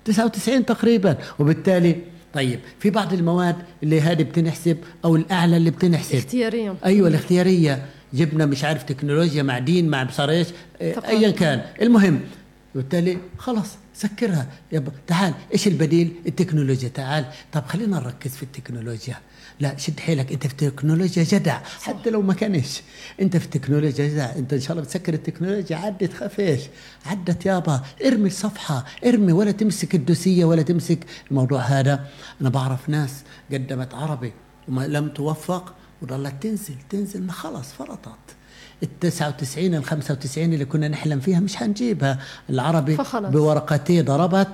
99 0.06 0.66
تقريبا. 0.66 1.18
وبالتالي 1.40 1.96
طيب 2.34 2.60
في 2.80 2.90
بعض 2.90 3.14
المواد 3.14 3.56
اللي 3.84 4.02
هذه 4.02 4.24
بتنحسب 4.24 4.78
أو 5.06 5.16
الأعلى 5.16 5.58
اللي 5.58 5.70
بتنحسب. 5.70 6.16
اختياريا 6.16 6.76
أيوه 6.86 7.08
الاختيارية. 7.08 7.86
جبنا 8.14 8.46
مش 8.46 8.64
عارف 8.64 8.84
تكنولوجيا 8.84 9.44
مع 9.44 9.60
دين 9.60 9.90
مع 9.90 10.04
بصار 10.04 10.30
إيش 10.30 10.48
إيه،. 10.82 11.08
ايا 11.08 11.32
كان. 11.32 11.62
المهم 11.82 12.20
وبالتالي 12.76 13.18
خلاص 13.38 13.78
سكرها. 13.94 14.48
يب 14.72 14.90
تعال 15.08 15.34
إيش 15.54 15.68
البديل؟ 15.68 16.14
التكنولوجيا. 16.28 16.90
تعال. 16.90 17.26
طب 17.54 17.66
خلينا 17.66 18.00
نركز 18.00 18.32
في 18.32 18.44
التكنولوجيا. 18.44 19.16
لا 19.60 19.78
شد 19.78 20.00
حيلك 20.00 20.32
انت 20.32 20.48
في 20.48 20.54
التكنولوجيا 20.54 21.24
جدع. 21.24 21.60
حتى 21.82 22.10
لو 22.10 22.22
ما 22.22 22.34
كانش 22.34 22.82
انت 23.22 23.38
في 23.38 23.46
التكنولوجيا 23.46 24.08
جدع 24.08 24.36
انت 24.36 24.54
ان 24.54 24.60
شاء 24.62 24.72
الله 24.72 24.84
بتسكر 24.84 25.14
التكنولوجيا 25.14 25.78
عدت 25.78 26.14
خفيش. 26.14 26.62
عدت 27.06 27.46
يابا. 27.46 27.82
ارمي 28.06 28.28
الصفحة 28.28 28.86
ارمي 29.06 29.32
ولا 29.32 29.52
تمسك 29.52 29.96
الدوسية 29.96 30.46
ولا 30.46 30.62
تمسك 30.62 31.00
الموضوع 31.32 31.60
هذا. 31.62 32.06
أنا 32.42 32.50
بعرف 32.50 32.90
ناس 32.90 33.12
قدمت 33.54 33.94
عربي 33.94 34.34
وما 34.68 34.88
لم 34.88 35.10
توفق 35.10 35.74
وظلت 36.02 36.44
تنزل 36.44 36.76
تنزل 36.90 37.22
ما 37.24 37.32
خلص 37.32 37.72
فرطت. 37.72 38.10
ال 38.84 39.00
99 39.00 39.76
ال 39.76 39.84
95 39.84 40.54
اللي 40.54 40.66
كنا 40.66 40.88
نحلم 40.88 41.20
فيها 41.20 41.40
مش 41.40 41.56
حنجيبها. 41.56 42.20
العربي 42.50 42.96
فخلص. 42.96 43.32
بورقتين 43.32 44.06
ضربت 44.06 44.48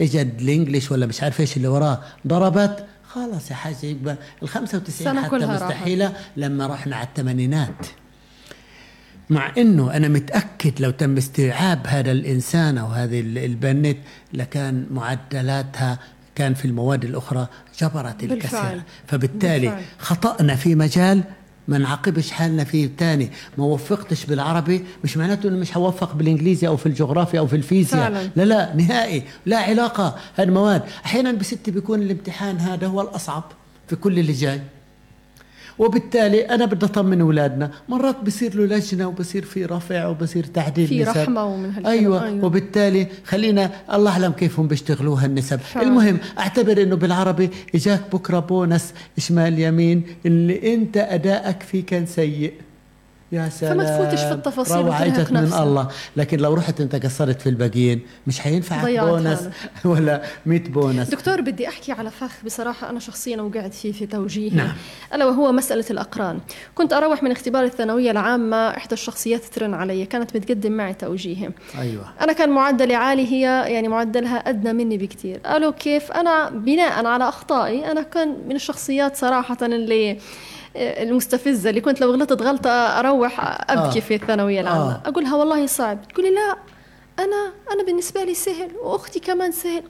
اجت 0.00 0.40
الإنجليش 0.40 0.90
ولا 0.90 1.06
مش 1.06 1.22
عارف 1.22 1.40
إيش 1.40 1.56
اللي 1.56 1.68
وراه 1.68 2.00
ضربت. 2.26 2.86
خلاص 3.16 3.50
يا 3.50 3.56
يبقى 3.84 4.16
ال 4.42 4.48
95 4.48 4.88
السنة 4.88 5.20
حتى 5.20 5.30
كلها 5.30 5.46
راحت. 5.52 5.72
لما 6.36 6.66
رحنا 6.66 6.96
على 6.96 7.06
الثمانينات 7.06 7.86
مع 9.30 9.52
إنه 9.58 9.96
أنا 9.96 10.08
متأكد 10.08 10.80
لو 10.80 10.90
تم 10.90 11.16
استيعاب 11.16 11.86
هذا 11.86 12.12
الإنسان 12.12 12.78
أو 12.78 12.86
هذه 12.86 13.20
ال- 13.20 13.38
البنت 13.38 13.96
لكان 14.32 14.86
معدلاتها 14.90 15.98
كان 16.34 16.54
في 16.54 16.64
المواد 16.64 17.04
الأخرى 17.04 17.46
جبرت 17.80 18.22
الكثير 18.22 18.28
بالفعل. 18.38 18.82
فبالتالي 19.06 19.66
بالفعل. 19.68 19.84
خطأنا 19.98 20.56
في 20.56 20.74
مجال 20.74 21.22
ما 21.68 21.78
نعاقبش 21.78 22.30
حالنا 22.30 22.64
فيه 22.64 22.90
تاني 22.98 23.30
ما 23.58 23.64
وفقتش 23.64 24.24
بالعربي 24.24 24.84
مش 25.04 25.16
معناته 25.16 25.48
إنه 25.48 25.56
مش 25.56 25.76
هوفق 25.76 26.14
بالإنجليزي 26.14 26.66
أو 26.68 26.76
في 26.76 26.86
الجغرافيا 26.86 27.38
أو 27.38 27.46
في 27.46 27.56
الفيزياء. 27.56 28.00
فعلا. 28.12 28.30
لا 28.36 28.42
لا 28.44 28.74
نهائي. 28.76 29.22
لا 29.46 29.58
علاقة. 29.58 30.16
هالمواد 30.36 30.82
أحيانا 31.04 31.32
بستي 31.32 31.70
بيكون 31.70 32.02
الامتحان 32.02 32.56
هذا 32.58 32.86
هو 32.86 33.00
الأصعب 33.00 33.44
في 33.88 33.96
كل 33.96 34.18
اللي 34.18 34.32
جاي. 34.32 34.60
وبالتالي 35.78 36.40
أنا 36.40 36.64
بدي 36.64 36.86
أطمن 36.86 37.20
أولادنا 37.20 37.70
مرات 37.88 38.16
بصير 38.24 38.54
له 38.56 38.76
لجنة 38.76 39.06
وبصير 39.08 39.44
في 39.44 39.64
رفع 39.64 40.06
وبصير 40.06 40.44
تعديل 40.44 40.86
في 40.88 41.02
نسب. 41.02 41.10
رحمة 41.10 41.44
ومن 41.44 41.70
هالكلام. 41.70 41.86
أيوة, 41.86 42.24
أيوة 42.26 42.44
وبالتالي 42.44 43.06
خلينا 43.24 43.70
الله 43.92 44.10
أعلم 44.10 44.32
كيف 44.32 44.60
هم 44.60 44.68
بيشتغلوها 44.68 45.26
النسب 45.26 45.58
فعلا. 45.58 45.86
المهم 45.86 46.18
أعتبر 46.38 46.82
إنه 46.82 46.96
بالعربي 46.96 47.50
اجاك 47.74 48.00
بكرة 48.12 48.38
بونس 48.38 48.94
شمال 49.18 49.58
يمين 49.58 50.02
اللي 50.26 50.74
أنت 50.74 50.96
أدائك 50.96 51.62
فيه 51.62 51.86
كان 51.86 52.06
سيء 52.06 52.52
يا 53.32 53.48
سلام 53.48 53.74
فما 53.74 53.84
تفوتش 53.84 54.20
في 54.20 54.32
التفاصيل 54.32 54.88
اجت 54.88 55.32
من. 55.32 55.52
الله. 55.52 55.88
لكن 56.16 56.38
لو 56.38 56.54
رحت 56.54 56.80
انت 56.80 57.04
قصرت 57.04 57.42
في 57.42 57.48
الباقيين 57.48 58.00
مش 58.26 58.40
حينفعك 58.40 58.84
ضيعت 58.84 59.08
بونس 59.08 59.38
حالك. 59.38 59.52
ولا 59.84 60.22
100 60.46 60.60
بونس. 60.60 61.08
دكتور 61.08 61.40
بدي 61.40 61.68
أحكي 61.68 61.92
على 61.92 62.10
فخ. 62.10 62.32
بصراحة 62.44 62.90
أنا 62.90 63.00
شخصيا 63.00 63.40
وقعت 63.40 63.74
فيه 63.74 63.92
في 63.92 64.06
توجيهي. 64.06 64.56
نعم. 64.56 64.72
ألا 65.14 65.24
وهو 65.24 65.52
مسألة 65.52 65.84
الأقران. 65.90 66.40
كنت 66.74 66.92
أروح 66.92 67.22
من 67.22 67.30
اختبار 67.32 67.64
الثانوية 67.64 68.10
العامة 68.10 68.56
إحدى 68.56 68.92
الشخصيات 68.92 69.44
ترن 69.44 69.74
علي. 69.74 70.06
كانت 70.06 70.36
بتقدم 70.36 70.72
معي 70.72 70.94
توجيهي. 70.94 71.50
أيوه. 71.78 72.04
أنا 72.20 72.32
كان 72.32 72.50
معدلي 72.50 72.94
عالي. 72.94 73.26
هي 73.32 73.42
يعني 73.72 73.88
معدلها 73.88 74.36
أدنى 74.36 74.72
مني 74.72 74.98
بكثير 74.98 75.38
قالوا 75.38 75.72
كيف؟ 75.72 76.12
أنا 76.12 76.50
بناء 76.50 77.06
على 77.06 77.28
أخطائي 77.28 77.90
أنا 77.90 78.02
كان 78.02 78.36
من 78.48 78.56
الشخصيات 78.56 79.16
صراحة 79.16 79.58
اللي 79.62 80.18
المستفزة 80.76 81.70
اللي 81.70 81.80
كنت 81.80 82.00
لو 82.00 82.12
غلطت 82.12 82.42
غلطة 82.42 82.70
أروح 82.70 83.40
أبكي 83.70 83.98
آه. 83.98 84.02
في 84.02 84.14
الثانوية 84.14 84.60
العامة. 84.60 84.90
آه. 84.92 85.00
أقولها 85.08 85.36
والله 85.36 85.66
صعب. 85.66 86.08
تقولي 86.08 86.30
لا 86.30 86.56
أنا 87.18 87.52
أنا 87.72 87.84
بالنسبة 87.86 88.24
لي 88.24 88.34
سهل 88.34 88.70
وأختي 88.84 89.20
كمان 89.20 89.52
سهل. 89.52 89.82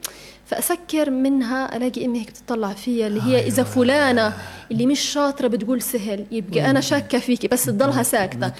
فأسكر 0.45 1.09
منها 1.09 1.77
ألاقي 1.77 2.05
أمي 2.05 2.19
هيك 2.21 2.29
بتطلع 2.29 2.73
فيا 2.73 3.07
اللي 3.07 3.21
هي 3.21 3.47
إذا 3.47 3.63
فلانة 3.63 4.33
اللي 4.71 4.85
مش 4.85 4.99
شاطرة 4.99 5.47
بتقول 5.47 5.81
سهل. 5.81 6.25
يبقى 6.31 6.69
أنا 6.69 6.81
شاكة 6.81 7.19
فيكي 7.19 7.47
بس 7.47 7.65
تضلها 7.65 8.03
ساكتة. 8.03 8.51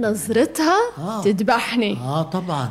نظرتها 0.00 0.76
آه. 0.98 1.22
تذبحني. 1.22 1.92
آه 1.92 2.22
طبعا. 2.22 2.70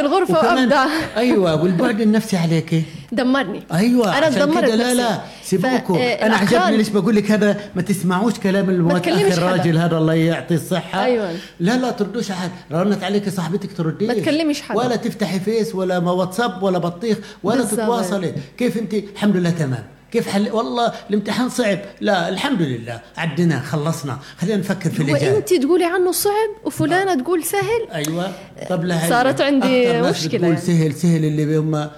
الغرفة 0.00 0.38
وكمان- 0.38 0.58
وأبدع. 0.58 0.86
أيوه 1.16 1.62
والبعد 1.62 2.00
النفسي 2.00 2.36
عليك 2.36 2.82
دمرني. 3.12 3.62
أيوه 3.72 4.18
أنا 4.18 4.26
عشان 4.26 4.60
كده 4.60 4.74
لا. 4.74 4.94
لا 4.94 5.20
سيبوكوا 5.44 5.96
آه، 5.98 6.26
أنا 6.26 6.36
عجبني 6.36 6.76
ليش 6.76 6.88
بقول 6.88 7.16
لك 7.16 7.30
هذا 7.30 7.60
ما 7.74 7.82
تسمعوش 7.82 8.34
كلام 8.34 8.98
تكلمش 8.98 9.22
حدا. 9.22 9.34
الراجل 9.34 9.78
هذا 9.78 9.98
الله 9.98 10.14
يعطيه 10.14 10.54
الصحة. 10.54 11.04
أيوة. 11.04 11.32
لا 11.60 11.76
لا 11.76 11.90
تردوش 11.90 12.30
على 12.30 12.40
حد 12.40 12.50
رنت 12.72 13.04
عليك 13.04 13.28
صاحبتك 13.28 13.76
ترديش. 13.76 14.08
ما 14.08 14.14
تكلمش 14.14 14.62
حدا. 14.62 14.78
ولا 14.78 14.96
تفتحي 14.96 15.40
فيس 15.40 15.74
ولا 15.74 16.00
ما 16.00 16.12
واتساب 16.12 16.62
ولا 16.62 16.78
بطيخ 16.78 17.18
ولا. 17.42 17.64
تتواصلي. 17.64 18.32
كيف 18.58 18.78
أنت؟ 18.78 18.94
الحمد 18.94 19.36
لله 19.36 19.50
تمام. 19.50 19.84
كيف 20.12 20.28
حل؟ 20.28 20.50
والله 20.52 20.92
الامتحان 21.10 21.48
صعب. 21.48 21.78
لا 22.00 22.28
الحمد 22.28 22.62
لله. 22.62 23.00
عدنا 23.16 23.60
خلصنا. 23.60 24.18
خلينا 24.38 24.56
نفكر 24.56 24.90
في 24.90 25.04
جاي. 25.04 25.32
وانت 25.32 25.54
تقولي 25.54 25.84
عنه 25.84 26.12
صعب 26.12 26.50
وفلانة 26.64 27.14
تقول 27.22 27.44
سهل؟ 27.44 27.88
أيوه. 27.94 28.32
طب 28.70 28.84
لا 28.84 28.98
صارت 29.08 29.40
عندي 29.40 30.02
مشكلة 30.02 30.38
بتقول 30.38 30.44
يعني. 30.44 30.60
سهل 30.60 30.92
سهل 30.92 31.24
اللي 31.24 31.56
هم 31.56 31.88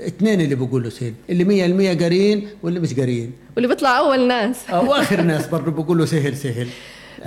اثنين 0.00 0.40
اللي 0.40 0.54
بيقولوا 0.54 0.90
سهل 0.90 1.14
اللي 1.30 1.44
مية 1.44 1.66
المية 1.66 1.98
قاريين 1.98 2.48
واللي 2.62 2.80
مش 2.80 2.94
قاريين 2.94 3.32
واللي 3.56 3.68
بيطلع 3.68 3.98
أول 3.98 4.28
ناس. 4.28 4.56
أو 4.70 4.94
آخر 4.94 5.20
ناس 5.20 5.46
برضه 5.46 5.70
بيقولوا 5.70 6.06
سهل 6.06 6.36
سهل. 6.36 6.68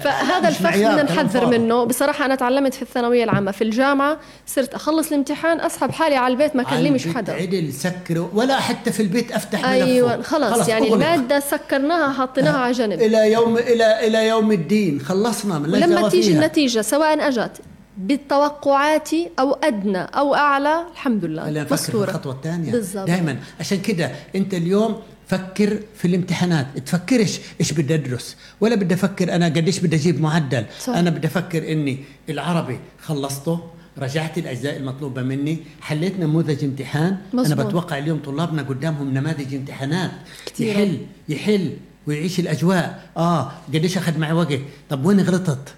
فهذا 0.04 0.48
الفخ 0.48 0.78
بدنا 0.78 1.04
نحذر 1.04 1.46
منه. 1.46 1.84
بصراحة 1.84 2.26
أنا 2.26 2.36
تعلمت 2.36 2.74
في 2.74 2.82
الثانوية 2.82 3.24
العامة 3.24 3.52
في 3.52 3.64
الجامعة 3.64 4.20
صرت 4.48 4.74
أخلص 4.74 5.08
الامتحان 5.08 5.60
أسحب 5.60 5.92
حالي 5.92 6.16
على 6.16 6.32
البيت 6.32 6.56
ما 6.56 6.62
اكلمش 6.62 7.08
حدا. 7.08 7.34
عدل 7.34 7.74
سكره 7.74 8.32
ولا 8.34 8.60
حتى 8.60 8.92
في 8.92 9.00
البيت 9.00 9.32
أفتح 9.32 9.66
أيوه 9.66 10.22
خلص, 10.22 10.54
خلص 10.54 10.70
يعني 10.70 10.88
أغلق. 10.88 10.94
المادة 10.94 11.40
سكرناها 11.40 12.14
حطيناها 12.14 12.58
على 12.58 12.72
جنب. 12.72 13.02
إلى 13.02 13.32
يوم 13.32 13.58
إلى 13.58 14.08
إلى 14.08 14.28
يوم 14.28 14.52
الدين. 14.52 15.02
خلصنا 15.02 15.54
لما 15.54 16.10
تيجي 16.10 16.32
النتيجة 16.32 16.82
سواء 16.82 17.28
أجت. 17.28 17.52
بالتوقعات 17.98 19.10
أو 19.40 19.54
أدنى 19.54 20.02
أو 20.02 20.36
أعلى 20.36 20.86
الحمد 20.92 21.26
لله 21.26 21.68
مسطوره 21.72 22.10
الخطوة 22.10 22.34
الثانية. 22.34 22.72
دائما. 23.06 23.40
عشان 23.60 23.82
كده 23.82 24.12
أنت 24.36 24.54
اليوم 24.54 25.02
فكر 25.28 25.80
في 25.96 26.06
الامتحانات. 26.08 26.68
تفكرش 26.86 27.40
إيش 27.60 27.72
بدي 27.72 27.96
أدرس 27.96 28.38
ولا 28.62 28.76
بدي 28.76 28.94
أفكر 28.94 29.36
أنا 29.36 29.46
قديش 29.46 29.80
بدي 29.80 29.96
أجيب 29.96 30.22
معدل. 30.22 30.66
صح. 30.80 30.94
أنا 30.94 31.10
بدي 31.10 31.28
أفكر 31.28 31.72
إني 31.72 32.04
العربي 32.30 32.80
خلصته 33.02 33.60
رجعت 33.98 34.38
الأجزاء 34.38 34.78
المطلوبة 34.78 35.22
مني 35.22 35.58
حليت 35.82 36.20
نموذج 36.20 36.64
امتحان. 36.64 37.18
مزبوط. 37.34 37.60
أنا 37.60 37.70
بتوقع 37.70 37.98
اليوم 37.98 38.20
طلابنا 38.20 38.62
قدامهم 38.62 39.14
نماذج 39.14 39.56
امتحانات. 39.56 40.12
كتير. 40.46 40.68
يحل 40.68 40.98
يحل 41.30 41.74
ويعيش 42.08 42.40
الأجواء. 42.40 43.10
آه 43.18 43.52
قديش 43.74 43.98
أخذ 43.98 44.20
معي 44.20 44.34
وقت. 44.34 44.60
طب 44.90 45.06
وين 45.06 45.20
غلطت؟ 45.20 45.74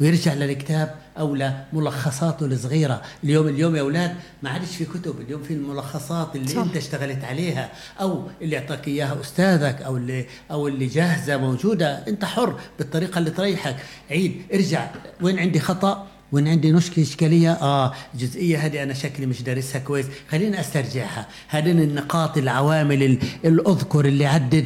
ويرجع 0.00 0.34
للكتاب. 0.34 0.94
أو 1.18 1.34
لملخصاته 1.34 2.46
الصغيرة. 2.46 3.02
اليوم 3.24 3.48
اليوم 3.48 3.76
يا 3.76 3.80
أولاد 3.80 4.14
ما 4.42 4.50
عادش 4.50 4.76
في 4.76 4.84
كتب. 4.84 5.20
اليوم 5.20 5.42
في 5.42 5.54
الملخصات 5.54 6.36
اللي 6.36 6.48
صح. 6.48 6.62
أنت 6.62 6.76
اشتغلت 6.76 7.24
عليها 7.24 7.70
أو 8.00 8.22
اللي 8.42 8.58
أعطاك 8.58 8.88
إياها 8.88 9.20
أستاذك 9.20 9.82
أو 9.82 9.96
اللي 9.96 10.26
أو 10.50 10.68
اللي 10.68 10.86
جاهزة 10.86 11.36
موجودة. 11.36 12.04
أنت 12.08 12.24
حر 12.24 12.60
بالطريقة 12.78 13.18
اللي 13.18 13.30
تريحك. 13.30 13.76
عيد 14.10 14.42
ارجع. 14.54 14.90
وين 15.22 15.38
عندي 15.38 15.60
خطأ؟ 15.60 16.06
وين 16.32 16.48
عندي 16.48 16.72
مشكله 16.72 17.04
إشكالية 17.04 17.52
آه 17.52 17.92
الجزئيه 18.14 18.58
هذه 18.58 18.82
أنا 18.82 18.94
شكلي 18.94 19.26
مش 19.26 19.42
دارسها 19.42 19.78
كويس. 19.78 20.06
خليني 20.30 20.60
أسترجعها. 20.60 21.26
هذين 21.48 21.80
النقاط 21.80 22.38
العوامل 22.38 23.18
الأذكر 23.44 24.04
اللي 24.04 24.26
عدد 24.26 24.64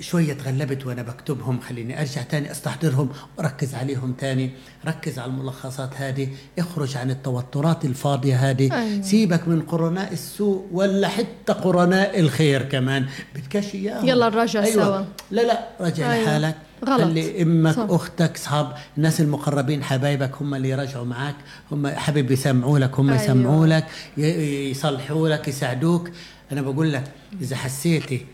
شوية 0.00 0.32
تغلبت 0.32 0.86
وأنا 0.86 1.02
بكتبهم. 1.02 1.60
خليني 1.60 2.00
أرجع 2.00 2.22
تاني 2.22 2.50
أستحضرهم 2.50 3.08
واركز 3.38 3.74
عليهم 3.74 4.12
تاني. 4.12 4.50
ركز 4.86 5.18
على 5.18 5.30
الملخصات 5.30 5.90
هذه. 5.96 6.28
اخرج 6.58 6.96
عن 6.96 7.10
التوترات 7.10 7.84
الفاضية 7.84 8.50
هذه. 8.50 8.72
أيوة. 8.72 9.02
سيبك 9.02 9.48
من 9.48 9.62
قرناء 9.62 10.12
السوء 10.12 10.66
ولا 10.72 11.08
حتى 11.08 11.52
قرناء 11.52 12.20
الخير 12.20 12.62
كمان. 12.62 13.06
بدكش 13.34 13.74
اياهم 13.74 14.08
يلا 14.08 14.28
نراجع 14.28 14.62
أيوة. 14.62 14.84
سوا. 14.84 15.04
لا 15.30 15.40
لا 15.40 15.68
راجع 15.80 16.12
أيوة. 16.12 16.24
لحالك. 16.24 16.56
غلط. 16.84 17.00
خلي 17.02 17.42
إمك 17.42 17.74
صح. 17.74 17.86
أختك 17.90 18.36
اصحاب 18.36 18.72
الناس 18.96 19.20
المقربين 19.20 19.84
حبايبك 19.84 20.30
هم 20.40 20.54
اللي 20.54 20.68
يراجعوا 20.68 21.04
معك 21.04 21.34
هم 21.72 21.86
حبيب 21.86 22.30
يسمعوا 22.30 22.78
لك 22.78 22.98
هم 22.98 23.10
أيوة. 23.10 23.22
يسمعوا 23.22 23.66
لك 23.66 23.86
يصلحوا 24.16 25.28
لك 25.28 25.48
يساعدوك. 25.48 26.10
أنا 26.52 26.62
بقول 26.62 26.92
لك 26.92 27.04
إذا 27.40 27.56
حسيتي 27.56 28.26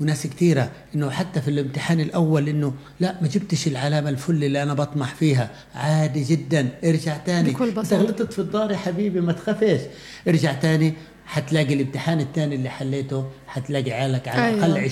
وناس 0.00 0.26
كثيره 0.26 0.70
إنه 0.94 1.10
حتى 1.10 1.40
في 1.40 1.48
الامتحان 1.48 2.00
الأول 2.00 2.48
إنه 2.48 2.74
لا 3.00 3.14
ما 3.22 3.28
جبتش 3.28 3.66
العلامة 3.66 4.10
الفل 4.10 4.44
اللي 4.44 4.62
أنا 4.62 4.74
بطمح 4.74 5.14
فيها. 5.14 5.50
عادي 5.74 6.22
جدا. 6.22 6.68
ارجع 6.84 7.16
تاني. 7.16 7.50
بكل 7.50 7.70
بساطة. 7.70 8.02
غلطت 8.02 8.32
في 8.32 8.38
الدار 8.38 8.70
يا 8.70 8.76
حبيبي 8.76 9.20
ما 9.20 9.32
تخافش. 9.32 9.80
ارجع 10.28 10.52
تاني. 10.52 10.94
حتلاقي 11.26 11.74
الامتحان 11.74 12.20
الثاني 12.20 12.54
اللي 12.54 12.68
حليته 12.68 13.24
حتلاقي 13.46 13.92
عيالك 13.92 14.28
على 14.28 14.46
أيوة. 14.46 14.66
الأقل 14.66 14.90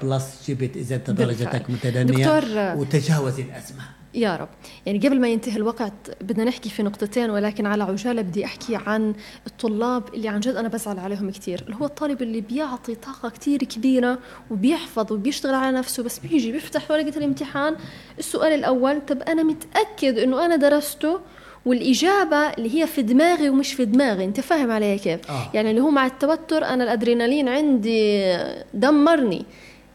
20% 0.00 0.04
بلس 0.04 0.50
جبت 0.50 0.76
إذا 0.76 0.96
أنت 0.96 1.10
درجتك 1.10 1.70
متدنية 1.70 2.38
دكتور 2.38 2.80
وتجاوز 2.80 3.40
الأزمة. 3.40 3.82
يا 4.14 4.36
رب. 4.36 4.48
يعني 4.86 4.98
قبل 4.98 5.20
ما 5.20 5.28
ينتهي 5.28 5.56
الوقت 5.56 5.92
بدنا 6.20 6.44
نحكي 6.44 6.68
في 6.68 6.82
نقطتين 6.82 7.30
ولكن 7.30 7.66
على 7.66 7.84
عجالة 7.84 8.22
بدي 8.22 8.44
أحكي 8.44 8.76
عن 8.76 9.14
الطلاب 9.46 10.14
اللي 10.14 10.28
عن 10.28 10.40
جد 10.40 10.54
أنا 10.54 10.68
بزعل 10.68 10.98
عليهم 10.98 11.30
كثير 11.30 11.62
اللي 11.62 11.76
هو 11.80 11.84
الطالب 11.84 12.22
اللي 12.22 12.40
بيعطي 12.40 12.94
طاقة 12.94 13.28
كثير 13.28 13.58
كبيرة 13.58 14.18
وبيحفظ 14.50 15.12
وبيشتغل 15.12 15.54
على 15.54 15.78
نفسه 15.78 16.02
بس 16.02 16.18
بيجي 16.18 16.52
بيفتح 16.52 16.90
ورقة 16.90 17.18
الامتحان. 17.18 17.76
السؤال 18.18 18.52
الأول 18.52 19.00
طب 19.06 19.22
أنا 19.22 19.42
متأكد 19.42 20.18
إنه 20.18 20.44
أنا 20.44 20.56
درسته 20.56 21.20
والإجابة 21.66 22.36
اللي 22.36 22.80
هي 22.80 22.86
في 22.86 23.02
دماغي 23.02 23.50
ومش 23.50 23.74
في 23.74 23.84
دماغي 23.84 24.24
أنت 24.24 24.40
فاهم 24.40 24.70
علي 24.70 24.98
كيف؟ 24.98 25.30
آه. 25.30 25.50
يعني 25.54 25.70
اللي 25.70 25.80
هو 25.80 25.90
مع 25.90 26.06
التوتر 26.06 26.64
أنا 26.64 26.84
الأدرينالين 26.84 27.48
عندي 27.48 28.36
دمرني. 28.74 29.46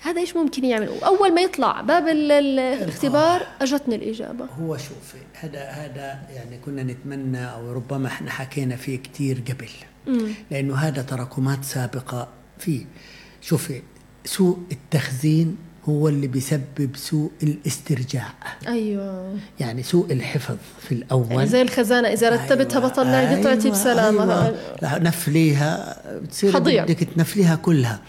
هذا 0.01 0.21
إيش 0.21 0.35
ممكن 0.35 0.65
يعمل؟ 0.65 0.89
اول 1.05 1.33
ما 1.33 1.41
يطلع 1.41 1.81
باب 1.81 2.07
الاختبار 2.07 3.47
أجتني 3.61 3.95
الإجابة. 3.95 4.45
هو 4.45 4.77
شوفي 4.77 5.17
هذا 5.33 5.59
هذا 5.59 6.19
يعني 6.35 6.57
كنا 6.65 6.83
نتمنى 6.83 7.45
أو 7.45 7.71
ربما 7.71 8.07
إحنا 8.07 8.31
حكينا 8.31 8.75
فيه 8.75 8.97
كثير 8.97 9.43
قبل. 9.49 9.69
مم. 10.07 10.27
لأنه 10.51 10.75
هذا 10.75 11.01
تراكمات 11.01 11.63
سابقة 11.63 12.27
فيه. 12.57 12.85
شوفي 13.41 13.81
سوء 14.25 14.57
التخزين 14.71 15.57
هو 15.89 16.09
اللي 16.09 16.27
بيسبب 16.27 16.89
سوء 16.95 17.31
الاسترجاع. 17.43 18.33
أيوه. 18.67 19.37
يعني 19.59 19.83
سوء 19.83 20.13
الحفظ 20.13 20.57
في 20.81 20.91
الأول. 20.91 21.31
يعني 21.31 21.47
زي 21.47 21.61
الخزانة 21.61 22.07
إذا 22.07 22.29
رتبتها 22.29 22.79
أيوة 22.79 22.89
بطلع 22.89 23.19
أيوة 23.19 23.39
قطعتي 23.39 23.69
بسلامه 23.69 24.45
أيوة. 24.45 24.99
نفليها 24.99 26.01
بتصير 26.19 26.59
بدك 26.59 27.07
تنفليها 27.15 27.55
كلها. 27.55 28.01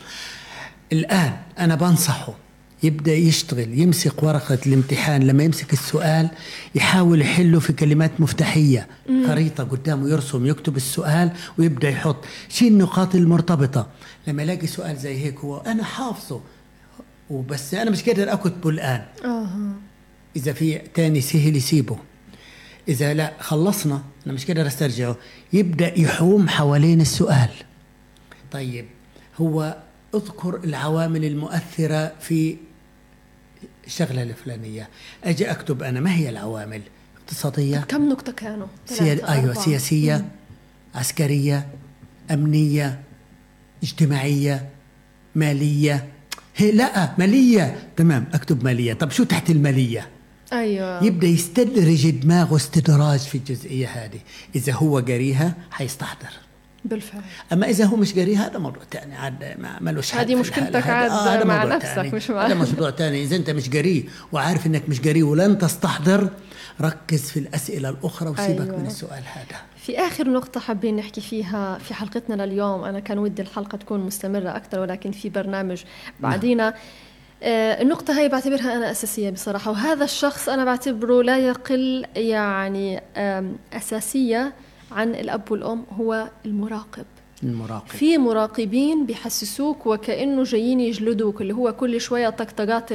الآن 0.93 1.33
أنا 1.59 1.75
بنصحه 1.75 2.35
يبدأ 2.83 3.14
يشتغل 3.14 3.79
يمسك 3.79 4.23
ورقة 4.23 4.59
الامتحان 4.66 5.23
لما 5.23 5.43
يمسك 5.43 5.73
السؤال 5.73 6.29
يحاول 6.75 7.20
يحله 7.20 7.61
في 7.61 7.73
كلمات 7.73 8.11
مفتاحية. 8.18 8.87
خريطة 9.27 9.64
قدامه 9.64 10.11
يرسم 10.11 10.47
يكتب 10.47 10.77
السؤال 10.77 11.31
ويبدأ 11.59 11.89
يحط. 11.89 12.16
شيء 12.49 12.68
النقاط 12.68 13.14
المرتبطة. 13.14 13.87
لما 14.27 14.43
يلاقي 14.43 14.66
سؤال 14.66 14.97
زي 14.97 15.25
هيك 15.25 15.39
هو 15.39 15.57
أنا 15.57 15.85
حافظه. 15.85 16.41
وبس 17.33 17.74
أنا 17.74 17.91
مش 17.91 18.03
قادر 18.03 18.33
اكتبه 18.33 18.70
الان 18.70 19.05
أوه. 19.24 19.74
إذا 20.37 20.53
في 20.53 20.78
تاني 20.78 21.20
سهل 21.20 21.57
يسيبه. 21.57 21.99
إذا 22.89 23.14
لا 23.14 23.33
خلصنا. 23.41 24.03
أنا 24.26 24.35
مش 24.35 24.47
قادر 24.47 24.66
أسترجعه. 24.66 25.16
يبدأ 25.53 25.99
يحوم 25.99 26.49
حوالين 26.49 27.01
السؤال. 27.01 27.51
طيب 28.53 28.87
هو 29.41 29.76
اذكر 30.14 30.61
العوامل 30.64 31.24
المؤثرة 31.24 32.12
في 32.20 32.57
الشغلة 33.87 34.22
الفلانية. 34.22 34.89
أجي 35.24 35.51
أكتب 35.51 35.83
أنا. 35.83 36.01
ما 36.01 36.14
هي 36.14 36.28
العوامل؟ 36.28 36.83
اقتصادية؟ 37.22 37.78
كم 37.78 38.09
نقطة 38.09 38.33
كانوا؟ 38.33 38.66
سيا... 38.87 39.33
أيوه 39.33 39.55
سياسية 39.55 40.16
مم. 40.16 40.28
عسكرية 40.95 41.68
أمنية 42.30 43.01
اجتماعية 43.83 44.68
مالية. 45.35 46.12
هي 46.57 46.72
لا 46.72 47.11
مالية. 47.18 47.88
تمام 47.96 48.26
اكتب 48.34 48.64
مالية. 48.64 48.92
طب 48.92 49.11
شو 49.11 49.24
تحت 49.24 49.50
المالية؟ 49.50 50.09
أيوه. 50.53 51.05
يبدأ 51.05 51.26
يستدرج 51.26 52.11
دماغه 52.11 52.57
استدراج 52.57 53.20
في 53.20 53.38
الجزئية 53.38 53.88
هذه. 53.88 54.20
إذا 54.55 54.72
هو 54.72 54.98
قاريها 54.98 55.55
حيستحضر. 55.70 56.30
بالفعل. 56.84 57.20
أما 57.53 57.66
إذا 57.66 57.84
هو 57.84 57.96
مش 57.96 58.14
قاري 58.14 58.36
هذا 58.36 58.59
موضوع 58.59 58.82
ثاني 58.90 59.16
عاد 59.16 59.55
ما 59.59 59.78
ملوش 59.80 60.14
هذه 60.14 60.34
مشكلتك 60.34 60.86
عاد 60.86 61.11
آه 61.11 61.44
مع 61.44 61.64
نفسك 61.64 61.94
تاني. 61.94 62.11
مش 62.11 62.30
مع 62.30 62.46
هذا 62.46 62.55
موضوع 62.55 62.90
ثاني 62.90 63.22
إذا 63.22 63.36
أنت 63.36 63.50
مش 63.50 63.70
قاري 63.70 64.09
وعارف 64.32 64.66
إنك 64.66 64.88
مش 64.88 65.00
قاري 65.00 65.22
ولن 65.22 65.59
تستحضر 65.59 66.28
ركز 66.80 67.20
في 67.20 67.38
الأسئلة 67.38 67.88
الأخرى 67.88 68.28
وسيبك 68.28 68.61
أيوة. 68.61 68.78
من 68.78 68.86
السؤال 68.86 69.22
هذا. 69.34 69.61
في 69.83 69.99
آخر 69.99 70.28
نقطة 70.28 70.61
حابين 70.61 70.97
نحكي 70.97 71.20
فيها 71.20 71.78
في 71.78 71.95
حلقتنا 71.95 72.47
لليوم. 72.47 72.85
أنا 72.85 73.01
كان 73.01 73.18
ودي 73.18 73.43
الحلقة 73.43 73.76
تكون 73.78 74.01
مستمرة 74.01 74.57
أكثر 74.57 74.80
ولكن 74.80 75.11
في 75.11 75.28
برنامج 75.28 75.83
بعدينا. 76.20 76.70
نعم. 76.70 76.78
آه 77.43 77.83
النقطة 77.83 78.18
هاي 78.18 78.28
بعتبرها 78.28 78.76
أنا 78.76 78.91
أساسية 78.91 79.30
بصراحة 79.30 79.70
وهذا 79.70 80.05
الشخص 80.05 80.49
أنا 80.49 80.64
بعتبره 80.64 81.22
لا 81.22 81.39
يقل 81.39 82.07
يعني 82.16 83.03
أساسية 83.72 84.53
عن 84.93 85.14
الأب 85.14 85.53
والأم 85.53 85.85
هو 86.01 86.28
المراقب. 86.47 87.05
المراقب. 87.43 87.89
في 87.89 88.18
مراقبين 88.18 89.07
بيحسسوك 89.07 89.87
وكأنه 89.87 90.43
جايين 90.43 90.80
يجلدوك 90.80 91.41
اللي 91.41 91.55
هو 91.55 91.72
كل 91.72 92.01
شوية 92.01 92.28
طقطقات 92.28 92.89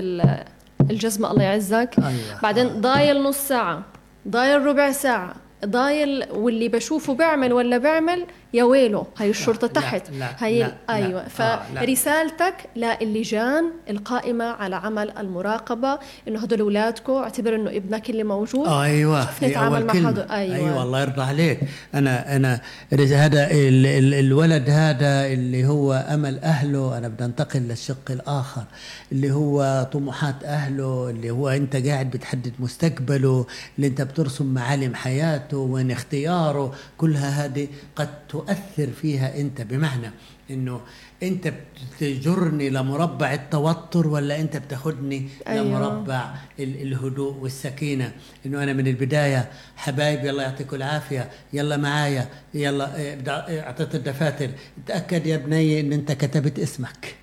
الجزمة 0.81 1.31
الله 1.31 1.43
يعزك. 1.43 1.95
أيوة. 1.99 2.41
بعدين 2.43 2.67
ضايل 2.81 3.23
نص 3.23 3.37
ساعة 3.37 3.83
ضايل 4.27 4.65
ربع 4.65 4.91
ساعة. 4.91 5.35
ضايل 5.65 6.23
واللي 6.31 6.67
بشوفه 6.67 7.13
بيعمل 7.13 7.53
ولا 7.53 7.77
بيعمل 7.77 8.25
يا 8.53 8.63
ويله 8.63 9.05
هي 9.17 9.29
الشرطة 9.29 9.67
تحت 9.67 10.09
لا 10.11 10.45
هي 10.45 10.59
لا 10.59 10.73
أيوة 10.89 11.09
لا 11.09 11.53
آه 11.53 11.73
لا. 11.73 11.81
فرسالتك 11.81 12.53
للجان 12.75 13.71
القائمة 13.89 14.45
على 14.45 14.75
عمل 14.75 15.11
المراقبة 15.17 15.99
إنه 16.27 16.39
هدول 16.39 16.59
أولادكم 16.59 17.13
اعتبر 17.13 17.55
إنه 17.55 17.69
ابنك 17.69 18.09
اللي 18.09 18.23
موجود 18.23 18.67
أيوه 18.67 19.25
كيف 19.25 19.43
هي 19.43 19.49
نتعامل 19.49 19.85
مع. 19.85 19.93
هدول 19.93 20.25
أيوة. 20.31 20.55
أيوه 20.55 20.83
الله 20.83 21.01
يرضى 21.01 21.21
عليك 21.21 21.59
أنا 21.93 22.35
أنا 22.35 22.61
هذا 22.93 23.51
ال 23.51 23.85
ال 23.85 24.13
الولد 24.13 24.69
هذا 24.69 25.25
اللي 25.27 25.67
هو 25.67 25.93
أمل 25.93 26.39
أهله 26.39 26.97
أنا 26.97 27.07
بدي 27.07 27.25
أنتقل 27.25 27.59
للشق 27.59 28.11
الآخر 28.11 28.63
اللي 29.11 29.31
هو 29.31 29.87
طموحات 29.93 30.43
أهله 30.43 31.09
اللي 31.09 31.29
هو 31.29 31.49
أنت 31.49 31.75
قاعد 31.75 32.09
بتحدد 32.09 32.53
مستقبله 32.59 33.45
اللي 33.77 33.87
أنت 33.87 34.01
بترسم 34.01 34.53
معالم 34.53 34.95
حياته 34.95 35.57
وين 35.57 35.91
اختياره 35.91 36.73
كلها 36.97 37.45
هذه 37.45 37.67
قد 37.95 38.09
تؤثر 38.45 38.91
فيها 39.01 39.39
أنت 39.39 39.61
بمعنى 39.61 40.11
إنه 40.51 40.81
أنت 41.23 41.53
بتجرني 42.01 42.69
لمربع 42.69 43.33
التوتر 43.33 44.07
ولا 44.07 44.39
أنت 44.39 44.57
بتاخدني 44.57 45.29
أيوة. 45.47 45.65
لمربع 45.65 46.33
ال- 46.59 46.81
الهدوء 46.81 47.33
والسكينة؟ 47.35 48.11
إنه 48.45 48.63
أنا 48.63 48.73
من 48.73 48.87
البداية 48.87 49.49
حبايبي 49.75 50.29
الله 50.29 50.43
يعطيكم 50.43 50.75
العافية 50.75 51.29
يلا 51.53 51.77
معايا 51.77 52.27
يلا 52.53 52.95
إيه، 52.95 53.17
إيه، 53.47 53.61
أعطيت 53.61 53.95
الدفاتر. 53.95 54.49
تأكد 54.87 55.25
يا 55.25 55.37
بني 55.37 55.79
إن 55.79 55.93
أنت 55.93 56.11
كتبت 56.11 56.59
اسمك. 56.59 57.15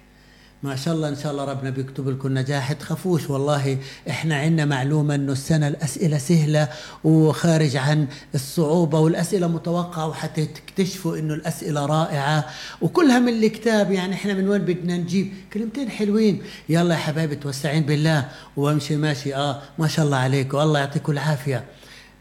ما 0.65 0.77
شاء 0.77 0.95
الله 0.95 1.09
إن 1.09 1.17
شاء 1.17 1.33
الله 1.33 1.45
ربنا 1.45 1.71
بيكتب 1.71 2.09
لكم 2.09 2.39
نجاح. 2.39 2.73
تخافوش 2.73 3.31
والله 3.31 3.79
إحنا 4.11 4.37
عندنا 4.37 4.65
معلومة 4.65 5.15
إنه 5.15 5.33
السنة 5.33 5.69
الأسئلة 5.69 6.19
سهلة 6.19 6.69
وخارج 7.05 7.77
عن 7.77 8.07
الصعوبة 8.35 8.99
والأسئلة 8.99 9.47
متوقعة 9.47 10.09
وحتى 10.09 10.47
تكتشفوا 10.47 11.19
إنه 11.19 11.35
الأسئلة 11.35 11.87
رائعة. 11.87 12.47
وكلها 12.83 13.19
من 13.19 13.29
الكتاب 13.29 13.93
يعني 13.93 14.15
إحنا 14.15 14.35
من 14.35 14.49
وين 14.49 14.63
بدنا 14.63 14.97
نجيب؟ 14.97 15.33
كلمتين 15.53 15.91
حلوين. 15.91 16.43
يلا 16.69 16.95
يا 16.95 17.01
حبايبي 17.01 17.37
توسعين 17.37 17.83
بالله. 17.83 18.29
وامشي 18.57 18.97
ماشي. 18.97 19.35
آه 19.35 19.63
ما 19.79 19.89
شاء 19.89 20.05
الله 20.05 20.17
عليكم 20.17 20.59
الله 20.59 20.81
يعطيكم 20.81 21.13
العافية. 21.13 21.65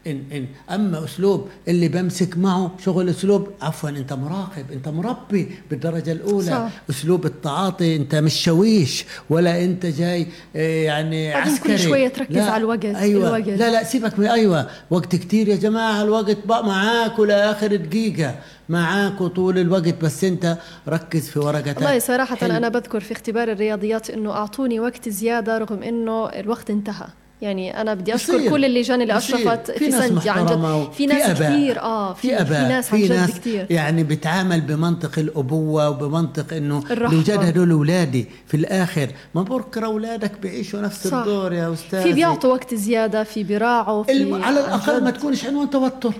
إن 0.06 0.22
إن 0.32 0.46
أما 0.74 1.04
أسلوب 1.04 1.48
اللي 1.68 1.88
بمسك 1.88 2.38
معه 2.38 2.70
شغل 2.84 3.08
أسلوب 3.08 3.48
عفوا 3.62 3.88
أنت 3.90 4.12
مراقب 4.12 4.72
أنت 4.72 4.88
مربي 4.88 5.48
بالدرجة 5.70 6.12
الأولى. 6.12 6.46
صح. 6.50 6.68
أسلوب 6.90 7.26
التعاطي 7.26 7.96
أنت 7.96 8.14
مش 8.14 8.42
شويش 8.44 9.04
ولا 9.30 9.64
أنت 9.64 9.86
جاي 9.86 10.26
آه، 10.56 10.84
يعني 10.84 11.32
بعدين 11.32 11.56
كل 11.56 11.72
عسكري. 11.72 11.78
شوية 11.78 12.08
تركز 12.08 12.36
لا، 12.36 12.50
على 12.50 12.60
الوقت، 12.60 12.84
أيوة. 12.84 13.36
الوقت. 13.36 13.58
لا 13.58 13.70
لا 13.72 13.84
سيبك 13.84 14.18
من 14.18 14.26
أيوة. 14.26 14.66
وقت 14.90 15.16
كتير 15.16 15.48
يا 15.48 15.56
جماعة 15.56 16.02
الوقت 16.02 16.36
بقى 16.46 16.66
معاك 16.66 17.20
لآخر 17.20 17.76
دقيقة. 17.76 18.34
معاك 18.68 19.18
طول 19.22 19.58
الوقت 19.58 19.94
بس 20.04 20.24
أنت 20.24 20.58
ركز 20.88 21.28
في 21.28 21.38
ورقتك 21.38 21.76
والله 21.76 21.98
صراحة 21.98 22.36
حلو. 22.36 22.56
أنا 22.56 22.68
بذكر 22.68 23.00
في 23.00 23.12
اختبار 23.12 23.52
الرياضيات 23.52 24.10
إنه 24.10 24.30
أعطوني 24.32 24.80
وقت 24.80 25.08
زيادة 25.08 25.58
رغم 25.58 25.82
إنه 25.82 26.26
الوقت 26.28 26.70
انتهى. 26.70 27.06
يعني 27.42 27.80
أنا 27.80 27.94
بدي 27.94 28.12
بصير. 28.12 28.50
كل 28.50 28.64
اللجان 28.64 29.02
اللي. 29.02 29.16
أشرفت 29.16 29.70
في 29.70 29.78
في 29.78 29.90
سندي 29.90 30.30
عن 30.30 30.46
جد 30.46 30.92
في 30.92 31.06
ناس 31.06 31.30
أباء. 31.30 31.52
كثير 31.52 31.80
آه 31.80 32.12
في, 32.14 32.20
في 32.20 32.28
في 32.28 32.40
اباء 32.40 32.68
ناس 32.68 32.92
عن 32.94 32.98
في 33.00 33.04
جد 33.06 33.12
ناس 33.12 33.30
كثير 33.30 33.66
يعني 33.70 34.04
بتعامل 34.04 34.60
بمنطق 34.60 35.18
الأبوة 35.18 35.90
وبمنطق 35.90 36.52
إنه 36.52 36.82
الرحمة. 36.90 37.16
لوجد 37.16 37.38
هدول 37.44 37.70
أولادي 37.70 38.26
في 38.46 38.56
الآخر 38.56 39.08
ما 39.34 39.42
بكره 39.42 39.86
أولادك 39.86 40.32
بيعيشوا 40.42 40.80
نفس 40.80 41.08
صح. 41.08 41.16
الدور 41.18 41.52
يا 41.52 41.72
أستاذ 41.72 42.02
في 42.02 42.12
بيعطوا 42.12 42.52
وقت 42.52 42.74
زيادة 42.74 43.24
في 43.24 43.44
بيراعوا 43.44 44.02
في 44.02 44.12
الم... 44.12 44.42
على 44.44 44.60
الأقل 44.60 44.96
جد. 44.96 45.02
ما 45.02 45.10
تكونش 45.10 45.44
عنوان 45.46 45.70
توتر 45.70 46.12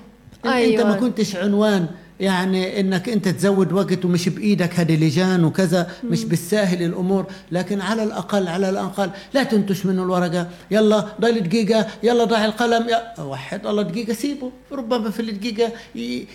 أيوة. 0.47 0.83
أنت 0.83 0.87
ما 0.91 0.97
كنتش 0.97 1.37
عنوان 1.37 1.87
يعني 2.21 2.81
إنك 2.81 3.09
أنت 3.09 3.29
تزود 3.29 3.73
وقت 3.73 4.05
ومش 4.05 4.29
بإيدك 4.29 4.81
هذه 4.81 5.05
لجان 5.05 5.45
وكذا 5.45 5.91
مش 6.05 6.25
بالساهل 6.25 6.83
الأمور. 6.83 7.27
لكن 7.53 7.81
على 7.81 8.03
الأقل 8.03 8.49
على 8.49 8.71
الأقل 8.71 9.11
لا 9.35 9.43
تنتش 9.43 9.87
منه 9.87 10.03
الورقة. 10.03 10.47
يلا 10.71 11.07
ضل 11.21 11.41
دقيقة. 11.41 11.87
يلا 12.03 12.25
ضع 12.25 12.45
القلم. 12.45 12.89
يا 12.89 13.23
وحد 13.23 13.67
الله 13.67 13.83
دقيقة 13.83 14.13
سيبه. 14.13 14.51
ربما 14.73 15.11
في 15.11 15.21
الدقيقة 15.21 15.73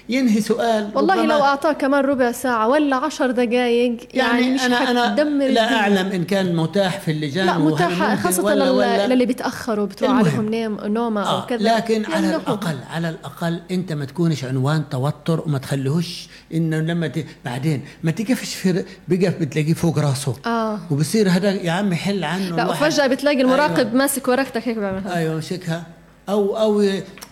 ينهي 0.10 0.42
سؤال. 0.42 0.90
والله 0.96 1.26
لو 1.26 1.44
أعطاه 1.44 1.74
كمان 1.74 2.06
ربع 2.06 2.32
ساعة 2.32 2.68
ولا 2.68 2.96
عشر 2.96 3.32
دقائق 3.32 3.50
يعني, 3.60 3.98
يعني, 4.14 4.54
مش 4.54 4.62
أنا 4.62 4.92
أنا 4.92 5.16
لا. 5.44 5.76
أعلم 5.76 6.12
إن 6.12 6.24
كان 6.24 6.56
متاح 6.56 7.00
في 7.00 7.12
اللجان 7.12 7.46
لا 7.46 7.58
ممكن 7.58 8.16
خاصة 8.16 8.44
ولا 8.44 8.72
ولا 8.72 9.08
للي 9.08 9.26
بيتأخروا 9.26 9.86
بتروح. 9.86 10.12
عليهم 10.12 10.56
نوم 10.56 10.78
نومة 10.84 11.22
أو 11.22 11.38
آه 11.38 11.46
كذا. 11.46 11.76
لكن 11.76 12.06
على. 12.06 12.30
الاقل 12.36 12.78
على 12.94 13.10
الأقل 13.10 13.60
أنت 13.72 13.94
ما 13.94 14.06
تكونش 14.06 14.44
عنوان 14.46 14.84
توتر 14.92 15.44
وما 15.46 15.58
تخليهوش 15.70 16.28
إنه 16.54 16.80
لما 16.80 17.08
ت... 17.08 17.26
بعدين 17.46 17.82
ما 18.04 18.12
تقفش 18.12 18.56
في 18.56 18.86
بقف 19.08 19.38
بتلاقيه 19.40 19.74
فوق 19.74 20.00
راسه. 20.00 20.36
آه. 20.46 20.80
وبصير 20.92 21.30
هذا 21.30 21.52
يا 21.52 21.72
عم 21.72 21.94
حل 21.94 22.24
عنه 22.24 22.56
لا. 22.56 22.70
وفجأة 22.70 23.08
بتلاقي 23.08 23.42
المراقب 23.42 23.78
أيوة. 23.78 23.94
ماسك 23.94 24.28
ورقتك 24.28 24.68
هيك 24.68 24.78
بيعملها. 24.78 25.18
أيوه 25.18 25.38
مسكها 25.38 25.84
أو 26.30 26.58
أو 26.58 26.84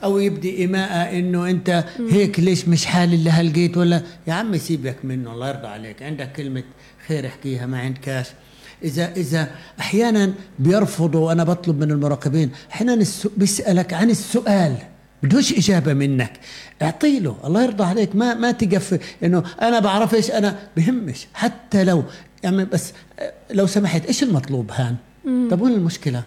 أو 0.04 0.20
يبدي 0.20 0.58
ايماءه 0.58 1.20
إنه 1.20 1.50
أنت 1.50 1.84
هيك 2.10 2.40
ليش 2.40 2.68
مش 2.68 2.86
حالل 2.86 3.24
لها 3.24 3.44
لقيت 3.44 3.78
ولا؟ 3.78 4.02
يا 4.28 4.34
عم 4.34 4.58
سيبك 4.58 4.98
منه 5.04 5.34
الله 5.34 5.50
يرضى 5.50 5.68
عليك. 5.68 6.04
عندك 6.04 6.32
كلمة 6.32 6.64
خير 7.08 7.28
احكيها 7.28 7.66
ما 7.66 7.80
عندكاش. 7.80 8.28
اذا 8.84 9.12
إذا 9.12 9.48
أحيانا 9.80 10.34
بيرفضوا 10.60 11.28
وأنا 11.28 11.44
بطلب 11.44 11.80
من 11.80 11.92
المراقبين 11.92 12.52
أحيانا 12.72 13.06
بيسألك 13.38 13.94
عن 13.94 14.10
السؤال. 14.10 14.76
بدوش 15.24 15.54
إجابة 15.54 15.94
منك. 15.94 16.32
اعطي 16.82 17.20
له 17.20 17.36
الله 17.46 17.64
يرضى 17.64 17.84
عليك. 17.84 18.16
ما 18.16 18.34
ما 18.34 18.52
تقف 18.52 19.00
إنه 19.24 19.44
أنا 19.62 19.80
بعرفش 19.80 20.32
أنا 20.32 20.60
بهمش. 20.78 21.28
حتى 21.34 21.84
لو 21.84 22.04
يعني 22.44 22.66
بس 22.66 22.94
لو 23.52 23.68
سمحت 23.68 24.06
إيش 24.06 24.24
المطلوب 24.24 24.72
هان؟ 24.72 24.96
طب 25.52 25.62
وين 25.62 25.74
المشكلة؟ 25.74 26.24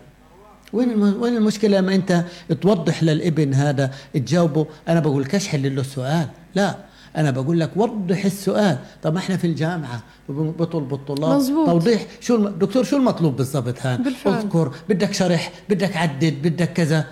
وين 0.72 1.02
وين 1.02 1.36
المشكلة 1.36 1.78
لما 1.78 1.94
أنت 1.94 2.24
توضح 2.60 3.02
للإبن 3.02 3.54
هذا 3.54 3.90
تجاوبه؟ 4.14 4.66
أنا 4.88 5.00
بقول 5.00 5.22
لكش 5.22 5.48
حل 5.48 5.74
له 5.74 5.80
السؤال. 5.80 6.26
لا 6.54 6.76
أنا 7.16 7.30
بقول 7.30 7.60
لك 7.60 7.70
وضح 7.76 8.24
السؤال. 8.24 8.78
طب 9.02 9.14
ما 9.14 9.18
إحنا 9.18 9.36
في 9.36 9.46
الجامعة 9.46 10.02
بطلب 10.28 10.94
الطلاب 10.94 11.36
مزبوط. 11.36 11.66
توضيح 11.66 12.06
شو 12.20 12.36
الم... 12.36 12.48
دكتور 12.48 12.84
شو 12.84 12.96
المطلوب 12.96 13.36
بالضبط 13.36 13.86
هان؟ 13.86 14.02
بالفعل. 14.02 14.34
أذكر 14.34 14.72
بدك 14.88 15.14
شرح 15.14 15.52
بدك 15.68 15.96
عدد 15.96 16.34
بدك 16.42 16.72
كذا. 16.72 17.04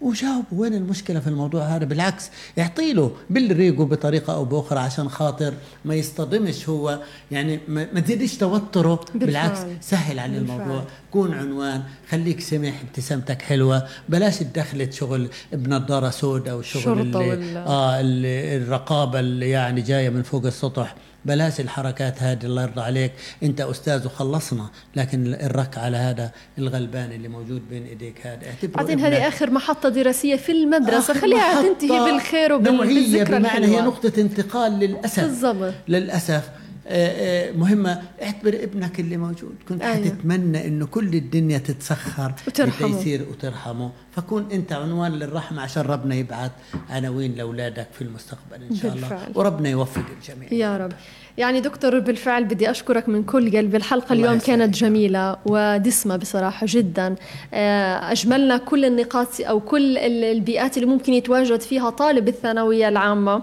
وجاوب 0.00 0.44
وين 0.52 0.74
المشكلة 0.74 1.20
في 1.20 1.26
الموضوع 1.26 1.62
هذا؟ 1.62 1.84
بالعكس 1.84 2.30
اعطي 2.58 2.92
له 2.92 3.10
بالريقه 3.30 3.84
بطريقة 3.84 4.34
أو 4.34 4.44
بأخرى 4.44 4.78
عشان 4.78 5.08
خاطر 5.08 5.54
ما 5.84 5.94
يصطدمش 5.94 6.68
هو. 6.68 6.98
يعني 7.30 7.60
ما, 7.68 7.84
تزيدش 8.00 8.36
توتره. 8.36 8.94
بالفعل. 8.94 9.26
بالعكس 9.26 9.58
سهل 9.80 10.18
عليه. 10.18 10.38
الموضوع. 10.38 10.84
كون 11.10 11.34
عنوان 11.34 11.82
خليك 12.10 12.40
سمح 12.40 12.80
ابتسامتك 12.80 13.42
حلوة. 13.42 13.86
بلاش 14.08 14.38
تدخلت 14.38 14.92
شغل 14.92 15.28
بنضاره 15.52 16.10
سوداء 16.10 16.62
شرطة 16.62 17.32
اللي 17.32 17.58
آه 17.58 18.00
اللي 18.00 18.56
الرقابة 18.56 19.20
اللي 19.20 19.50
يعني 19.50 19.80
جاية 19.80 20.08
من 20.08 20.22
فوق 20.22 20.46
السطح. 20.46 20.94
بلاش 21.26 21.60
الحركات 21.60 22.22
هذه 22.22 22.44
الله 22.44 22.62
يرضى 22.62 22.80
عليك. 22.80 23.12
انت 23.42 23.60
أستاذ 23.60 24.06
وخلصنا 24.06 24.70
لكن 24.96 25.34
الرك 25.34 25.78
على 25.78 25.96
هذا 25.96 26.30
الغلبان 26.58 27.12
اللي 27.12 27.28
موجود 27.28 27.62
بين 27.70 27.86
إيديك 27.86 28.26
هذا. 28.26 28.40
بعدين. 28.74 29.00
هذه 29.00 29.28
آخر 29.28 29.50
محطة 29.50 29.88
دراسية 29.88 30.36
في 30.36 30.52
المدرسة. 30.52 31.14
خليها 31.14 31.62
تنتهي 31.62 32.12
بالخير 32.12 32.52
وبالذكرى 32.52 33.38
بمعنى 33.38 33.66
هي. 33.66 33.80
نقطة 33.80 34.12
انتقال 34.20 34.72
للأسف. 34.72 35.24
بالضبط. 35.24 35.74
للأسف 35.88 36.50
آه، 36.88 37.48
آه، 37.48 37.52
مهمة. 37.52 38.02
اعتبر 38.22 38.54
ابنك 38.54 39.00
اللي 39.00 39.16
موجود. 39.16 39.54
كنت 39.68 39.82
أيوة. 39.82 39.94
حتتمنى 40.06 40.66
إنه 40.66 40.86
كل 40.86 41.14
الدنيا 41.14 41.58
تتسخر. 41.58 42.32
وترحمه. 42.46 42.88
لتيسير 42.88 43.26
وترحمه. 43.30 43.90
فكون 44.12 44.48
أنت 44.52 44.72
عنوان 44.72 45.12
للرحمة 45.12 45.62
عشان 45.62 45.82
ربنا 45.82 46.14
يبعث 46.14 46.50
عناوين 46.90 47.34
لأولادك 47.34 47.86
في 47.92 48.02
المستقبل 48.02 48.62
إن 48.70 48.76
شاء 48.76 48.92
الله. 48.94 49.08
بالفعل. 49.08 49.32
وربنا 49.34 49.68
يوفق 49.68 50.02
الجميع. 50.20 50.52
يا 50.52 50.76
رب. 50.76 50.92
يعني 51.38 51.60
دكتور 51.60 51.98
بالفعل 51.98 52.44
بدي 52.44 52.70
أشكرك 52.70 53.08
من 53.08 53.22
كل 53.22 53.56
قلب. 53.56 53.74
الحلقة 53.74 54.12
الله 54.12 54.26
اليوم. 54.28 54.40
كانت 54.40 54.74
جميلة 54.74 55.36
ودسمة 55.46 56.16
بصراحة 56.16 56.66
جدا. 56.70 57.14
آه، 57.54 58.12
أجملنا 58.12 58.56
كل 58.56 58.84
النقاط 58.84 59.28
أو 59.40 59.60
كل 59.60 59.98
ال- 59.98 60.24
البيئات 60.24 60.76
اللي 60.76 60.88
ممكن 60.88 61.12
يتواجد 61.12 61.60
فيها 61.60 61.90
طالب 61.90 62.28
الثانوية 62.28 62.88
العامة. 62.88 63.42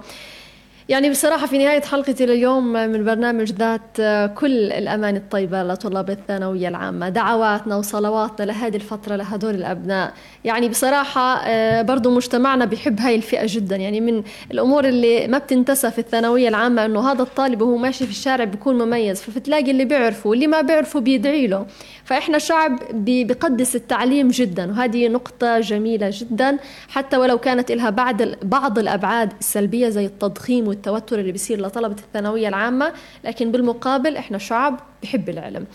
يعني 0.90 1.10
بصراحة 1.10 1.48
في 1.48 1.58
نهاية 1.58 1.82
حلقتي 1.82 2.26
لليوم 2.26 2.74
من 2.74 3.06
برنامج 3.06 3.52
ذات 3.52 3.82
كل 4.36 4.72
الأمان 4.72 5.16
الطيبة 5.16 5.64
لطلاب 5.64 6.10
الثانوية 6.10 6.68
العامة 6.68 7.10
دعواتنا 7.10 7.76
وصلواتنا 7.76 8.46
لهذه 8.46 8.76
الفترة 8.76 9.16
لهدول 9.16 9.56
الأبناء. 9.56 10.14
يعني 10.44 10.70
بصراحة 10.70 11.38
آه، 11.38 11.82
برضو 11.82 12.16
مجتمعنا 12.16 12.66
بيحب 12.66 13.00
هاي 13.00 13.16
الفئة 13.16 13.46
جدا. 13.46 13.76
يعني 13.76 14.02
من 14.02 14.24
الأمور 14.52 14.86
اللي 14.86 15.28
ما 15.28 15.38
بتنتسى 15.38 15.92
في 15.92 16.00
الثانوية 16.00 16.48
العامة 16.50 16.86
أنه 16.86 17.12
هذا 17.12 17.22
الطالب 17.22 17.62
وهو 17.62 17.78
ماشي 17.78 18.06
في 18.06 18.12
الشارع 18.12 18.44
بيكون 18.44 18.78
مميز 18.78 19.22
فبتلاقي 19.22 19.72
اللي 19.72 19.86
بيعرفه 19.86 20.30
واللي 20.30 20.48
ما 20.48 20.62
بيعرفه 20.62 21.00
بيدعي 21.00 21.48
له. 21.48 21.66
فإحنا 22.06 22.38
شعب 22.38 22.80
بيقدس 22.94 23.76
التعليم 23.76 24.28
جدا 24.28 24.72
وهذه 24.72 25.08
نقطة 25.08 25.60
جميلة 25.60 26.10
جدا 26.14 26.58
حتى 26.90 27.18
ولو 27.18 27.38
كانت 27.38 27.72
لها 27.72 27.90
بعض 27.90 28.22
بعض 28.44 28.80
الأبعاد 28.80 29.34
السلبية 29.40 29.90
زي 29.90 30.06
التضخيم 30.06 30.68
والتوتر 30.68 31.20
اللي 31.20 31.32
بيصير 31.32 31.62
لطلبة 31.62 31.96
الثانوية 31.96 32.48
العامة 32.48 32.94
لكن 33.24 33.52
بالمقابل 33.52 34.18
إحنا 34.18 34.38
شعب 34.38 34.80
بحب 35.04 35.30
العلم. 35.30 35.66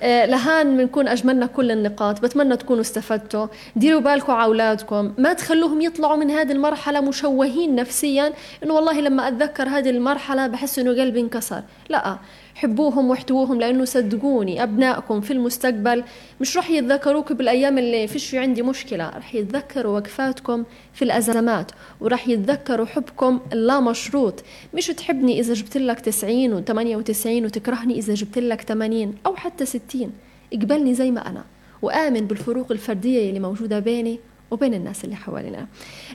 آه 0.00 0.26
لهان 0.26 0.76
بنكون 0.76 1.08
أجملنا 1.08 1.46
كل 1.46 1.70
النقاط. 1.70 2.22
بتمنى 2.22 2.56
تكونوا 2.56 2.80
استفدتوا. 2.80 3.46
ديروا 3.76 4.00
بالكم 4.00 4.32
على 4.32 4.44
أولادكم. 4.44 5.12
ما 5.18 5.32
تخلوهم 5.32 5.80
يطلعوا 5.80 6.16
من 6.16 6.30
هذه 6.30 6.52
المرحلة 6.52 7.00
مشوهين 7.00 7.74
نفسيا. 7.74 8.32
إنه 8.64 8.74
والله 8.74 9.00
لما 9.00 9.28
أتذكر 9.28 9.68
هذه 9.68 9.90
المرحلة 9.90 10.46
بحس 10.46 10.78
إنه 10.78 10.90
قلبي 10.90 11.20
انكسر. 11.20 11.62
لا 11.88 12.18
حبوهم 12.54 13.10
واحتووهم 13.10 13.60
لأنه 13.60 13.84
صدقوني 13.84 14.62
أبنائكم 14.62 15.20
في 15.20 15.32
المستقبل 15.32 16.04
مش 16.40 16.56
رح 16.56 16.70
يتذكروك 16.70 17.32
بالأيام 17.32 17.78
اللي 17.78 18.06
فيش 18.06 18.26
في 18.30 18.38
عندي 18.38 18.62
مشكلة. 18.62 19.10
رح 19.16 19.34
يتذكروا 19.34 19.96
وقفاتكم 19.98 20.64
في 20.94 21.02
الأزمات 21.02 21.70
ورح 22.00 22.28
يتذكروا 22.28 22.86
حبكم 22.86 23.40
اللا 23.52 23.80
مشروط 23.80 24.42
مش 24.74 24.86
تحبني 24.86 25.40
إذا 25.40 25.54
جبت 25.54 25.76
لك 25.76 26.00
90 26.00 26.64
و98 26.64 27.26
وتكرهني 27.26 27.98
إذا 27.98 28.14
جبت 28.14 28.38
لك 28.38 28.62
80 28.76 29.14
أو 29.26 29.36
حتى 29.36 29.66
60 29.66 30.12
اقبلني 30.52 30.94
زي 30.94 31.10
ما 31.10 31.28
أنا 31.28 31.44
وآمن 31.82 32.20
بالفروق 32.20 32.72
الفردية 32.72 33.28
اللي 33.28 33.40
موجودة 33.40 33.78
بيني 33.78 34.20
وبين 34.50 34.74
الناس 34.74 35.04
اللي 35.04 35.16
حوالينا. 35.16 35.66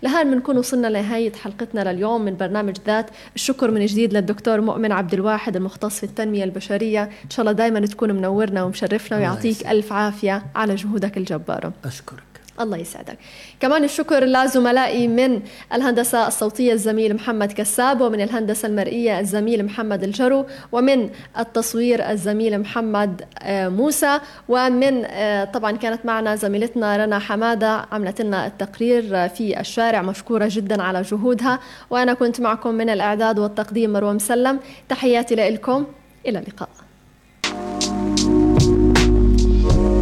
لهان 0.03 0.31
بنكون 0.31 0.57
وصلنا 0.57 0.87
لنهاية 0.87 1.33
حلقتنا 1.33 1.91
لليوم 1.91 2.21
من 2.21 2.37
برنامج 2.37 2.77
ذات. 2.87 3.09
الشكر 3.35 3.71
من 3.71 3.85
جديد 3.85 4.13
للدكتور 4.13 4.61
مؤمن 4.61 4.91
عبد 4.91 5.13
الواحد 5.13 5.55
المختص 5.55 5.99
في 5.99 6.03
التنمية 6.03 6.43
البشرية. 6.43 7.03
إن 7.03 7.29
شاء 7.29 7.41
الله 7.41 7.51
دايما 7.51 7.79
تكون 7.79 8.11
منورنا 8.11 8.63
ومشرفنا 8.63 9.17
ويعطيك 9.17 9.67
ألف 9.67 9.93
عافية 9.93 10.43
على 10.55 10.75
جهودك 10.75 11.17
الجبارة. 11.17 11.73
أشكرك. 11.85 12.30
الله 12.59 12.77
يسعدك. 12.77 13.17
كمان 13.59 13.83
الشكر 13.83 14.25
لزملائي 14.25 15.07
من 15.07 15.41
الهندسة 15.73 16.27
الصوتية 16.27 16.73
الزميل 16.73 17.13
محمد 17.15 17.51
كساب 17.51 18.01
ومن 18.01 18.21
الهندسة 18.21 18.67
المرئية 18.67 19.19
الزميل 19.19 19.65
محمد 19.65 20.03
الجرو 20.03 20.45
ومن 20.71 21.09
التصوير 21.39 22.11
الزميل 22.11 22.59
محمد 22.59 23.21
آه، 23.39 23.69
موسى 23.69 24.19
ومن 24.49 25.05
آه، 25.05 25.43
طبعا 25.43 25.71
كانت 25.71 26.05
معنا 26.05 26.35
زميلتنا 26.35 26.97
رنا 26.97 27.19
حمادة 27.19 27.85
عملت 27.91 28.21
لنا 28.21 28.47
التقرير 28.47 29.29
في 29.29 29.59
الشارع 29.59 30.01
مشكورة 30.01 30.47
جدا 30.51 30.83
على 30.83 31.01
جهودها. 31.01 31.59
وأنا 31.89 32.13
كنت 32.13 32.41
معكم 32.41 32.73
من 32.73 32.89
الإعداد 32.89 33.39
والتقديم 33.39 33.93
مروة 33.93 34.13
مسلم. 34.13 34.59
تحياتي 34.89 35.35
لكم 35.35 35.85
إلى 36.27 36.39
اللقاء. 36.39 36.69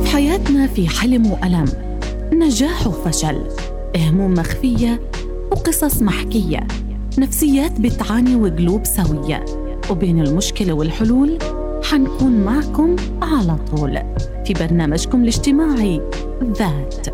في 0.03 0.09
حياتنا 0.13 0.67
في 0.67 0.87
حلم 0.87 1.31
وألم. 1.31 1.88
نجاح 2.39 2.87
وفشل 2.87 3.41
هموم 3.97 4.33
مخفية 4.33 5.01
وقصص 5.51 6.01
محكية 6.01 6.67
نفسيات 7.17 7.81
بتعاني 7.81 8.35
وقلوب 8.35 8.85
سوية. 8.85 9.45
وبين 9.89 10.19
المشكلة 10.19 10.73
والحلول 10.73 11.37
حنكون 11.83 12.31
معكم 12.31 12.95
على 13.21 13.57
طول 13.71 13.99
في 14.45 14.53
برنامجكم 14.53 15.21
الاجتماعي 15.23 16.01
ذات. 16.43 17.07